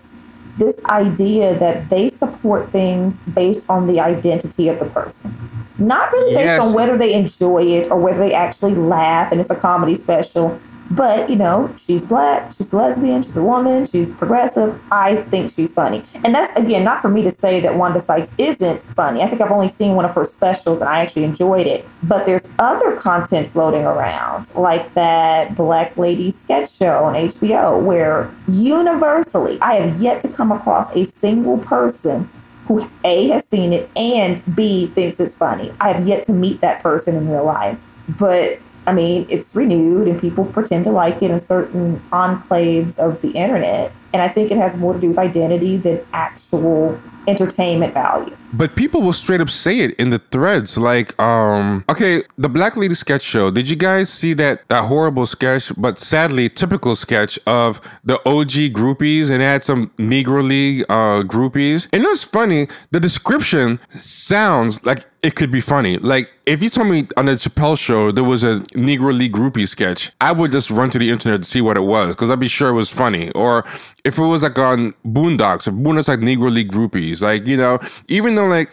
this 0.59 0.79
idea 0.87 1.57
that 1.61 1.89
they 1.91 2.09
support 2.11 2.71
things 2.71 3.15
based 3.35 3.65
on 3.69 3.87
the 3.87 4.01
identity 4.01 4.69
of 4.69 4.79
the 4.81 4.87
person. 4.87 5.33
Not 5.79 6.13
really 6.13 6.35
based 6.35 6.45
Yes. 6.47 6.61
on 6.61 6.75
whether 6.75 6.99
they 6.99 7.13
enjoy 7.15 7.63
it 7.67 7.91
or 7.91 7.99
whether 7.99 8.19
they 8.19 8.35
actually 8.35 8.75
laugh 8.75 9.31
and 9.33 9.41
it's 9.41 9.51
a 9.51 9.57
comedy 9.57 9.95
special, 9.97 10.59
But, 10.91 11.31
you 11.31 11.37
know, 11.37 11.75
she's 11.87 12.03
black, 12.03 12.53
she's 12.57 12.73
a 12.73 12.77
lesbian, 12.77 13.23
she's 13.23 13.37
a 13.37 13.43
woman, 13.43 13.87
she's 13.87 14.13
progressive. 14.13 14.79
I 14.91 15.23
think 15.31 15.55
she's 15.55 15.71
funny. 15.71 16.05
And 16.15 16.35
that's, 16.35 16.57
again, 16.59 16.85
not 16.85 17.01
for 17.01 17.09
me 17.09 17.23
to 17.23 17.31
say 17.39 17.61
that 17.61 17.77
Wanda 17.77 18.01
Sykes 18.01 18.31
isn't 18.39 18.83
funny. 18.95 19.23
I 19.23 19.29
think 19.29 19.41
I've 19.41 19.51
only 19.51 19.71
seen 19.71 19.95
one 19.95 20.05
of 20.05 20.15
her 20.15 20.25
specials 20.25 20.81
and 20.81 20.89
I 20.89 21.01
actually 21.01 21.25
enjoyed 21.25 21.67
it. 21.67 21.89
But 22.03 22.27
there's 22.27 22.43
other 22.59 22.97
content 22.97 23.51
floating 23.53 23.85
around, 23.85 24.47
like 24.55 24.93
that 24.95 25.57
Black 25.57 25.97
Lady 25.97 26.33
sketch 26.33 26.77
show 26.79 27.05
on 27.05 27.15
HBO, 27.15 27.83
where 27.83 28.35
universally, 28.47 29.59
I 29.61 29.75
have 29.77 30.01
yet 30.01 30.21
to 30.23 30.29
come 30.29 30.53
across 30.53 30.95
a 30.95 31.05
single 31.07 31.59
person 31.59 32.29
who 32.67 32.89
A 33.05 33.29
has 33.29 33.43
seen 33.51 33.73
it 33.73 33.91
and 33.97 34.43
B 34.55 34.87
thinks 34.89 35.21
it's 35.21 35.35
funny. 35.35 35.73
I 35.81 35.93
have 35.93 36.07
yet 36.07 36.25
to 36.27 36.33
meet 36.33 36.61
that 36.61 36.83
person 36.83 37.17
in 37.17 37.29
real 37.29 37.45
life. 37.45 37.79
But 38.19 38.59
I 38.87 38.93
mean, 38.93 39.27
it's 39.29 39.55
renewed 39.55 40.09
and 40.09 40.21
people 40.21 40.45
pretend 40.45 40.85
to 40.85 40.91
like 40.91 41.23
it 41.23 41.31
in 41.31 41.41
certain 41.41 42.03
enclaves 42.13 42.99
of 42.99 43.21
the 43.23 43.31
internet. 43.31 43.93
And 44.13 44.23
I 44.23 44.29
think 44.29 44.51
it 44.51 44.59
has 44.59 44.77
more 44.77 44.93
to 44.93 45.01
do 45.01 45.09
with 45.09 45.19
identity 45.19 45.77
than 45.77 46.05
actual 46.13 47.01
entertainment 47.27 47.95
value. 47.95 48.37
But 48.53 48.77
people 48.77 49.03
will 49.03 49.13
straight 49.13 49.41
up 49.41 49.51
say 49.51 49.81
it 49.81 49.95
in 49.95 50.11
the 50.11 50.19
threads. 50.19 50.79
Like, 50.79 51.19
um, 51.21 51.85
okay, 51.89 52.23
the 52.39 52.49
Black 52.49 52.77
Lady 52.77 52.95
sketch 52.95 53.23
show. 53.23 53.51
Did 53.51 53.69
you 53.69 53.77
guys 53.77 54.11
see 54.11 54.33
that 54.35 54.69
that 54.69 54.85
horrible 54.85 55.27
sketch, 55.27 55.73
but 55.77 55.99
sadly 55.99 56.49
typical 56.49 56.95
sketch 56.95 57.39
of 57.47 57.81
the 58.05 58.15
OG 58.29 58.73
groupies 58.73 59.31
and 59.31 59.43
had 59.43 59.65
some 59.65 59.91
Negro 59.99 60.47
League 60.47 60.85
uh 60.89 61.23
groupies? 61.23 61.89
And 61.93 62.05
it's 62.05 62.25
funny, 62.25 62.69
the 62.91 63.01
description 63.01 63.81
sounds 63.91 64.85
like 64.85 65.05
it 65.25 65.37
could 65.37 65.51
be 65.51 65.63
funny. 65.63 65.97
Like 65.97 66.31
if 66.47 66.63
you 66.63 66.69
told 66.69 66.89
me 66.89 67.09
on 67.17 67.25
the 67.25 67.33
Chappelle 67.33 67.79
show 67.79 68.13
there 68.13 68.23
was 68.23 68.43
a 68.43 68.61
Negro 68.75 69.17
League 69.17 69.33
groupie 69.33 69.67
sketch, 69.67 70.13
I 70.21 70.33
would 70.33 70.53
just 70.53 70.71
run 70.71 70.91
to 70.91 70.99
the 70.99 71.11
internet 71.11 71.43
to 71.43 71.49
see 71.49 71.63
what 71.63 71.79
it 71.79 71.81
was 71.81 72.15
because 72.15 72.29
I'd 72.29 72.39
be 72.39 72.47
sure 72.47 72.69
it 72.69 72.75
was 72.75 72.91
funny. 72.91 73.31
Or 73.33 73.65
if 74.05 74.19
it 74.19 74.23
was 74.23 74.43
like 74.43 74.59
on 74.59 74.93
Boondocks, 75.07 75.67
if 75.67 75.73
Boondocks 75.73 76.09
like 76.09 76.19
Negro 76.21 76.53
League 76.53 76.71
groupies, 76.71 77.23
like 77.23 77.47
you 77.47 77.57
know, 77.57 77.81
even 78.07 78.35
though 78.35 78.47
like 78.47 78.71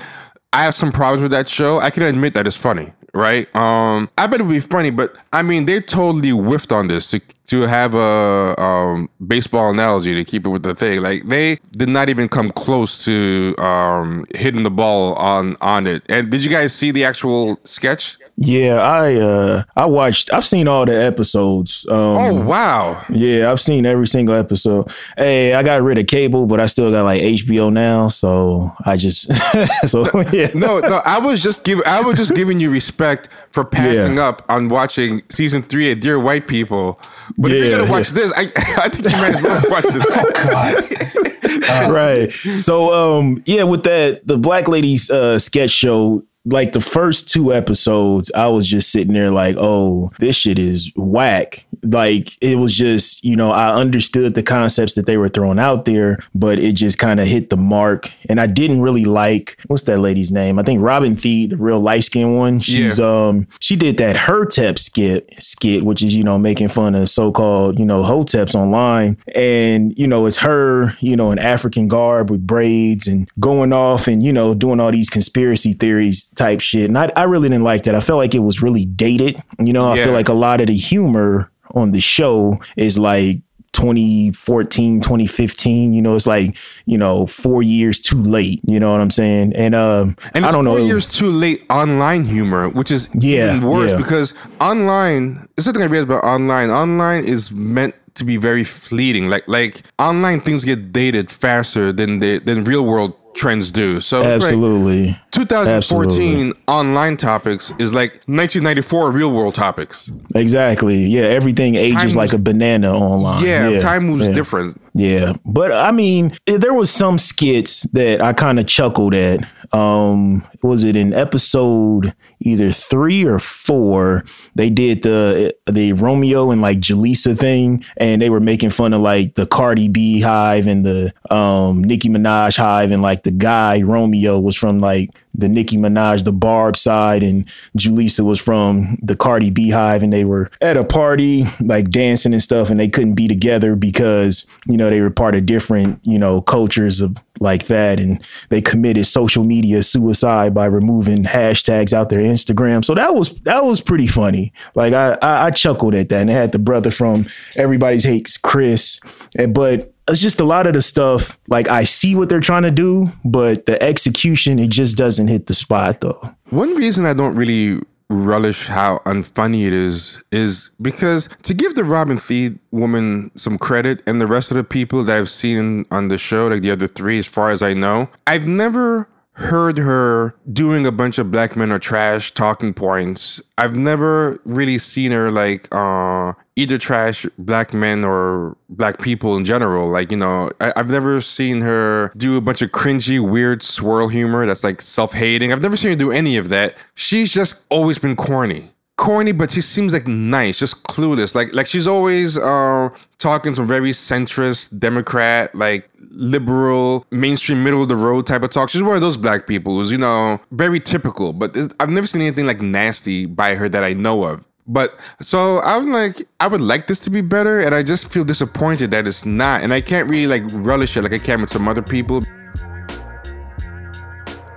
I 0.51 0.65
have 0.65 0.75
some 0.75 0.91
problems 0.91 1.23
with 1.23 1.31
that 1.31 1.47
show, 1.47 1.79
I 1.79 1.89
can 1.89 2.03
admit 2.03 2.33
that 2.33 2.45
it's 2.45 2.57
funny, 2.57 2.91
right? 3.13 3.53
Um, 3.55 4.09
I 4.17 4.27
bet 4.27 4.39
it 4.39 4.43
would 4.43 4.53
be 4.53 4.59
funny, 4.59 4.89
but 4.89 5.15
I 5.33 5.41
mean, 5.41 5.65
they 5.65 5.79
totally 5.81 6.31
whiffed 6.31 6.71
on 6.71 6.87
this 6.87 7.09
to 7.11 7.21
to 7.47 7.63
have 7.63 7.93
a 7.95 8.55
um, 8.61 9.09
baseball 9.27 9.71
analogy 9.71 10.15
to 10.15 10.23
keep 10.23 10.45
it 10.45 10.49
with 10.49 10.63
the 10.63 10.73
thing. 10.73 11.01
Like 11.01 11.27
they 11.27 11.59
did 11.71 11.89
not 11.89 12.07
even 12.07 12.29
come 12.29 12.49
close 12.51 13.03
to 13.03 13.55
um, 13.57 14.25
hitting 14.33 14.63
the 14.63 14.71
ball 14.71 15.15
on 15.15 15.57
on 15.59 15.87
it. 15.87 16.03
And 16.09 16.29
did 16.29 16.43
you 16.43 16.49
guys 16.49 16.73
see 16.73 16.91
the 16.91 17.03
actual 17.03 17.59
sketch? 17.65 18.17
Yeah, 18.43 18.81
I 18.81 19.15
uh 19.17 19.63
I 19.75 19.85
watched 19.85 20.33
I've 20.33 20.47
seen 20.47 20.67
all 20.67 20.83
the 20.83 20.99
episodes. 21.03 21.85
Um 21.89 21.95
Oh 21.95 22.45
wow. 22.45 23.03
Yeah, 23.09 23.51
I've 23.51 23.61
seen 23.61 23.85
every 23.85 24.07
single 24.07 24.33
episode. 24.33 24.91
Hey, 25.15 25.53
I 25.53 25.61
got 25.61 25.83
rid 25.83 25.99
of 25.99 26.07
cable, 26.07 26.47
but 26.47 26.59
I 26.59 26.65
still 26.65 26.89
got 26.89 27.05
like 27.05 27.21
HBO 27.21 27.71
now, 27.71 28.07
so 28.07 28.75
I 28.83 28.97
just 28.97 29.31
so 29.87 30.05
yeah. 30.31 30.49
No, 30.55 30.79
no, 30.79 31.01
I 31.05 31.19
was 31.19 31.43
just 31.43 31.63
giving 31.63 31.85
I 31.85 32.01
was 32.01 32.15
just 32.15 32.33
giving 32.33 32.59
you 32.59 32.71
respect 32.71 33.29
for 33.51 33.63
passing 33.63 34.15
Yeah. 34.15 34.29
up 34.29 34.43
on 34.49 34.69
watching 34.69 35.21
season 35.29 35.61
three 35.61 35.91
of 35.91 35.99
Dear 35.99 36.19
White 36.19 36.47
People. 36.47 36.99
But 37.37 37.51
if 37.51 37.57
you're 37.63 37.77
gonna 37.77 37.91
watch 37.91 38.07
yeah. 38.07 38.15
this, 38.15 38.33
I, 38.35 38.41
I 38.85 38.89
think 38.89 39.05
you 39.05 39.21
might 39.21 39.35
as 39.35 39.43
well 39.43 39.61
watch 39.69 39.85
this. 39.85 41.69
right. 41.89 42.31
So 42.59 42.91
um 42.91 43.43
yeah, 43.45 43.63
with 43.63 43.83
that 43.83 44.25
the 44.25 44.37
Black 44.39 44.67
Ladies 44.67 45.11
uh 45.11 45.37
sketch 45.37 45.69
show 45.71 46.23
like 46.45 46.71
the 46.71 46.81
first 46.81 47.29
two 47.29 47.53
episodes, 47.53 48.31
I 48.33 48.47
was 48.47 48.65
just 48.65 48.91
sitting 48.91 49.13
there 49.13 49.31
like, 49.31 49.55
oh, 49.59 50.09
this 50.19 50.35
shit 50.35 50.57
is 50.57 50.91
whack. 50.95 51.65
Like 51.83 52.35
it 52.41 52.57
was 52.57 52.73
just, 52.73 53.23
you 53.23 53.35
know, 53.35 53.51
I 53.51 53.73
understood 53.73 54.33
the 54.33 54.43
concepts 54.43 54.95
that 54.95 55.05
they 55.05 55.17
were 55.17 55.29
throwing 55.29 55.59
out 55.59 55.85
there, 55.85 56.17
but 56.33 56.57
it 56.59 56.73
just 56.73 56.97
kind 56.97 57.19
of 57.19 57.27
hit 57.27 57.49
the 57.49 57.57
mark. 57.57 58.11
And 58.27 58.39
I 58.39 58.47
didn't 58.47 58.81
really 58.81 59.05
like 59.05 59.57
what's 59.67 59.83
that 59.83 59.99
lady's 59.99 60.31
name? 60.31 60.57
I 60.57 60.63
think 60.63 60.81
Robin 60.81 61.15
Thede, 61.15 61.51
the 61.51 61.57
real 61.57 61.79
light 61.79 62.03
skinned 62.03 62.37
one. 62.37 62.59
She's 62.59 62.99
um 62.99 63.47
she 63.59 63.75
did 63.75 63.97
that 63.97 64.15
hotep 64.15 64.79
skit 64.79 65.31
skit, 65.39 65.85
which 65.85 66.01
is, 66.01 66.15
you 66.15 66.23
know, 66.23 66.37
making 66.39 66.69
fun 66.69 66.95
of 66.95 67.09
so-called, 67.09 67.77
you 67.77 67.85
know, 67.85 68.01
hoteps 68.03 68.55
online. 68.55 69.17
And, 69.35 69.97
you 69.97 70.07
know, 70.07 70.25
it's 70.25 70.37
her, 70.37 70.93
you 70.99 71.15
know, 71.15 71.31
in 71.31 71.39
African 71.39 71.87
garb 71.87 72.31
with 72.31 72.45
braids 72.45 73.07
and 73.07 73.29
going 73.39 73.73
off 73.73 74.07
and, 74.07 74.23
you 74.23 74.33
know, 74.33 74.53
doing 74.53 74.79
all 74.79 74.91
these 74.91 75.09
conspiracy 75.09 75.73
theories 75.73 76.30
type 76.35 76.61
shit. 76.61 76.85
And 76.85 76.97
I, 76.97 77.11
I 77.15 77.23
really 77.23 77.49
didn't 77.49 77.63
like 77.63 77.83
that. 77.83 77.95
I 77.95 77.99
felt 77.99 78.17
like 78.17 78.33
it 78.33 78.39
was 78.39 78.61
really 78.61 78.85
dated. 78.85 79.41
You 79.59 79.73
know, 79.73 79.87
I 79.91 79.97
Yeah. 79.97 80.05
feel 80.05 80.13
like 80.13 80.29
a 80.29 80.33
lot 80.33 80.61
of 80.61 80.67
the 80.67 80.75
humor 80.75 81.51
on 81.75 81.91
the 81.91 81.99
show 82.01 82.57
is 82.77 82.97
like 82.97 83.41
2014 83.73 84.99
2015 85.01 85.93
you 85.93 86.01
know 86.01 86.15
it's 86.15 86.27
like 86.27 86.57
you 86.85 86.97
know 86.97 87.25
four 87.27 87.63
years 87.63 87.99
too 88.01 88.19
late 88.21 88.59
you 88.67 88.77
know 88.79 88.91
what 88.91 88.99
i'm 88.99 89.09
saying 89.09 89.53
and 89.55 89.73
um 89.73 90.15
And 90.33 90.45
i 90.45 90.51
don't 90.51 90.65
know 90.65 90.75
four 90.77 90.85
years 90.85 91.07
too 91.07 91.29
late 91.29 91.63
online 91.69 92.25
humor, 92.25 92.67
which 92.69 92.91
is 92.91 93.09
Yeah, 93.13 93.55
even 93.55 93.67
worse 93.69 93.91
yeah. 93.91 93.97
because 93.97 94.33
online. 94.59 95.47
There's 95.55 95.65
something 95.65 95.81
I 95.81 95.85
realized 95.85 96.09
about 96.11 96.23
online. 96.23 96.69
Online 96.69 97.23
is 97.23 97.51
meant 97.51 97.95
to 98.15 98.25
be 98.25 98.37
very 98.37 98.63
fleeting. 98.63 99.29
Like 99.29 99.43
like 99.47 99.81
online 99.99 100.41
things 100.41 100.63
get 100.65 100.91
dated 100.91 101.31
faster 101.31 101.91
than 101.93 102.19
they 102.19 102.39
than 102.39 102.63
real 102.65 102.85
world 102.85 103.13
trends 103.33 103.71
do. 103.71 103.99
So 104.01 104.17
it's 104.21 104.43
like 104.43 104.51
absolutely 104.53 105.17
2014 105.31 105.69
Absolutely. 105.77 106.53
online 106.67 107.17
topics 107.17 107.71
is 107.79 107.93
like 107.93 108.11
1994 108.27 109.11
real 109.11 109.31
world 109.31 109.55
topics. 109.55 110.11
exactly 110.35 111.05
yeah 111.05 111.21
everything 111.23 111.75
ages 111.75 111.95
Time 111.95 112.09
like 112.09 112.15
moves- 112.27 112.33
a 112.33 112.37
banana 112.39 112.93
online 112.93 113.43
Yeah, 113.45 113.79
time 113.79 114.05
moves 114.07 114.25
yeah. 114.27 114.33
different. 114.33 114.81
Yeah, 114.93 115.33
but 115.45 115.73
I 115.73 115.91
mean, 115.91 116.35
eh, 116.47 116.57
there 116.57 116.73
was 116.73 116.89
some 116.91 117.17
skits 117.17 117.83
that 117.93 118.21
I 118.21 118.33
kind 118.33 118.59
of 118.59 118.67
chuckled 118.67 119.15
at. 119.15 119.39
Um, 119.73 120.45
was 120.63 120.83
it 120.83 120.97
in 120.97 121.13
episode 121.13 122.13
either 122.41 122.71
three 122.71 123.25
or 123.25 123.39
four? 123.39 124.23
They 124.55 124.69
did 124.69 125.03
the 125.03 125.55
the 125.69 125.93
Romeo 125.93 126.51
and 126.51 126.61
like 126.61 126.79
Jaleesa 126.79 127.37
thing, 127.37 127.85
and 127.97 128.21
they 128.21 128.29
were 128.29 128.39
making 128.39 128.71
fun 128.71 128.93
of 128.93 129.01
like 129.01 129.35
the 129.35 129.45
Cardi 129.45 129.87
B 129.87 130.21
hive 130.21 130.67
and 130.67 130.85
the 130.85 131.13
um 131.29 131.83
Nicki 131.83 132.09
Minaj 132.09 132.57
hive, 132.57 132.91
and 132.91 133.01
like 133.01 133.23
the 133.23 133.31
guy 133.31 133.81
Romeo 133.81 134.39
was 134.39 134.55
from 134.55 134.79
like 134.79 135.09
the 135.33 135.47
Nicki 135.47 135.77
Minaj, 135.77 136.23
the 136.23 136.31
Barb 136.31 136.75
side, 136.77 137.23
and 137.23 137.49
Julissa 137.77 138.23
was 138.23 138.39
from 138.39 138.97
the 139.01 139.15
Cardi 139.15 139.49
B 139.49 139.69
hive, 139.69 140.03
and 140.03 140.11
they 140.11 140.25
were 140.25 140.49
at 140.61 140.77
a 140.77 140.83
party, 140.83 141.45
like 141.61 141.89
dancing 141.89 142.33
and 142.33 142.43
stuff, 142.43 142.69
and 142.69 142.79
they 142.79 142.89
couldn't 142.89 143.15
be 143.15 143.27
together 143.27 143.75
because 143.75 144.45
you 144.67 144.77
know 144.77 144.89
they 144.89 145.01
were 145.01 145.09
part 145.09 145.35
of 145.35 145.45
different 145.45 145.99
you 146.05 146.19
know 146.19 146.41
cultures 146.41 147.01
of 147.01 147.17
like 147.41 147.67
that, 147.67 147.99
and 147.99 148.23
they 148.49 148.61
committed 148.61 149.05
social 149.05 149.43
media 149.43 149.83
suicide 149.83 150.53
by 150.53 150.65
removing 150.65 151.23
hashtags 151.23 151.91
out 151.91 152.09
their 152.09 152.21
Instagram. 152.21 152.85
So 152.85 152.95
that 152.95 153.15
was 153.15 153.33
that 153.41 153.65
was 153.65 153.81
pretty 153.81 154.07
funny. 154.07 154.53
Like 154.75 154.93
I 154.93 155.17
I, 155.21 155.45
I 155.47 155.51
chuckled 155.51 155.95
at 155.95 156.09
that, 156.09 156.21
and 156.21 156.29
it 156.29 156.33
had 156.33 156.51
the 156.51 156.59
brother 156.59 156.91
from 156.91 157.25
Everybody's 157.55 158.03
Hates 158.03 158.37
Chris, 158.37 158.99
and, 159.35 159.53
but 159.53 159.93
it's 160.07 160.21
just 160.21 160.39
a 160.39 160.45
lot 160.45 160.67
of 160.67 160.73
the 160.73 160.81
stuff 160.81 161.37
like 161.47 161.67
I 161.67 161.83
see 161.83 162.15
what 162.15 162.29
they're 162.29 162.39
trying 162.39 162.63
to 162.63 162.71
do, 162.71 163.07
but 163.25 163.65
the 163.65 163.81
execution 163.81 164.59
it 164.59 164.69
just 164.69 164.97
doesn't 164.97 165.27
hit 165.27 165.47
the 165.47 165.53
spot 165.53 166.01
though. 166.01 166.35
One 166.49 166.75
reason 166.75 167.05
I 167.05 167.13
don't 167.13 167.35
really 167.35 167.81
relish 168.11 168.67
how 168.67 168.99
unfunny 169.05 169.65
it 169.65 169.73
is 169.73 170.21
is 170.31 170.69
because 170.81 171.29
to 171.43 171.53
give 171.53 171.75
the 171.75 171.83
Robin 171.83 172.17
Thede 172.17 172.59
woman 172.71 173.31
some 173.35 173.57
credit 173.57 174.03
and 174.05 174.19
the 174.19 174.27
rest 174.27 174.51
of 174.51 174.57
the 174.57 174.63
people 174.63 175.03
that 175.05 175.17
I've 175.17 175.29
seen 175.29 175.85
on 175.91 176.09
the 176.09 176.17
show, 176.17 176.47
like 176.47 176.61
the 176.61 176.71
other 176.71 176.87
three, 176.87 177.19
as 177.19 177.25
far 177.25 177.49
as 177.49 177.61
I 177.61 177.73
know, 177.73 178.09
I've 178.27 178.45
never 178.47 179.07
heard 179.33 179.77
her 179.77 180.35
doing 180.51 180.85
a 180.85 180.91
bunch 180.91 181.17
of 181.17 181.31
black 181.31 181.55
men 181.55 181.71
are 181.71 181.79
trash 181.79 182.33
talking 182.33 182.73
points. 182.73 183.41
I've 183.57 183.75
never 183.75 184.39
really 184.45 184.77
seen 184.77 185.11
her 185.11 185.31
like 185.31 185.67
uh 185.71 186.33
either 186.61 186.77
trash 186.77 187.25
black 187.37 187.73
men 187.73 188.03
or 188.03 188.57
black 188.69 188.99
people 188.99 189.35
in 189.37 189.45
general. 189.45 189.89
Like, 189.89 190.11
you 190.11 190.17
know, 190.17 190.51
I, 190.59 190.73
I've 190.75 190.89
never 190.89 191.21
seen 191.21 191.61
her 191.61 192.11
do 192.17 192.37
a 192.37 192.41
bunch 192.41 192.61
of 192.61 192.71
cringy, 192.71 193.19
weird 193.19 193.63
swirl 193.63 194.07
humor 194.07 194.45
that's 194.45 194.63
like 194.63 194.81
self-hating. 194.81 195.51
I've 195.51 195.61
never 195.61 195.77
seen 195.77 195.91
her 195.91 195.97
do 195.97 196.11
any 196.11 196.37
of 196.37 196.49
that. 196.49 196.75
She's 196.95 197.29
just 197.29 197.63
always 197.69 197.97
been 197.97 198.15
corny 198.15 198.71
corny, 199.01 199.31
but 199.31 199.49
she 199.49 199.61
seems 199.61 199.93
like 199.93 200.07
nice, 200.07 200.59
just 200.59 200.83
clueless. 200.83 201.33
Like 201.33 201.53
like 201.53 201.65
she's 201.65 201.87
always 201.87 202.37
uh, 202.37 202.89
talking 203.17 203.55
some 203.55 203.67
very 203.67 203.91
centrist, 203.91 204.77
Democrat, 204.79 205.53
like 205.55 205.89
liberal, 206.11 207.05
mainstream, 207.11 207.63
middle 207.63 207.81
of 207.81 207.89
the 207.89 207.95
road 207.95 208.27
type 208.27 208.43
of 208.43 208.51
talk. 208.51 208.69
She's 208.69 208.83
one 208.83 208.95
of 208.95 209.01
those 209.01 209.17
black 209.17 209.47
people 209.47 209.75
who's 209.75 209.91
you 209.91 209.97
know 209.97 210.39
very 210.51 210.79
typical. 210.79 211.33
But 211.33 211.57
I've 211.79 211.89
never 211.89 212.07
seen 212.07 212.21
anything 212.21 212.45
like 212.45 212.61
nasty 212.61 213.25
by 213.25 213.55
her 213.55 213.67
that 213.69 213.83
I 213.83 213.93
know 213.93 214.23
of. 214.23 214.45
But 214.67 214.99
so 215.19 215.59
I'm 215.61 215.91
like, 215.91 216.27
I 216.39 216.47
would 216.47 216.61
like 216.61 216.87
this 216.87 216.99
to 217.01 217.09
be 217.09 217.21
better, 217.21 217.59
and 217.59 217.73
I 217.73 217.83
just 217.83 218.11
feel 218.11 218.23
disappointed 218.23 218.91
that 218.91 219.07
it's 219.07 219.25
not, 219.25 219.63
and 219.63 219.73
I 219.73 219.81
can't 219.81 220.07
really 220.07 220.27
like 220.27 220.43
relish 220.53 220.95
it 220.97 221.01
like 221.01 221.13
I 221.13 221.19
can 221.19 221.41
with 221.41 221.49
some 221.49 221.67
other 221.67 221.81
people. 221.81 222.23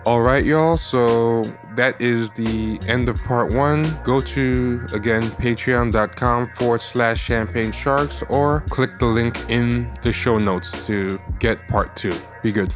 All 0.07 0.21
right, 0.21 0.45
y'all. 0.45 0.77
So 0.77 1.45
that 1.77 1.99
is 1.99 2.31
the 2.33 2.79
end 2.87 3.09
of 3.09 3.17
part 3.23 3.51
one. 3.51 3.99
Go 4.03 4.21
to, 4.21 4.87
again, 4.93 5.23
patreon.com 5.23 6.51
forward 6.57 6.83
slash 6.83 7.23
champagne 7.23 7.73
sharks 7.73 8.23
or 8.29 8.61
click 8.69 8.99
the 8.99 9.07
link 9.07 9.39
in 9.49 9.91
the 10.03 10.13
show 10.13 10.39
notes 10.39 10.87
to 10.87 11.19
get 11.39 11.67
part 11.69 11.97
two. 11.97 12.15
Be 12.43 12.53
good. 12.53 12.73